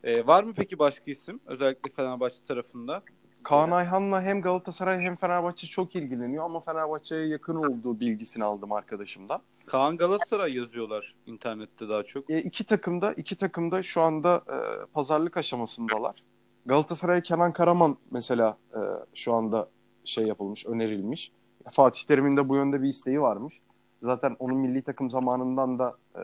Ee, 0.03 0.27
var 0.27 0.43
mı 0.43 0.53
peki 0.55 0.79
başka 0.79 1.11
isim? 1.11 1.39
Özellikle 1.45 1.91
Fenerbahçe 1.91 2.45
tarafında. 2.47 3.03
Kaan 3.43 3.71
Ayhan'la 3.71 4.21
hem 4.21 4.41
Galatasaray 4.41 4.99
hem 4.99 5.15
Fenerbahçe 5.15 5.67
çok 5.67 5.95
ilgileniyor 5.95 6.43
ama 6.43 6.59
Fenerbahçe'ye 6.59 7.27
yakın 7.27 7.55
olduğu 7.55 7.99
bilgisini 7.99 8.43
aldım 8.43 8.71
arkadaşımdan. 8.71 9.41
Kaan 9.65 9.97
Galatasaray 9.97 10.55
yazıyorlar 10.55 11.15
internette 11.25 11.89
daha 11.89 12.03
çok. 12.03 12.29
E, 12.29 12.41
iki 12.41 12.63
takımda 12.63 13.13
iki 13.13 13.37
takımda 13.37 13.83
şu 13.83 14.01
anda 14.01 14.43
e, 14.47 14.85
pazarlık 14.85 15.37
aşamasındalar. 15.37 16.23
Galatasaray 16.65 17.21
Kenan 17.21 17.53
Karaman 17.53 17.97
mesela 18.11 18.57
e, 18.73 18.79
şu 19.13 19.33
anda 19.33 19.69
şey 20.05 20.27
yapılmış, 20.27 20.65
önerilmiş. 20.65 21.31
Fatih 21.71 22.03
Terim'in 22.03 22.37
de 22.37 22.49
bu 22.49 22.55
yönde 22.55 22.81
bir 22.81 22.87
isteği 22.87 23.21
varmış. 23.21 23.59
Zaten 24.01 24.35
onun 24.39 24.57
milli 24.57 24.81
takım 24.81 25.09
zamanından 25.09 25.79
da 25.79 25.97
e, 26.15 26.21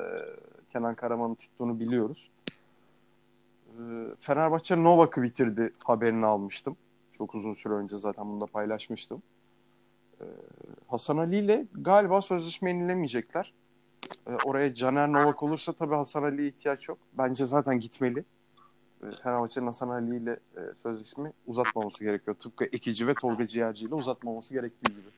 Kenan 0.73 0.95
Karaman'ı 0.95 1.35
tuttuğunu 1.35 1.79
biliyoruz. 1.79 2.31
E, 3.67 3.81
Fenerbahçe 4.19 4.83
Novak'ı 4.83 5.21
bitirdi 5.21 5.73
haberini 5.83 6.25
almıştım. 6.25 6.77
Çok 7.17 7.35
uzun 7.35 7.53
süre 7.53 7.73
önce 7.73 7.97
zaten 7.97 8.25
bunu 8.25 8.41
da 8.41 8.45
paylaşmıştım. 8.45 9.21
E, 10.21 10.25
Hasan 10.87 11.17
Ali 11.17 11.37
ile 11.37 11.65
galiba 11.73 12.21
sözleşme 12.21 12.69
yenilemeyecekler. 12.69 13.53
E, 14.27 14.31
oraya 14.45 14.75
Caner 14.75 15.11
Novak 15.11 15.43
olursa 15.43 15.73
tabii 15.73 15.95
Hasan 15.95 16.23
Ali'ye 16.23 16.47
ihtiyaç 16.47 16.89
yok. 16.89 16.97
Bence 17.13 17.45
zaten 17.45 17.79
gitmeli. 17.79 18.23
Fenerbahçe'nin 19.23 19.65
Hasan 19.65 19.89
Ali 19.89 20.15
ile 20.15 20.31
e, 20.31 20.61
sözleşme 20.83 21.33
uzatmaması 21.47 22.03
gerekiyor. 22.03 22.35
Tıpkı 22.35 22.65
Ekici 22.65 23.07
ve 23.07 23.13
Tolga 23.13 23.47
Ciğerci 23.47 23.85
ile 23.85 23.95
uzatmaması 23.95 24.53
gerektiği 24.53 24.91
gibi. 24.91 25.09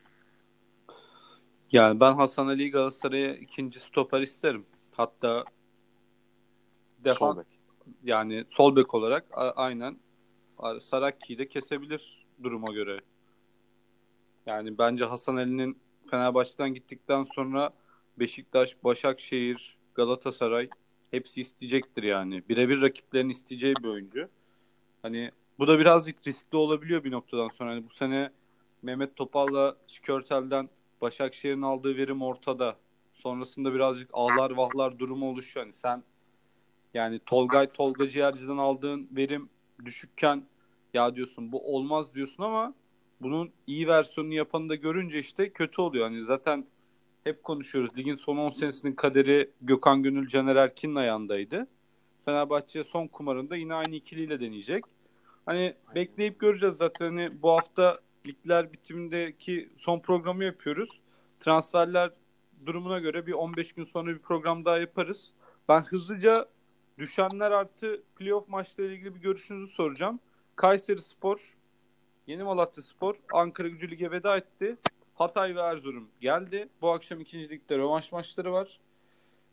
Yani 1.72 2.00
ben 2.00 2.14
Hasan 2.14 2.48
Ali 2.48 2.72
Galatasaray'a 2.72 3.36
ikinci 3.36 3.80
stoper 3.80 4.22
isterim. 4.22 4.66
Hatta 4.92 5.46
defans 7.00 7.36
Sol 7.36 7.44
yani 8.04 8.46
sol 8.50 8.76
bek 8.76 8.94
olarak 8.94 9.26
aynen 9.56 10.00
Sarakki'yi 10.82 11.40
de 11.40 11.48
kesebilir 11.48 12.26
duruma 12.44 12.74
göre. 12.74 13.02
Yani 14.46 14.78
bence 14.78 15.06
Hasan 15.06 15.36
Ali'nin 15.36 15.78
Fenerbahçe'den 16.12 16.74
gittikten 16.74 17.24
sonra 17.24 17.74
Beşiktaş, 18.20 18.84
Başakşehir, 18.84 19.78
Galatasaray 19.96 20.70
hepsi 21.12 21.42
isteyecektir 21.42 22.04
yani. 22.04 22.44
Birebir 22.50 22.82
rakiplerin 22.82 23.30
isteyeceği 23.30 23.76
bir 23.84 23.88
oyuncu. 23.88 24.30
Hani 25.02 25.32
bu 25.60 25.68
da 25.68 25.80
birazcık 25.80 26.28
riskli 26.28 26.56
olabiliyor 26.56 27.04
bir 27.04 27.12
noktadan 27.12 27.50
sonra. 27.50 27.72
Hani 27.72 27.90
bu 27.90 27.94
sene 27.94 28.32
Mehmet 28.82 29.16
Topal'la 29.16 29.78
Şikörtel'den 29.88 30.70
Başakşehir'in 31.02 31.62
aldığı 31.62 31.98
verim 31.98 32.22
ortada. 32.22 32.78
Sonrasında 33.22 33.74
birazcık 33.74 34.10
ağlar 34.14 34.52
vahlar 34.52 35.00
durumu 35.00 35.30
oluşuyor. 35.30 35.66
Hani 35.66 35.74
sen 35.74 36.04
yani 36.94 37.20
Tolgay 37.26 37.72
Tolga 37.72 38.10
Ciğerci'den 38.10 38.58
aldığın 38.58 39.10
verim 39.12 39.50
düşükken 39.86 40.44
ya 40.94 41.16
diyorsun 41.16 41.52
bu 41.52 41.76
olmaz 41.76 42.16
diyorsun 42.16 42.44
ama 42.44 42.74
bunun 43.22 43.52
iyi 43.68 43.88
versiyonunu 43.88 44.34
yapanı 44.34 44.70
da 44.70 44.76
görünce 44.76 45.20
işte 45.20 45.50
kötü 45.50 45.82
oluyor. 45.82 46.08
Hani 46.08 46.22
zaten 46.22 46.66
hep 47.24 47.44
konuşuyoruz. 47.44 47.98
Ligin 47.98 48.16
son 48.16 48.38
10 48.38 48.50
senesinin 48.50 48.94
kaderi 48.94 49.50
Gökhan 49.62 50.04
Gönül 50.04 50.28
Caner 50.28 50.56
Erkin'in 50.56 50.96
ayağındaydı. 50.96 51.68
Fenerbahçe 52.26 52.84
son 52.84 53.08
kumarında 53.08 53.56
yine 53.56 53.74
aynı 53.74 53.96
ikiliyle 53.96 54.40
deneyecek. 54.40 54.84
Hani 55.46 55.74
bekleyip 55.96 56.40
göreceğiz 56.40 56.76
zaten. 56.76 57.06
Hani 57.06 57.42
bu 57.42 57.52
hafta 57.52 58.00
ligler 58.28 58.74
bitimindeki 58.74 59.70
son 59.78 60.00
programı 60.00 60.44
yapıyoruz. 60.44 60.90
Transferler 61.40 62.12
durumuna 62.66 63.00
göre 63.00 63.28
bir 63.28 63.34
15 63.34 63.74
gün 63.74 63.84
sonra 63.84 64.12
bir 64.12 64.20
program 64.20 64.66
daha 64.66 64.78
yaparız. 64.78 65.34
Ben 65.70 65.82
hızlıca 65.82 66.50
düşenler 66.98 67.52
artı 67.52 68.04
playoff 68.16 68.48
maçlarıyla 68.48 68.96
ilgili 68.96 69.16
bir 69.16 69.20
görüşünüzü 69.20 69.74
soracağım. 69.74 70.20
Kayseri 70.56 71.02
Spor, 71.02 71.58
Yeni 72.28 72.44
Malatya 72.44 72.84
Spor, 72.84 73.16
Ankara 73.34 73.68
Gücü 73.68 73.92
Lig'e 73.92 74.12
veda 74.12 74.38
etti. 74.38 74.78
Hatay 75.16 75.56
ve 75.56 75.60
Erzurum 75.60 76.10
geldi. 76.22 76.70
Bu 76.82 76.92
akşam 76.92 77.20
ikinci 77.20 77.50
ligde 77.50 77.78
rövanş 77.78 78.12
maçları 78.12 78.54
var. 78.54 78.80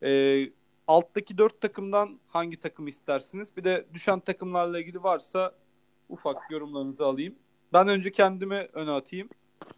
Ee, 0.03 0.51
alttaki 0.87 1.39
dört 1.39 1.61
takımdan 1.61 2.21
hangi 2.29 2.61
takım 2.61 2.89
istersiniz? 2.89 3.57
Bir 3.57 3.65
de 3.65 3.87
düşen 3.95 4.21
takımlarla 4.21 4.81
ilgili 4.81 5.03
varsa 5.03 5.55
ufak 6.09 6.51
yorumlarınızı 6.51 7.07
alayım. 7.07 7.35
Ben 7.73 7.89
önce 7.89 8.11
kendimi 8.11 8.69
öne 8.73 8.91
atayım. 8.91 9.29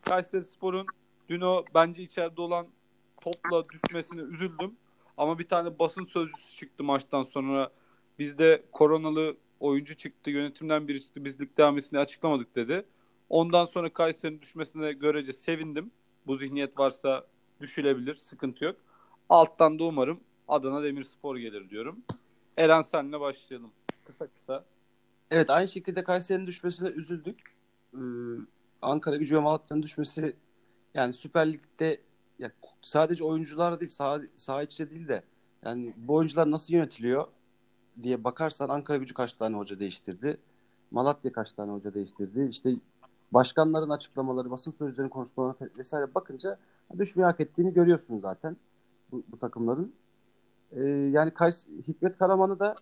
Kayseri 0.02 0.44
Spor'un 0.44 0.86
dün 1.28 1.40
o 1.40 1.64
bence 1.74 2.02
içeride 2.02 2.40
olan 2.40 2.66
topla 3.20 3.64
düşmesine 3.68 4.20
üzüldüm. 4.20 4.76
Ama 5.16 5.38
bir 5.38 5.48
tane 5.48 5.78
basın 5.78 6.04
sözcüsü 6.04 6.56
çıktı 6.56 6.84
maçtan 6.84 7.24
sonra. 7.24 7.70
Bizde 8.18 8.62
koronalı 8.72 9.36
oyuncu 9.60 9.96
çıktı. 9.96 10.30
Yönetimden 10.30 10.88
biri 10.88 11.02
çıktı. 11.02 11.24
Biz 11.24 11.40
lig 11.40 11.48
devamesini 11.58 11.98
açıklamadık 11.98 12.56
dedi. 12.56 12.84
Ondan 13.28 13.64
sonra 13.64 13.92
Kayseri'nin 13.92 14.40
düşmesine 14.40 14.92
görece 14.92 15.32
sevindim. 15.32 15.90
Bu 16.26 16.36
zihniyet 16.36 16.78
varsa 16.78 17.26
düşülebilir. 17.60 18.14
Sıkıntı 18.14 18.64
yok. 18.64 18.76
Alttan 19.28 19.78
da 19.78 19.84
umarım 19.84 20.20
Adana 20.48 20.82
Demirspor 20.82 21.36
gelir 21.36 21.70
diyorum. 21.70 21.98
Eren 22.56 22.82
senle 22.82 23.20
başlayalım. 23.20 23.70
Kısa 24.04 24.26
kısa. 24.26 24.64
Evet 25.30 25.50
aynı 25.50 25.68
şekilde 25.68 26.04
Kayseri'nin 26.04 26.46
düşmesine 26.46 26.88
üzüldük. 26.88 27.40
Ee, 27.94 27.98
Ankara 28.82 29.16
Gücü 29.16 29.36
ve 29.36 29.40
Malatya'nın 29.40 29.82
düşmesi 29.82 30.36
yani 30.94 31.12
Süper 31.12 31.52
Lig'de 31.52 32.00
ya 32.40 32.50
sadece 32.82 33.24
oyuncular 33.24 33.80
değil 33.80 33.90
saha, 33.90 34.20
saha 34.36 34.62
içinde 34.62 34.90
değil 34.90 35.08
de 35.08 35.22
yani 35.64 35.94
bu 35.96 36.14
oyuncular 36.14 36.50
nasıl 36.50 36.74
yönetiliyor 36.74 37.26
diye 38.02 38.24
bakarsan 38.24 38.68
Ankara 38.68 38.98
Gücü 38.98 39.14
kaç 39.14 39.32
tane 39.32 39.56
hoca 39.56 39.78
değiştirdi. 39.78 40.36
Malatya 40.90 41.32
kaç 41.32 41.52
tane 41.52 41.72
hoca 41.72 41.94
değiştirdi. 41.94 42.46
İşte 42.50 42.74
başkanların 43.32 43.90
açıklamaları, 43.90 44.50
basın 44.50 44.70
sözlerinin 44.70 45.10
konuşmalarına 45.10 45.68
vesaire 45.78 46.14
bakınca 46.14 46.58
düşmeyi 46.98 47.24
hak 47.24 47.40
ettiğini 47.40 47.72
görüyorsun 47.72 48.18
zaten 48.18 48.56
bu, 49.12 49.22
bu 49.28 49.38
takımların. 49.38 49.92
Ee, 50.72 50.82
yani 50.86 51.30
Kays 51.30 51.66
Hikmet 51.88 52.18
Karaman'ı 52.18 52.58
da 52.58 52.74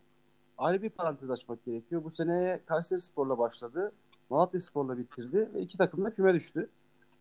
ayrı 0.58 0.82
bir 0.82 0.90
parantez 0.90 1.30
açmak 1.30 1.64
gerekiyor. 1.64 2.04
Bu 2.04 2.10
seneye 2.10 2.60
Kayseri 2.66 3.00
Spor'la 3.00 3.38
başladı. 3.38 3.92
Malatya 4.30 4.60
Spor'la 4.60 4.98
bitirdi 4.98 5.50
ve 5.54 5.60
iki 5.60 5.78
takım 5.78 6.04
da 6.04 6.14
küme 6.14 6.34
düştü. 6.34 6.70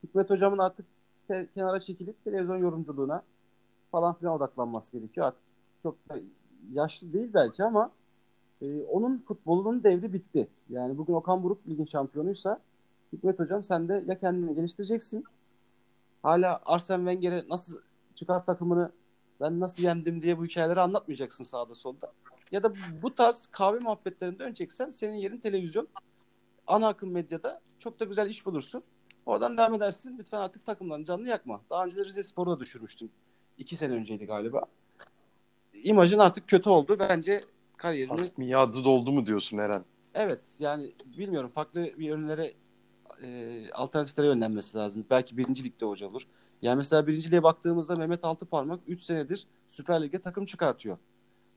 Hikmet 0.04 0.30
Hocam'ın 0.30 0.58
artık 0.58 0.86
te- 1.28 1.47
kenara 1.53 1.80
çekilip 1.80 2.23
televizyon 2.23 2.57
yorumculuğuna 2.57 3.23
falan 3.91 4.13
filan 4.13 4.34
odaklanması 4.34 4.97
gerekiyor. 4.97 5.28
Artık 5.28 5.41
çok 5.84 6.09
da 6.09 6.19
yaşlı 6.73 7.13
değil 7.13 7.30
belki 7.34 7.63
ama 7.63 7.91
e, 8.61 8.82
onun 8.84 9.17
futbolunun 9.28 9.84
devri 9.84 10.13
bitti. 10.13 10.47
Yani 10.69 10.97
bugün 10.97 11.13
Okan 11.13 11.43
Buruk 11.43 11.67
ligin 11.67 11.86
şampiyonuysa 11.86 12.59
Hikmet 13.13 13.39
Hocam 13.39 13.63
sen 13.63 13.89
de 13.89 14.03
ya 14.07 14.19
kendini 14.19 14.55
geliştireceksin. 14.55 15.25
Hala 16.23 16.61
Arsene 16.65 16.97
Wenger'e 17.11 17.49
nasıl 17.49 17.82
çıkar 18.15 18.45
takımını 18.45 18.91
ben 19.41 19.59
nasıl 19.59 19.84
yendim 19.84 20.21
diye 20.21 20.38
bu 20.38 20.45
hikayeleri 20.45 20.82
anlatmayacaksın 20.82 21.43
sağda 21.43 21.75
solda. 21.75 22.11
Ya 22.51 22.63
da 22.63 22.73
bu 23.01 23.15
tarz 23.15 23.47
kahve 23.51 23.80
muhabbetlerinde 23.80 24.39
döneceksen 24.39 24.89
senin 24.89 25.15
yerin 25.15 25.38
televizyon. 25.38 25.88
Ana 26.67 26.88
akım 26.88 27.11
medyada 27.11 27.61
çok 27.80 27.99
da 27.99 28.05
güzel 28.05 28.30
iş 28.30 28.45
bulursun. 28.45 28.84
Oradan 29.28 29.57
devam 29.57 29.73
edersin. 29.73 30.15
Lütfen 30.19 30.39
artık 30.39 30.65
takımların 30.65 31.03
canını 31.03 31.30
yakma. 31.30 31.61
Daha 31.69 31.86
önce 31.86 31.95
de 31.95 32.05
Rize 32.05 32.23
Spor'u 32.23 32.51
da 32.51 32.59
düşürmüştün. 32.59 33.11
İki 33.57 33.75
sene 33.75 33.93
önceydi 33.93 34.25
galiba. 34.25 34.61
İmajın 35.73 36.19
artık 36.19 36.47
kötü 36.47 36.69
oldu. 36.69 36.99
Bence 36.99 37.45
kariyerini... 37.78 38.13
Artık 38.13 38.38
miadı 38.38 38.84
doldu 38.84 39.11
mu 39.11 39.25
diyorsun 39.25 39.57
Eren? 39.57 39.86
Evet 40.13 40.55
yani 40.59 40.93
bilmiyorum 41.05 41.49
farklı 41.55 41.84
bir 41.84 42.05
yönlere 42.05 42.53
e, 43.23 43.61
alternatiflere 43.71 44.28
yönlenmesi 44.28 44.78
lazım. 44.78 45.05
Belki 45.09 45.38
birinci 45.38 45.63
ligde 45.63 45.86
hoca 45.86 46.07
olur. 46.07 46.28
Yani 46.61 46.78
mesela 46.78 47.07
birinciliğe 47.07 47.43
baktığımızda 47.43 47.95
Mehmet 47.95 48.25
Altıparmak 48.25 48.80
3 48.88 49.03
senedir 49.03 49.47
Süper 49.69 50.03
Lig'e 50.03 50.19
takım 50.21 50.45
çıkartıyor. 50.45 50.97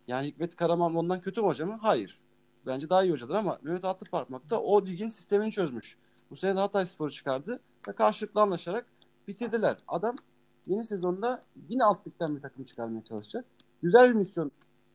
Yani 0.08 0.26
Hikmet 0.26 0.56
Karaman 0.56 0.94
ondan 0.94 1.20
kötü 1.20 1.40
mü 1.40 1.46
hoca 1.46 1.66
mı? 1.66 1.78
Hayır. 1.82 2.20
Bence 2.66 2.90
daha 2.90 3.04
iyi 3.04 3.12
hocadır 3.12 3.34
ama 3.34 3.58
Mehmet 3.62 3.84
Altıparmak 3.84 4.50
da 4.50 4.62
o 4.62 4.86
ligin 4.86 5.08
sistemini 5.08 5.52
çözmüş. 5.52 5.96
Bu 6.30 6.36
sene 6.36 6.56
de 6.56 6.60
Hatay 6.60 6.86
Spor'u 6.86 7.10
çıkardı 7.10 7.60
ve 7.88 7.92
karşılıklı 7.92 8.40
anlaşarak 8.40 8.86
bitirdiler. 9.28 9.76
Adam 9.88 10.16
yeni 10.66 10.84
sezonda 10.84 11.42
yine 11.68 11.84
alt 11.84 12.06
ligden 12.06 12.36
bir 12.36 12.42
takım 12.42 12.64
çıkarmaya 12.64 13.04
çalışacak. 13.04 13.44
Güzel 13.82 14.08
bir 14.08 14.14
misyon 14.14 14.50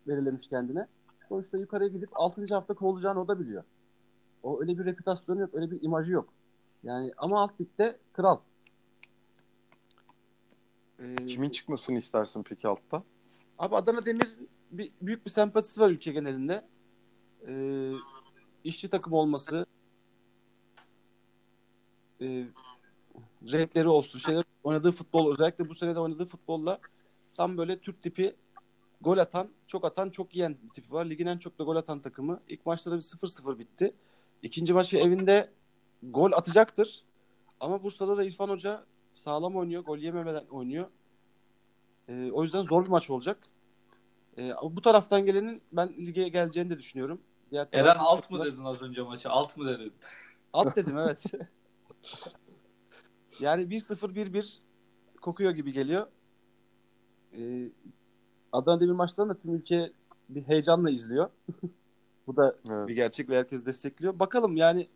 belirlemiş 0.08 0.48
kendine. 0.48 0.88
Sonuçta 1.30 1.58
yukarıya 1.58 1.90
gidip 1.90 2.10
6. 2.14 2.46
hafta 2.56 2.74
kovulacağını 2.74 3.22
o 3.22 3.28
da 3.28 3.40
biliyor. 3.40 3.64
O 4.44 4.62
öyle 4.62 4.78
bir 4.78 4.86
reputasyonu 4.86 5.40
yok, 5.40 5.50
öyle 5.54 5.72
bir 5.72 5.84
imajı 5.84 6.14
yok. 6.14 6.34
Yani 6.84 7.12
ama 7.18 7.42
alt 7.42 7.62
ligde 7.62 8.00
kral. 8.14 8.38
Ee, 11.00 11.16
Kimin 11.26 11.50
çıkmasını 11.50 11.98
istersin 11.98 12.44
peki 12.44 12.68
altta? 12.68 13.04
Abi 13.60 13.76
Adana 13.76 14.06
Demir 14.06 14.36
bir, 14.72 14.92
büyük 15.02 15.26
bir 15.26 15.32
sempatisi 15.32 15.82
var 15.82 15.90
ülke 15.90 16.12
genelinde. 16.12 16.66
Ee, 17.48 17.92
işçi 18.64 18.90
takım 18.90 19.14
olması, 19.14 19.66
e, 22.22 22.45
renkleri 23.51 23.88
olsun, 23.88 24.20
şeyler 24.20 24.43
oynadığı 24.63 24.91
futbol 24.91 25.34
özellikle 25.34 25.70
bu 25.70 25.76
sene 25.76 25.95
de 25.95 25.99
oynadığı 25.99 26.26
futbolla 26.26 26.80
tam 27.34 27.57
böyle 27.57 27.80
Türk 27.80 28.01
tipi 28.01 28.36
gol 29.01 29.18
atan, 29.18 29.49
çok 29.68 29.86
atan, 29.86 30.09
çok 30.09 30.36
yiyen 30.36 30.57
bir 30.63 30.70
tipi 30.70 30.91
var. 30.93 31.05
Ligin 31.05 31.26
en 31.26 31.38
çok 31.38 31.59
da 31.59 31.63
gol 31.63 31.76
atan 31.76 31.99
takımı. 31.99 32.39
İlk 32.47 32.66
maçta 32.66 32.91
da 32.91 32.95
bir 32.95 33.01
0-0 33.01 33.59
bitti. 33.59 33.93
İkinci 34.41 34.74
maçı 34.74 34.97
evinde 34.97 35.49
gol 36.03 36.32
atacaktır. 36.32 37.03
Ama 37.59 37.84
Bursa'da 37.84 38.18
da 38.18 38.24
İrfan 38.24 38.49
Hoca 38.49 38.86
sağlam 39.13 39.55
oynuyor. 39.55 39.84
Gol 39.84 39.97
yememeden 39.97 40.45
oynuyor. 40.45 40.88
Ee, 42.09 42.32
o 42.32 42.43
yüzden 42.43 42.61
zor 42.61 42.84
bir 42.86 42.89
maç 42.89 43.09
olacak. 43.09 43.47
Ama 44.38 44.76
bu 44.76 44.82
taraftan 44.82 45.26
gelenin 45.26 45.61
ben 45.72 45.89
lige 45.89 46.30
geleceğini 46.30 46.70
de 46.70 46.78
düşünüyorum. 46.78 47.22
Diğer 47.51 47.68
Eren 47.72 47.95
alt 47.99 48.32
mı 48.32 48.45
dedin 48.45 48.63
az 48.63 48.82
önce 48.82 49.01
maça? 49.01 49.30
Alt 49.30 49.57
mı 49.57 49.68
dedin? 49.68 49.93
Alt 50.53 50.76
dedim 50.76 50.97
evet. 50.97 51.24
yani 53.39 53.64
1-0 53.64 54.16
1-1 54.16 54.58
kokuyor 55.22 55.51
gibi 55.51 55.74
geliyor. 55.74 56.08
Ee, 57.38 57.70
Adana 58.51 58.80
Demir 58.80 58.91
maçlarını 58.91 59.34
da 59.34 59.38
tüm 59.39 59.56
ülke 59.56 59.91
bir 60.30 60.43
heyecanla 60.43 60.89
izliyor. 60.89 61.30
Bu 62.28 62.36
da 62.36 62.56
Evet. 62.70 62.88
bir 62.88 62.95
gerçek 62.95 63.30
ve 63.30 63.38
herkes 63.38 63.66
destekliyor. 63.66 64.20
Bakalım 64.20 64.58
yani 64.58 64.88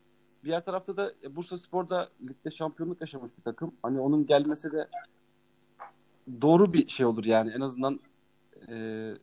diğer 0.43 0.65
tarafta 0.65 0.97
da 0.97 1.13
e, 1.23 1.35
Bursa 1.35 1.57
Spor'da 1.57 2.09
ligde 2.21 2.51
şampiyonluk 2.51 3.01
yaşamış 3.01 3.31
bir 3.37 3.43
takım. 3.43 3.75
Hani 3.81 3.99
onun 3.99 4.25
gelmesi 4.25 4.71
de 4.71 4.87
doğru 6.41 6.73
bir 6.73 6.87
şey 6.87 7.05
olur 7.05 7.25
yani 7.25 7.51
en 7.51 7.61
azından 7.61 7.99
e, 8.69 9.13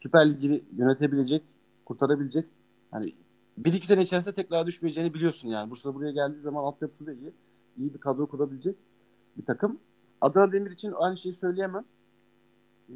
Süper 0.00 0.30
Lig'i 0.30 0.64
yönetebilecek 0.76 1.42
kurtarabilecek. 1.84 2.46
Hani 2.90 3.14
bir 3.58 3.72
iki 3.72 3.86
sene 3.86 4.02
içerisinde 4.02 4.34
tekrar 4.34 4.66
düşmeyeceğini 4.66 5.14
biliyorsun 5.14 5.48
yani. 5.48 5.70
Bursa 5.70 5.94
buraya 5.94 6.12
geldiği 6.12 6.40
zaman 6.40 6.64
altyapısı 6.64 7.06
da 7.06 7.12
iyi. 7.12 7.32
İyi 7.78 7.94
bir 7.94 7.98
kadro 7.98 8.26
kurabilecek 8.26 8.76
bir 9.36 9.44
takım. 9.44 9.78
Adana 10.20 10.52
Demir 10.52 10.70
için 10.70 10.92
aynı 10.96 11.18
şeyi 11.18 11.34
söyleyemem. 11.34 11.84
Ee, 12.88 12.94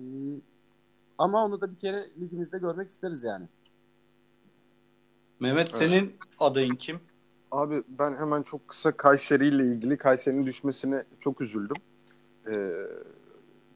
ama 1.19 1.45
onu 1.45 1.61
da 1.61 1.71
bir 1.71 1.77
kere 1.77 2.11
ligimizde 2.21 2.59
görmek 2.59 2.91
isteriz 2.91 3.25
yani. 3.25 3.47
Mehmet 5.41 5.73
senin 5.73 6.17
adayın 6.39 6.75
kim? 6.75 7.01
Abi 7.51 7.83
ben 7.89 8.17
hemen 8.17 8.43
çok 8.43 8.69
kısa 8.69 8.93
Kayseri 8.93 9.49
ile 9.49 9.67
ilgili 9.67 9.97
Kayseri'nin 9.97 10.47
düşmesine 10.47 11.05
çok 11.21 11.41
üzüldüm. 11.41 11.77
Ee, 12.47 12.73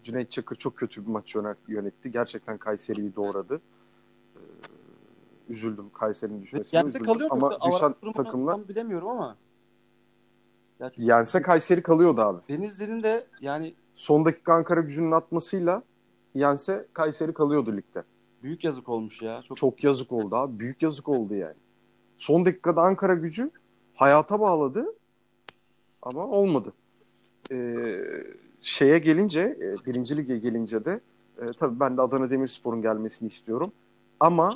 Cüneyt 0.05 0.31
Çakır 0.31 0.57
çok 0.57 0.77
kötü 0.77 1.07
bir 1.07 1.11
maç 1.11 1.35
yönetti. 1.69 2.13
Gerçekten 2.13 2.59
Kayseri'yi 2.59 3.17
doğradı. 3.17 3.61
Üzüldüm 5.53 5.91
Kayseri'nin 5.93 6.43
düşmesine 6.43 6.79
Yense 6.81 6.99
üzüldüm. 6.99 7.13
kalıyor 7.13 7.29
Ama 7.33 7.59
düşen 7.67 7.95
takımlar 8.13 8.69
bilemiyorum 8.69 9.09
ama. 9.09 9.37
Gerçekten. 10.79 11.05
yense 11.05 11.43
Kayseri 11.43 11.83
kalıyordu 11.83 12.21
abi. 12.21 12.41
Denizli'nin 12.49 13.03
de 13.03 13.27
yani 13.41 13.75
son 13.95 14.25
dakika 14.25 14.55
Ankara 14.55 14.81
gücünün 14.81 15.13
atmasıyla 15.13 15.83
yense 16.35 16.87
Kayseri 16.93 17.35
kalıyordu 17.35 17.77
ligde. 17.77 18.05
Büyük 18.43 18.65
yazık 18.65 18.89
olmuş 18.89 19.23
ya. 19.23 19.43
Çok, 19.43 19.57
çok 19.57 19.85
yazık 19.85 20.13
oldu 20.13 20.37
abi. 20.37 20.59
Büyük 20.59 20.83
yazık 20.83 21.09
oldu 21.09 21.35
yani. 21.35 21.57
Son 22.17 22.47
dakikada 22.47 22.83
Ankara 22.83 23.15
gücü 23.15 23.51
hayata 23.95 24.41
bağladı 24.41 24.95
ama 26.03 26.27
olmadı. 26.27 26.73
Ee, 27.51 27.97
şeye 28.63 28.99
gelince, 28.99 29.41
e, 29.41 29.87
birinci 29.87 30.17
lige 30.17 30.39
gelince 30.39 30.85
de 30.85 31.01
e, 31.39 31.53
tabii 31.53 31.81
ben 31.81 31.97
de 31.97 32.03
Adana 32.03 32.31
Demirspor'un 32.31 32.83
gelmesini 32.83 33.29
istiyorum. 33.29 33.73
Ama 34.21 34.55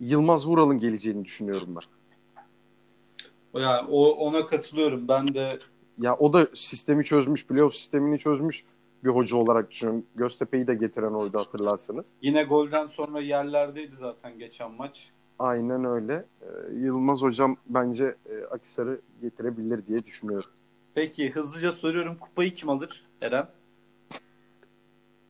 Yılmaz 0.00 0.46
Vural'ın 0.46 0.78
geleceğini 0.78 1.24
düşünüyorum 1.24 1.68
ben. 1.76 3.60
Yani 3.60 3.88
o 3.90 4.10
ona 4.10 4.46
katılıyorum. 4.46 5.08
Ben 5.08 5.34
de 5.34 5.58
ya 5.98 6.16
o 6.16 6.32
da 6.32 6.46
sistemi 6.54 7.04
çözmüş, 7.04 7.46
playoff 7.46 7.74
sistemini 7.74 8.18
çözmüş 8.18 8.64
bir 9.04 9.10
hoca 9.10 9.36
olarak 9.36 9.70
düşünüyorum. 9.70 10.04
Göztepe'yi 10.14 10.66
de 10.66 10.74
getiren 10.74 11.12
oydu 11.12 11.38
hatırlarsınız. 11.38 12.12
Yine 12.22 12.44
golden 12.44 12.86
sonra 12.86 13.20
yerlerdeydi 13.20 13.96
zaten 13.96 14.38
geçen 14.38 14.70
maç. 14.70 15.10
Aynen 15.38 15.84
öyle. 15.84 16.24
Ee, 16.42 16.74
Yılmaz 16.74 17.22
hocam 17.22 17.56
bence 17.66 18.14
e, 18.26 18.44
Akisar'ı 18.44 19.00
getirebilir 19.22 19.86
diye 19.86 20.04
düşünüyorum. 20.04 20.50
Peki 20.94 21.30
hızlıca 21.30 21.72
soruyorum. 21.72 22.16
Kupayı 22.16 22.52
kim 22.52 22.68
alır 22.68 23.04
Eren? 23.22 23.48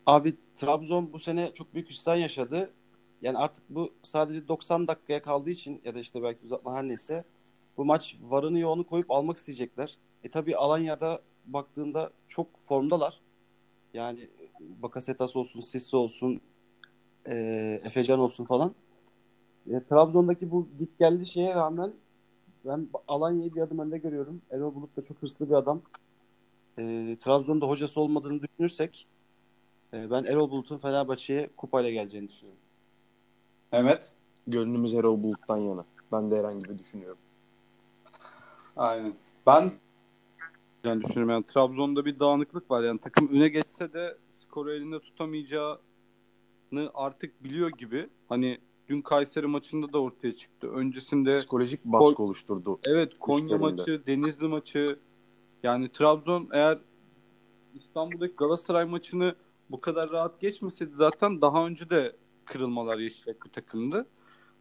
Abi 0.06 0.34
Trabzon 0.56 1.12
bu 1.12 1.18
sene 1.18 1.54
çok 1.54 1.74
büyük 1.74 1.90
hüsran 1.90 2.16
yaşadı. 2.16 2.70
Yani 3.22 3.38
artık 3.38 3.64
bu 3.70 3.92
sadece 4.02 4.48
90 4.48 4.88
dakikaya 4.88 5.22
kaldığı 5.22 5.50
için 5.50 5.80
ya 5.84 5.94
da 5.94 6.00
işte 6.00 6.22
belki 6.22 6.46
uzatma 6.46 6.74
her 6.74 6.88
neyse 6.88 7.24
bu 7.76 7.84
maç 7.84 8.16
varını 8.22 8.58
yoğunu 8.58 8.86
koyup 8.86 9.10
almak 9.10 9.36
isteyecekler. 9.36 9.98
E 10.24 10.28
tabi 10.28 10.56
Alanya'da 10.56 11.20
baktığında 11.46 12.10
çok 12.28 12.46
formdalar. 12.64 13.20
Yani 13.94 14.28
Bakasetas 14.60 15.36
olsun, 15.36 15.60
Sisse 15.60 15.96
olsun, 15.96 16.40
e, 17.26 17.34
Efecan 17.84 18.18
olsun 18.18 18.44
falan. 18.44 18.74
E, 19.70 19.84
Trabzon'daki 19.84 20.50
bu 20.50 20.68
git 20.78 20.98
geldi 20.98 21.26
şeye 21.26 21.54
rağmen 21.54 21.92
ben 22.64 22.88
Alanya'yı 23.08 23.54
bir 23.54 23.60
adım 23.60 23.78
önde 23.78 23.98
görüyorum. 23.98 24.42
Erol 24.50 24.74
Bulut 24.74 24.96
da 24.96 25.02
çok 25.02 25.22
hırslı 25.22 25.48
bir 25.48 25.54
adam. 25.54 25.82
E, 26.78 27.16
Trabzon'da 27.20 27.68
hocası 27.68 28.00
olmadığını 28.00 28.42
düşünürsek 28.42 29.06
e, 29.92 30.10
ben 30.10 30.24
Erol 30.24 30.50
Bulut'un 30.50 30.78
Fenerbahçe'ye 30.78 31.50
kupayla 31.56 31.90
geleceğini 31.90 32.28
düşünüyorum. 32.28 32.65
Evet. 33.72 34.12
Gönlümüz 34.46 34.94
Erol 34.94 35.22
Bulut'tan 35.22 35.56
yana. 35.56 35.84
Ben 36.12 36.30
de 36.30 36.38
herhangi 36.38 36.64
bir 36.64 36.78
düşünüyorum. 36.78 37.18
Aynen. 38.76 39.12
Ben 39.46 39.72
yani 40.84 41.02
düşünüyorum 41.02 41.30
yani 41.30 41.44
Trabzon'da 41.46 42.04
bir 42.04 42.18
dağınıklık 42.18 42.70
var. 42.70 42.82
Yani 42.82 42.98
takım 42.98 43.28
öne 43.28 43.48
geçse 43.48 43.92
de 43.92 44.16
skoru 44.30 44.72
elinde 44.72 45.00
tutamayacağını 45.00 45.80
artık 46.94 47.44
biliyor 47.44 47.70
gibi. 47.70 48.08
Hani 48.28 48.58
dün 48.88 49.02
Kayseri 49.02 49.46
maçında 49.46 49.92
da 49.92 49.98
ortaya 49.98 50.36
çıktı. 50.36 50.70
Öncesinde 50.70 51.30
psikolojik 51.30 51.84
baskı 51.84 52.14
Kol- 52.14 52.24
oluşturdu. 52.24 52.78
Evet, 52.86 53.12
Konya 53.20 53.58
maçı, 53.58 54.06
Denizli 54.06 54.48
maçı. 54.48 54.98
Yani 55.62 55.88
Trabzon 55.88 56.48
eğer 56.52 56.78
İstanbul'daki 57.74 58.36
Galatasaray 58.36 58.84
maçını 58.84 59.34
bu 59.70 59.80
kadar 59.80 60.10
rahat 60.10 60.40
geçmeseydi 60.40 60.92
zaten 60.94 61.40
daha 61.40 61.66
önce 61.66 61.90
de 61.90 62.16
kırılmalar 62.46 62.98
yaşayacak 62.98 63.44
bir 63.44 63.50
takımdı. 63.50 64.06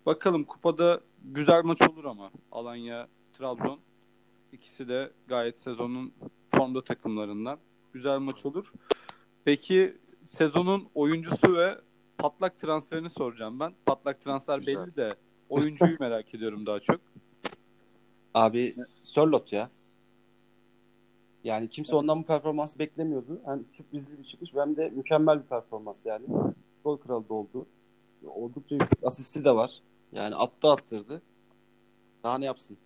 Bakalım 0.05 0.43
kupada 0.43 1.01
güzel 1.23 1.63
maç 1.63 1.81
olur 1.81 2.05
ama 2.05 2.31
Alanya, 2.51 3.07
Trabzon 3.37 3.79
ikisi 4.51 4.87
de 4.87 5.11
gayet 5.27 5.59
sezonun 5.59 6.13
formda 6.51 6.83
takımlarından. 6.83 7.59
Güzel 7.93 8.19
maç 8.19 8.45
olur. 8.45 8.73
Peki 9.45 9.97
sezonun 10.25 10.87
oyuncusu 10.95 11.55
ve 11.55 11.75
patlak 12.17 12.59
transferini 12.59 13.09
soracağım 13.09 13.59
ben. 13.59 13.73
Patlak 13.85 14.21
transfer 14.21 14.59
Güzel. 14.59 14.75
belli 14.75 14.95
de 14.95 15.15
oyuncuyu 15.49 15.97
merak 15.99 16.35
ediyorum 16.35 16.65
daha 16.65 16.79
çok. 16.79 17.01
Abi 18.33 18.73
Sörlot 19.03 19.53
ya. 19.53 19.69
Yani 21.43 21.69
kimse 21.69 21.95
ondan 21.95 22.21
bu 22.21 22.25
performansı 22.25 22.79
beklemiyordu. 22.79 23.41
Hem 23.45 23.65
sürprizli 23.69 24.17
bir 24.17 24.23
çıkış 24.23 24.53
hem 24.53 24.75
de 24.75 24.89
mükemmel 24.89 25.39
bir 25.39 25.47
performans 25.47 26.05
yani. 26.05 26.25
Gol 26.83 26.97
kralı 26.97 27.29
da 27.29 27.33
oldu. 27.33 27.65
Oldukça 28.25 28.75
yüksek 28.75 28.99
asisti 29.03 29.45
de 29.45 29.55
var. 29.55 29.81
Yani 30.11 30.35
attı 30.35 30.67
attırdı. 30.67 31.21
Daha 32.23 32.37
ne 32.37 32.45
yapsın? 32.45 32.77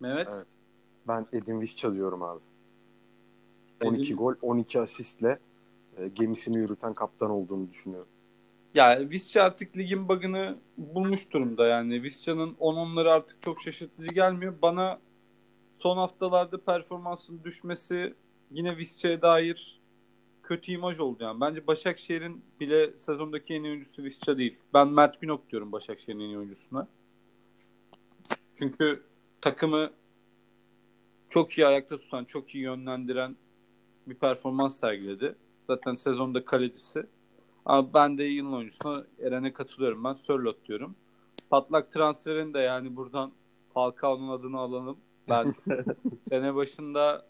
Mehmet? 0.00 0.28
Evet. 0.36 0.46
Ben 1.08 1.26
Edin 1.32 1.60
Visca 1.60 1.94
diyorum 1.94 2.22
abi. 2.22 2.40
12 3.84 4.02
Edin... 4.02 4.16
gol, 4.16 4.34
12 4.42 4.80
asistle 4.80 5.38
e, 5.96 6.08
gemisini 6.08 6.56
yürüten 6.56 6.94
kaptan 6.94 7.30
olduğunu 7.30 7.70
düşünüyorum. 7.70 8.08
Ya 8.74 9.10
Visca 9.10 9.42
artık 9.42 9.76
ligin 9.76 10.08
bug'ını 10.08 10.56
bulmuş 10.76 11.32
durumda 11.32 11.66
yani. 11.66 12.02
Visca'nın 12.02 12.54
10-10'ları 12.54 13.10
artık 13.10 13.42
çok 13.42 13.62
şaşırtıcı 13.62 14.14
gelmiyor. 14.14 14.54
Bana 14.62 14.98
son 15.78 15.96
haftalarda 15.96 16.60
performansın 16.60 17.44
düşmesi 17.44 18.14
yine 18.50 18.76
Visca'ya 18.76 19.22
dair 19.22 19.81
kötü 20.42 20.72
imaj 20.72 21.00
oldu 21.00 21.24
yani. 21.24 21.40
Bence 21.40 21.66
Başakşehir'in 21.66 22.44
bile 22.60 22.98
sezondaki 22.98 23.54
en 23.54 23.64
iyi 23.64 23.70
oyuncusu 23.70 24.02
Visca 24.02 24.38
değil. 24.38 24.56
Ben 24.74 24.88
Mert 24.88 25.20
Günok 25.20 25.50
diyorum 25.50 25.72
Başakşehir'in 25.72 26.20
en 26.20 26.24
iyi 26.24 26.38
oyuncusuna. 26.38 26.88
Çünkü 28.54 29.02
takımı 29.40 29.90
çok 31.30 31.52
iyi 31.52 31.66
ayakta 31.66 31.98
tutan, 31.98 32.24
çok 32.24 32.54
iyi 32.54 32.64
yönlendiren 32.64 33.36
bir 34.06 34.14
performans 34.14 34.76
sergiledi. 34.76 35.34
Zaten 35.66 35.94
sezonda 35.94 36.44
kalecisi. 36.44 37.06
Ama 37.64 37.94
ben 37.94 38.18
de 38.18 38.24
yılın 38.24 38.52
oyuncusuna 38.52 39.04
Eren'e 39.22 39.52
katılıyorum. 39.52 40.04
Ben 40.04 40.14
Sörlot 40.14 40.68
diyorum. 40.68 40.96
Patlak 41.50 41.92
transferin 41.92 42.54
de 42.54 42.58
yani 42.58 42.96
buradan 42.96 43.32
Falcao'nun 43.74 44.28
adını 44.28 44.58
alalım. 44.58 44.96
Ben 45.28 45.54
sene 46.28 46.54
başında 46.54 47.26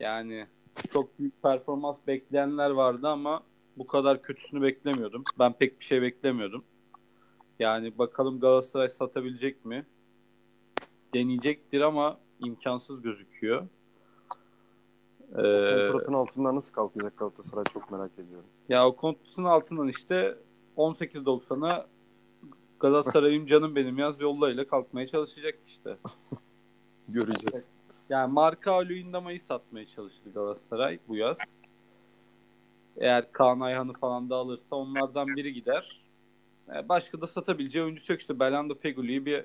yani 0.00 0.46
çok 0.92 1.18
büyük 1.18 1.42
performans 1.42 1.96
bekleyenler 2.06 2.70
vardı 2.70 3.08
ama 3.08 3.42
bu 3.76 3.86
kadar 3.86 4.22
kötüsünü 4.22 4.62
beklemiyordum. 4.62 5.24
Ben 5.38 5.52
pek 5.52 5.80
bir 5.80 5.84
şey 5.84 6.02
beklemiyordum. 6.02 6.64
Yani 7.58 7.98
bakalım 7.98 8.40
Galatasaray 8.40 8.88
satabilecek 8.88 9.64
mi? 9.64 9.86
Deneyecektir 11.14 11.80
ama 11.80 12.18
imkansız 12.44 13.02
gözüküyor. 13.02 13.66
Ee, 15.30 15.90
kontratın 15.92 16.12
altından 16.12 16.56
nasıl 16.56 16.74
kalkacak 16.74 17.16
Galatasaray 17.16 17.64
çok 17.64 17.90
merak 17.92 18.10
ediyorum. 18.18 18.48
Ya 18.68 18.88
o 18.88 18.96
kontratın 18.96 19.44
altından 19.44 19.88
işte 19.88 20.38
18.90'a 20.76 21.86
Galatasaray'ım 22.80 23.46
canım 23.46 23.76
benim 23.76 23.98
yaz 23.98 24.20
yollayla 24.20 24.66
kalkmaya 24.66 25.06
çalışacak 25.06 25.58
işte. 25.66 25.96
Göreceğiz. 27.08 27.75
Yani 28.10 28.32
marka 28.32 28.88
Luyendama'yı 28.88 29.40
satmaya 29.40 29.86
çalıştı 29.86 30.30
Galatasaray 30.34 30.98
bu 31.08 31.16
yaz. 31.16 31.38
Eğer 32.96 33.32
Kaan 33.32 33.60
Ayhan'ı 33.60 33.92
falan 33.92 34.30
da 34.30 34.36
alırsa 34.36 34.76
onlardan 34.76 35.26
biri 35.28 35.52
gider. 35.52 36.00
Ee, 36.68 36.88
başka 36.88 37.20
da 37.20 37.26
satabileceği 37.26 37.84
oyuncu 37.84 38.12
yok 38.12 38.20
işte. 38.20 38.40
Belanda 38.40 38.74
Feguli'yi 38.74 39.26
bir 39.26 39.44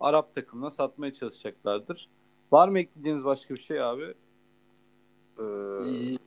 Arap 0.00 0.34
takımına 0.34 0.70
satmaya 0.70 1.14
çalışacaklardır. 1.14 2.08
Var 2.52 2.68
mı 2.68 2.78
ekleyeceğiniz 2.78 3.24
başka 3.24 3.54
bir 3.54 3.60
şey 3.60 3.82
abi? 3.82 4.14
Ee, 5.38 6.18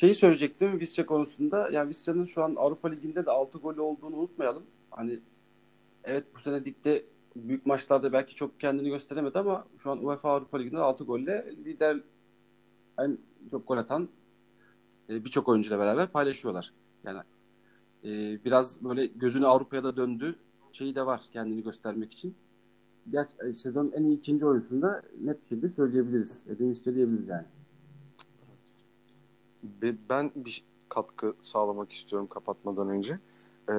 şeyi 0.00 0.14
söyleyecektim 0.14 0.80
Visca 0.80 1.06
konusunda. 1.06 1.68
Yani 1.72 1.88
Visca'nın 1.88 2.24
şu 2.24 2.44
an 2.44 2.54
Avrupa 2.56 2.88
Ligi'nde 2.88 3.26
de 3.26 3.30
6 3.30 3.58
golü 3.58 3.80
olduğunu 3.80 4.16
unutmayalım. 4.16 4.62
Hani 4.90 5.18
evet 6.04 6.24
bu 6.36 6.40
sene 6.40 6.64
ligde 6.64 7.04
büyük 7.36 7.66
maçlarda 7.66 8.12
belki 8.12 8.34
çok 8.34 8.60
kendini 8.60 8.88
gösteremedi 8.88 9.38
ama 9.38 9.66
şu 9.76 9.90
an 9.90 10.04
UEFA 10.04 10.30
Avrupa 10.30 10.58
Ligi'nde 10.58 10.78
6 10.78 11.04
golle 11.04 11.54
lider 11.64 12.00
en 12.98 13.18
çok 13.50 13.68
gol 13.68 13.76
atan 13.76 14.08
e, 15.10 15.24
birçok 15.24 15.48
oyuncuyla 15.48 15.78
beraber 15.78 16.08
paylaşıyorlar. 16.08 16.72
Yani 17.04 17.20
e, 18.04 18.44
biraz 18.44 18.84
böyle 18.84 19.06
gözünü 19.06 19.46
Avrupa'ya 19.46 19.84
da 19.84 19.96
döndü. 19.96 20.34
Şeyi 20.72 20.94
de 20.94 21.06
var 21.06 21.22
kendini 21.32 21.62
göstermek 21.62 22.12
için. 22.12 22.34
Gerçi 23.10 23.36
e, 23.48 23.54
sezonun 23.54 23.92
en 23.92 24.04
iyi 24.04 24.18
ikinci 24.18 24.46
oyuncusunda 24.46 25.02
net 25.20 25.42
bir 25.42 25.48
şekilde 25.48 25.68
söyleyebiliriz. 25.68 26.46
Edemizce 26.48 26.94
diyebiliriz 26.94 27.28
yani. 27.28 27.46
Ben 30.10 30.32
bir 30.34 30.64
katkı 30.88 31.34
sağlamak 31.42 31.92
istiyorum 31.92 32.28
kapatmadan 32.28 32.88
önce. 32.88 33.18
Ee, 33.68 33.72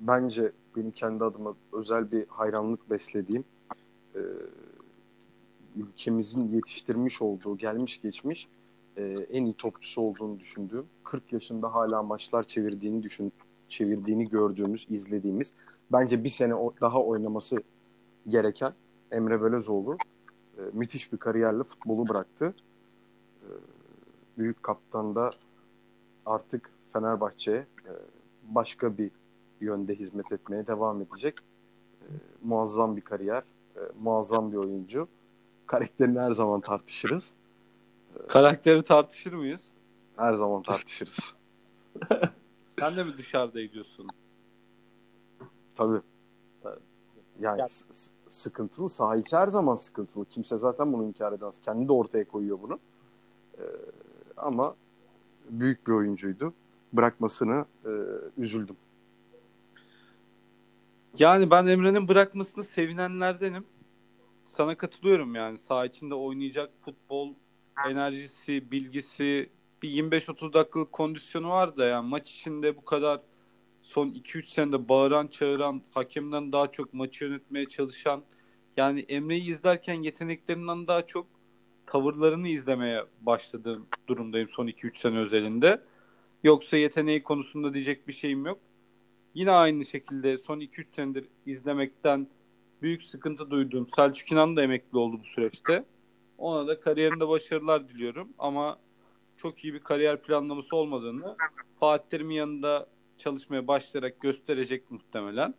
bence 0.00 0.52
benim 0.76 0.90
kendi 0.90 1.24
adıma 1.24 1.54
özel 1.72 2.12
bir 2.12 2.26
hayranlık 2.28 2.90
beslediğim 2.90 3.44
e, 4.14 4.20
ülkemizin 5.76 6.48
yetiştirmiş 6.48 7.22
olduğu, 7.22 7.56
gelmiş 7.56 8.00
geçmiş 8.02 8.48
e, 8.96 9.02
en 9.30 9.44
iyi 9.44 9.54
topçusu 9.54 10.00
olduğunu 10.00 10.40
düşündüğüm, 10.40 10.86
40 11.04 11.32
yaşında 11.32 11.74
hala 11.74 12.02
maçlar 12.02 12.42
çevirdiğini 12.42 13.02
düşün, 13.02 13.32
çevirdiğini 13.68 14.28
gördüğümüz, 14.28 14.86
izlediğimiz, 14.90 15.52
bence 15.92 16.24
bir 16.24 16.28
sene 16.28 16.54
daha 16.80 17.02
oynaması 17.02 17.62
gereken 18.28 18.72
Emre 19.10 19.42
Belözoğlu 19.42 19.96
e, 20.58 20.60
müthiş 20.72 21.12
bir 21.12 21.18
kariyerle 21.18 21.62
futbolu 21.62 22.08
bıraktı. 22.08 22.54
E, 23.42 23.48
büyük 24.38 24.62
kaptan 24.62 25.14
da 25.14 25.30
artık 26.26 26.70
Fenerbahçe'ye 26.92 27.58
e, 27.58 27.92
başka 28.42 28.98
bir 28.98 29.10
yönde 29.60 29.94
hizmet 29.94 30.32
etmeye 30.32 30.66
devam 30.66 31.02
edecek. 31.02 31.38
E, 32.02 32.06
muazzam 32.42 32.96
bir 32.96 33.00
kariyer, 33.02 33.42
e, 33.76 33.80
muazzam 34.02 34.52
bir 34.52 34.56
oyuncu. 34.56 35.08
Karakterini 35.66 36.18
her 36.18 36.30
zaman 36.30 36.60
tartışırız. 36.60 37.34
Karakteri 38.28 38.82
tartışır 38.82 39.32
mıyız? 39.32 39.62
Her 40.16 40.34
zaman 40.34 40.62
tartışırız. 40.62 41.34
Sen 42.78 42.96
de 42.96 43.04
mi 43.04 43.18
dışarıda 43.18 43.60
ediyorsun? 43.60 44.06
Tabii. 45.76 46.00
Yani 47.40 47.62
s- 47.68 48.12
sıkıntılı. 48.26 48.88
Saha 48.88 49.16
içi 49.16 49.36
her 49.36 49.46
zaman 49.46 49.74
sıkıntılı. 49.74 50.24
Kimse 50.24 50.56
zaten 50.56 50.92
bunu 50.92 51.04
inkar 51.04 51.32
edemez. 51.32 51.60
Kendi 51.60 51.88
de 51.88 51.92
ortaya 51.92 52.24
koyuyor 52.28 52.58
bunu. 52.62 52.78
Ee, 53.58 53.62
ama 54.36 54.74
büyük 55.50 55.86
bir 55.86 55.92
oyuncuydu. 55.92 56.52
Bırakmasını 56.92 57.64
e, 57.84 57.90
üzüldüm. 58.38 58.76
Yani 61.18 61.50
ben 61.50 61.66
Emre'nin 61.66 62.08
bırakmasını 62.08 62.64
sevinenlerdenim. 62.64 63.66
Sana 64.44 64.76
katılıyorum 64.76 65.34
yani. 65.34 65.58
Saha 65.58 65.86
içinde 65.86 66.14
oynayacak 66.14 66.70
futbol 66.84 67.34
enerjisi, 67.90 68.70
bilgisi 68.70 69.50
bir 69.82 69.90
25-30 69.90 70.52
dakikalık 70.52 70.92
kondisyonu 70.92 71.48
var 71.48 71.76
da 71.76 71.84
yani 71.84 72.08
maç 72.08 72.30
içinde 72.30 72.76
bu 72.76 72.84
kadar 72.84 73.20
son 73.82 74.08
2-3 74.08 74.46
senede 74.46 74.88
bağıran 74.88 75.26
çağıran 75.26 75.82
hakemden 75.90 76.52
daha 76.52 76.70
çok 76.70 76.94
maçı 76.94 77.24
yönetmeye 77.24 77.66
çalışan 77.66 78.22
yani 78.76 79.00
Emre'yi 79.00 79.48
izlerken 79.48 80.02
yeteneklerinden 80.02 80.86
daha 80.86 81.06
çok 81.06 81.26
tavırlarını 81.86 82.48
izlemeye 82.48 83.04
başladığım 83.20 83.86
durumdayım 84.08 84.48
son 84.48 84.66
2-3 84.66 84.98
sene 84.98 85.18
özelinde. 85.18 85.80
Yoksa 86.44 86.76
yeteneği 86.76 87.22
konusunda 87.22 87.74
diyecek 87.74 88.08
bir 88.08 88.12
şeyim 88.12 88.46
yok. 88.46 88.58
Yine 89.34 89.50
aynı 89.50 89.84
şekilde 89.84 90.38
son 90.38 90.60
2-3 90.60 90.86
senedir 90.88 91.28
izlemekten 91.46 92.26
büyük 92.82 93.02
sıkıntı 93.02 93.50
duyduğum 93.50 93.88
Selçuk 93.96 94.32
İnan 94.32 94.56
da 94.56 94.62
emekli 94.62 94.98
oldu 94.98 95.20
bu 95.22 95.26
süreçte. 95.26 95.84
Ona 96.38 96.66
da 96.66 96.80
kariyerinde 96.80 97.28
başarılar 97.28 97.88
diliyorum 97.88 98.28
ama 98.38 98.78
çok 99.36 99.64
iyi 99.64 99.74
bir 99.74 99.78
kariyer 99.78 100.22
planlaması 100.22 100.76
olmadığını 100.76 101.36
Fatih 101.80 102.08
Terim'in 102.10 102.34
yanında 102.34 102.86
çalışmaya 103.18 103.66
başlayarak 103.66 104.20
gösterecek 104.20 104.90
muhtemelen. 104.90 105.54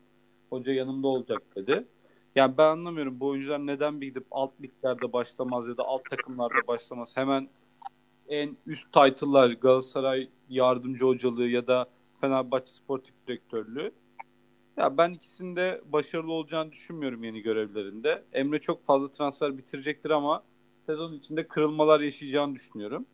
Hoca 0.50 0.74
yanımda 0.74 1.08
olacak 1.08 1.42
dedi. 1.56 1.88
Yani 2.36 2.58
ben 2.58 2.68
anlamıyorum 2.68 3.20
bu 3.20 3.28
oyuncular 3.28 3.68
neden 3.68 4.02
bir 4.02 4.08
gidip 4.08 4.26
alt 4.32 4.62
liglerde 4.62 5.14
başlamaz 5.14 5.68
ya 5.68 5.78
da 5.78 5.84
alt 5.84 6.06
takımlarda 6.10 6.68
başlamaz. 6.68 7.18
Hemen 7.18 7.50
en 8.28 8.58
üst 8.68 8.94
title'lar 8.94 9.50
Galatasaray 9.50 10.30
yardımcı 10.50 11.06
hocalığı 11.06 11.48
ya 11.48 11.68
da 11.68 11.90
Fenerbahçe 12.22 12.72
sportif 12.72 13.28
direktörlüğü. 13.28 13.92
Ya 14.78 14.98
ben 14.98 15.10
ikisinde 15.10 15.82
başarılı 15.86 16.32
olacağını 16.32 16.72
düşünmüyorum 16.72 17.24
yeni 17.24 17.42
görevlerinde. 17.42 18.24
Emre 18.34 18.60
çok 18.60 18.86
fazla 18.86 19.12
transfer 19.12 19.58
bitirecektir 19.58 20.10
ama 20.10 20.44
sezon 20.86 21.14
içinde 21.14 21.48
kırılmalar 21.48 22.00
yaşayacağını 22.00 22.56
düşünüyorum. 22.56 23.06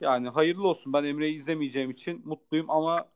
Yani 0.00 0.28
hayırlı 0.28 0.68
olsun. 0.68 0.92
Ben 0.92 1.04
Emre'yi 1.04 1.36
izlemeyeceğim 1.36 1.90
için 1.90 2.22
mutluyum 2.24 2.70
ama 2.70 3.08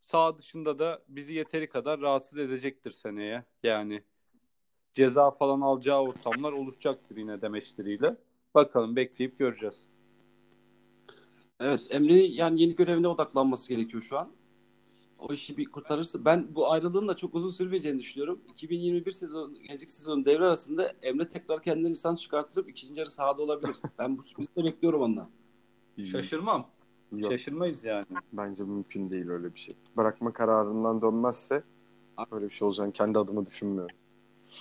sağ 0.00 0.38
dışında 0.38 0.78
da 0.78 1.02
bizi 1.08 1.34
yeteri 1.34 1.68
kadar 1.68 2.00
rahatsız 2.00 2.38
edecektir 2.38 2.90
seneye. 2.90 3.44
Yani 3.62 4.02
ceza 4.94 5.30
falan 5.30 5.60
alacağı 5.60 6.02
ortamlar 6.02 6.52
oluşacaktır 6.52 7.16
yine 7.16 7.42
demeçleriyle. 7.42 8.16
Bakalım 8.54 8.96
bekleyip 8.96 9.38
göreceğiz. 9.38 9.93
Evet 11.60 11.86
Emre 11.90 12.14
yani 12.14 12.62
yeni 12.62 12.74
görevine 12.76 13.08
odaklanması 13.08 13.68
gerekiyor 13.68 14.02
şu 14.02 14.18
an. 14.18 14.30
O 15.18 15.32
işi 15.32 15.56
bir 15.56 15.64
kurtarırsa 15.64 16.24
ben 16.24 16.54
bu 16.54 16.72
ayrılığın 16.72 17.08
da 17.08 17.16
çok 17.16 17.34
uzun 17.34 17.50
sürmeyeceğini 17.50 17.98
düşünüyorum. 17.98 18.40
2021 18.48 19.10
sezon 19.10 19.54
gelecek 19.54 19.90
sezon 19.90 20.24
devre 20.24 20.46
arasında 20.46 20.92
Emre 21.02 21.28
tekrar 21.28 21.62
kendini 21.62 21.90
lisans 21.90 22.20
çıkartırıp 22.20 22.70
ikinci 22.70 23.00
yarı 23.00 23.10
sahada 23.10 23.42
olabilir. 23.42 23.76
ben 23.98 24.18
bu 24.18 24.22
sürprizi 24.22 24.50
bekliyorum 24.56 25.02
ondan. 25.02 25.28
Şaşırmam. 26.04 26.66
Yok, 27.16 27.32
Şaşırmayız 27.32 27.84
yani. 27.84 28.06
bence 28.32 28.64
mümkün 28.64 29.10
değil 29.10 29.28
öyle 29.28 29.54
bir 29.54 29.60
şey. 29.60 29.76
Bırakma 29.96 30.32
kararından 30.32 31.02
dönmezse 31.02 31.62
öyle 32.30 32.48
bir 32.48 32.54
şey 32.54 32.68
olacağını 32.68 32.92
kendi 32.92 33.18
adıma 33.18 33.46
düşünmüyorum. 33.46 33.96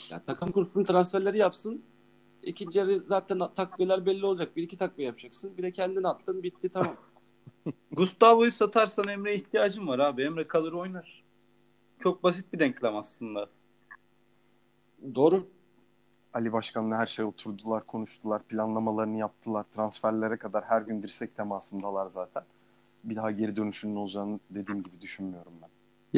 Ya, 0.10 0.24
takım 0.26 0.52
kursun 0.52 0.84
transferleri 0.84 1.38
yapsın. 1.38 1.84
İkinci 2.44 2.80
yarı 2.80 3.00
zaten 3.00 3.40
takviyeler 3.56 4.06
belli 4.06 4.26
olacak. 4.26 4.56
Bir 4.56 4.64
iki 4.64 4.78
takviye 4.78 5.08
yapacaksın. 5.08 5.58
Bir 5.58 5.64
de 5.64 5.72
kendini 5.72 6.08
attın 6.08 6.44
bitti 6.44 6.70
tamam. 6.70 6.96
Gustavo'yu 7.92 8.52
satarsan 8.52 9.08
Emre'ye 9.08 9.36
ihtiyacın 9.36 9.88
var 9.88 10.00
abi. 10.00 10.24
Emre 10.24 10.48
kalır 10.48 10.74
oynar. 10.74 11.24
Çok 12.00 12.24
basit 12.24 12.54
bir 12.54 12.60
denklem 12.60 12.96
aslında. 12.96 13.50
Doğru. 15.16 15.48
Ali 16.34 16.54
Başkan'la 16.54 16.98
her 16.98 17.06
şey 17.06 17.26
oturdular, 17.26 17.88
konuştular, 17.88 18.44
planlamalarını 18.44 19.18
yaptılar. 19.18 19.66
Transferlere 19.76 20.38
kadar 20.38 20.64
her 20.64 20.82
gün 20.82 21.04
dirsek 21.04 21.36
temasındalar 21.36 22.10
zaten. 22.10 22.44
Bir 23.04 23.16
daha 23.16 23.32
geri 23.32 23.56
dönüşünün 23.56 23.96
olacağını 23.96 24.40
dediğim 24.50 24.84
gibi 24.84 25.02
düşünmüyorum 25.02 25.54
ben. 25.62 25.70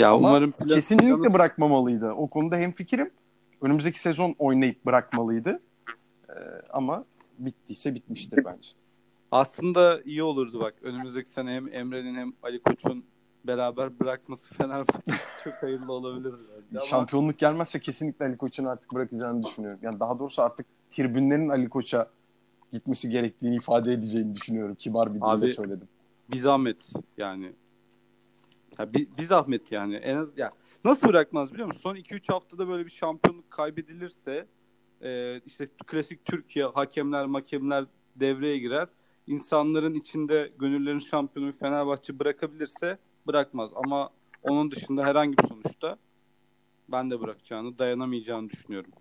Ya 0.01 0.09
Ama 0.11 0.30
umarım 0.30 0.51
plan- 0.51 0.76
kesinlikle 0.76 1.34
bırakmamalıydı. 1.34 2.11
O 2.11 2.28
konuda 2.28 2.55
hem 2.55 2.71
fikrim. 2.71 3.11
Önümüzdeki 3.61 3.99
sezon 3.99 4.36
oynayıp 4.39 4.86
bırakmalıydı. 4.86 5.59
Ee, 6.30 6.61
ama 6.69 7.05
bittiyse 7.39 7.95
bitmiştir 7.95 8.45
bence. 8.45 8.69
Aslında 9.32 10.01
iyi 10.01 10.23
olurdu 10.23 10.59
bak. 10.59 10.76
Önümüzdeki 10.82 11.30
sene 11.30 11.51
hem 11.51 11.73
Emre'nin 11.73 12.15
hem 12.15 12.34
Ali 12.43 12.59
Koç'un 12.59 13.05
beraber 13.47 13.99
bırakması 13.99 14.53
Fenerbahçe 14.53 15.11
çok 15.43 15.53
hayırlı 15.53 15.91
olabilir. 15.93 16.34
Ama 16.71 16.82
Şampiyonluk 16.86 17.39
gelmezse 17.39 17.80
kesinlikle 17.80 18.26
Ali 18.26 18.38
Koç'un 18.38 18.65
artık 18.65 18.93
bırakacağını 18.93 19.43
düşünüyorum. 19.43 19.80
Yani 19.82 19.99
daha 19.99 20.19
doğrusu 20.19 20.41
artık 20.41 20.65
tribünlerin 20.89 21.49
Ali 21.49 21.69
Koç'a 21.69 22.09
gitmesi 22.71 23.09
gerektiğini 23.09 23.55
ifade 23.55 23.93
edeceğini 23.93 24.34
düşünüyorum. 24.36 24.76
Kibar 24.76 25.09
bir 25.09 25.19
dille 25.19 25.26
Abi- 25.26 25.47
söyledim. 25.47 25.88
bir 26.32 26.38
zahmet 26.38 26.91
yani. 27.17 27.53
Ya 28.80 28.93
bir, 28.93 29.07
bir 29.17 29.23
zahmet 29.23 29.71
yani. 29.71 29.95
En 29.95 30.17
az 30.17 30.38
ya 30.38 30.51
nasıl 30.86 31.07
bırakmaz 31.07 31.53
biliyor 31.53 31.67
musun? 31.67 31.82
Son 31.82 31.95
2-3 31.95 32.34
haftada 32.34 32.67
böyle 32.67 32.86
bir 32.86 32.91
şampiyonluk 32.91 33.51
kaybedilirse 33.51 34.47
e, 35.01 35.41
işte 35.45 35.67
klasik 35.87 36.25
Türkiye 36.25 36.65
hakemler 36.65 37.25
makemler 37.25 37.85
devreye 38.15 38.57
girer. 38.57 38.87
İnsanların 39.27 39.93
içinde 39.93 40.51
gönüllerin 40.59 40.99
şampiyonu 40.99 41.51
Fenerbahçe 41.51 42.19
bırakabilirse 42.19 42.97
bırakmaz. 43.27 43.71
Ama 43.75 44.09
onun 44.43 44.71
dışında 44.71 45.05
herhangi 45.05 45.37
bir 45.37 45.47
sonuçta 45.47 45.97
ben 46.89 47.11
de 47.11 47.21
bırakacağını, 47.21 47.79
dayanamayacağını 47.79 48.49
düşünüyorum. 48.49 48.91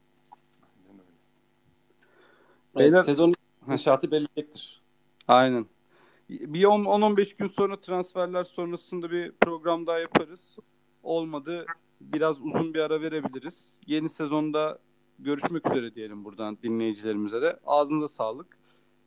Evet, 2.76 2.92
Beyler- 2.92 3.00
sezon 3.00 3.34
gidişatı 3.66 4.10
belirleyecektir. 4.10 4.82
Aynen. 5.28 5.66
Bir 6.30 6.64
10 6.64 6.84
10-15 6.84 7.36
gün 7.36 7.46
sonra 7.46 7.80
transferler 7.80 8.44
sonrasında 8.44 9.10
bir 9.10 9.32
program 9.32 9.86
daha 9.86 9.98
yaparız. 9.98 10.56
Olmadı 11.02 11.66
biraz 12.00 12.40
uzun 12.40 12.74
bir 12.74 12.80
ara 12.80 13.00
verebiliriz. 13.00 13.72
Yeni 13.86 14.08
sezonda 14.08 14.78
görüşmek 15.18 15.66
üzere 15.66 15.94
diyelim 15.94 16.24
buradan 16.24 16.58
dinleyicilerimize 16.62 17.42
de. 17.42 17.58
Ağzınıza 17.66 18.08
sağlık. 18.08 18.58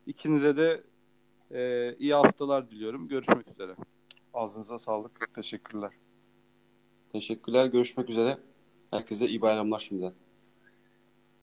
İkinize 0.06 0.56
de 0.56 0.82
e, 1.50 1.94
iyi 1.98 2.14
haftalar 2.14 2.70
diliyorum. 2.70 3.08
Görüşmek 3.08 3.48
üzere. 3.48 3.76
Ağzınıza 4.34 4.78
sağlık. 4.78 5.34
Teşekkürler. 5.34 5.92
Teşekkürler. 7.12 7.66
Görüşmek 7.66 8.10
üzere. 8.10 8.38
Herkese 8.90 9.28
iyi 9.28 9.40
bayramlar 9.42 9.78
şimdiden. 9.78 10.12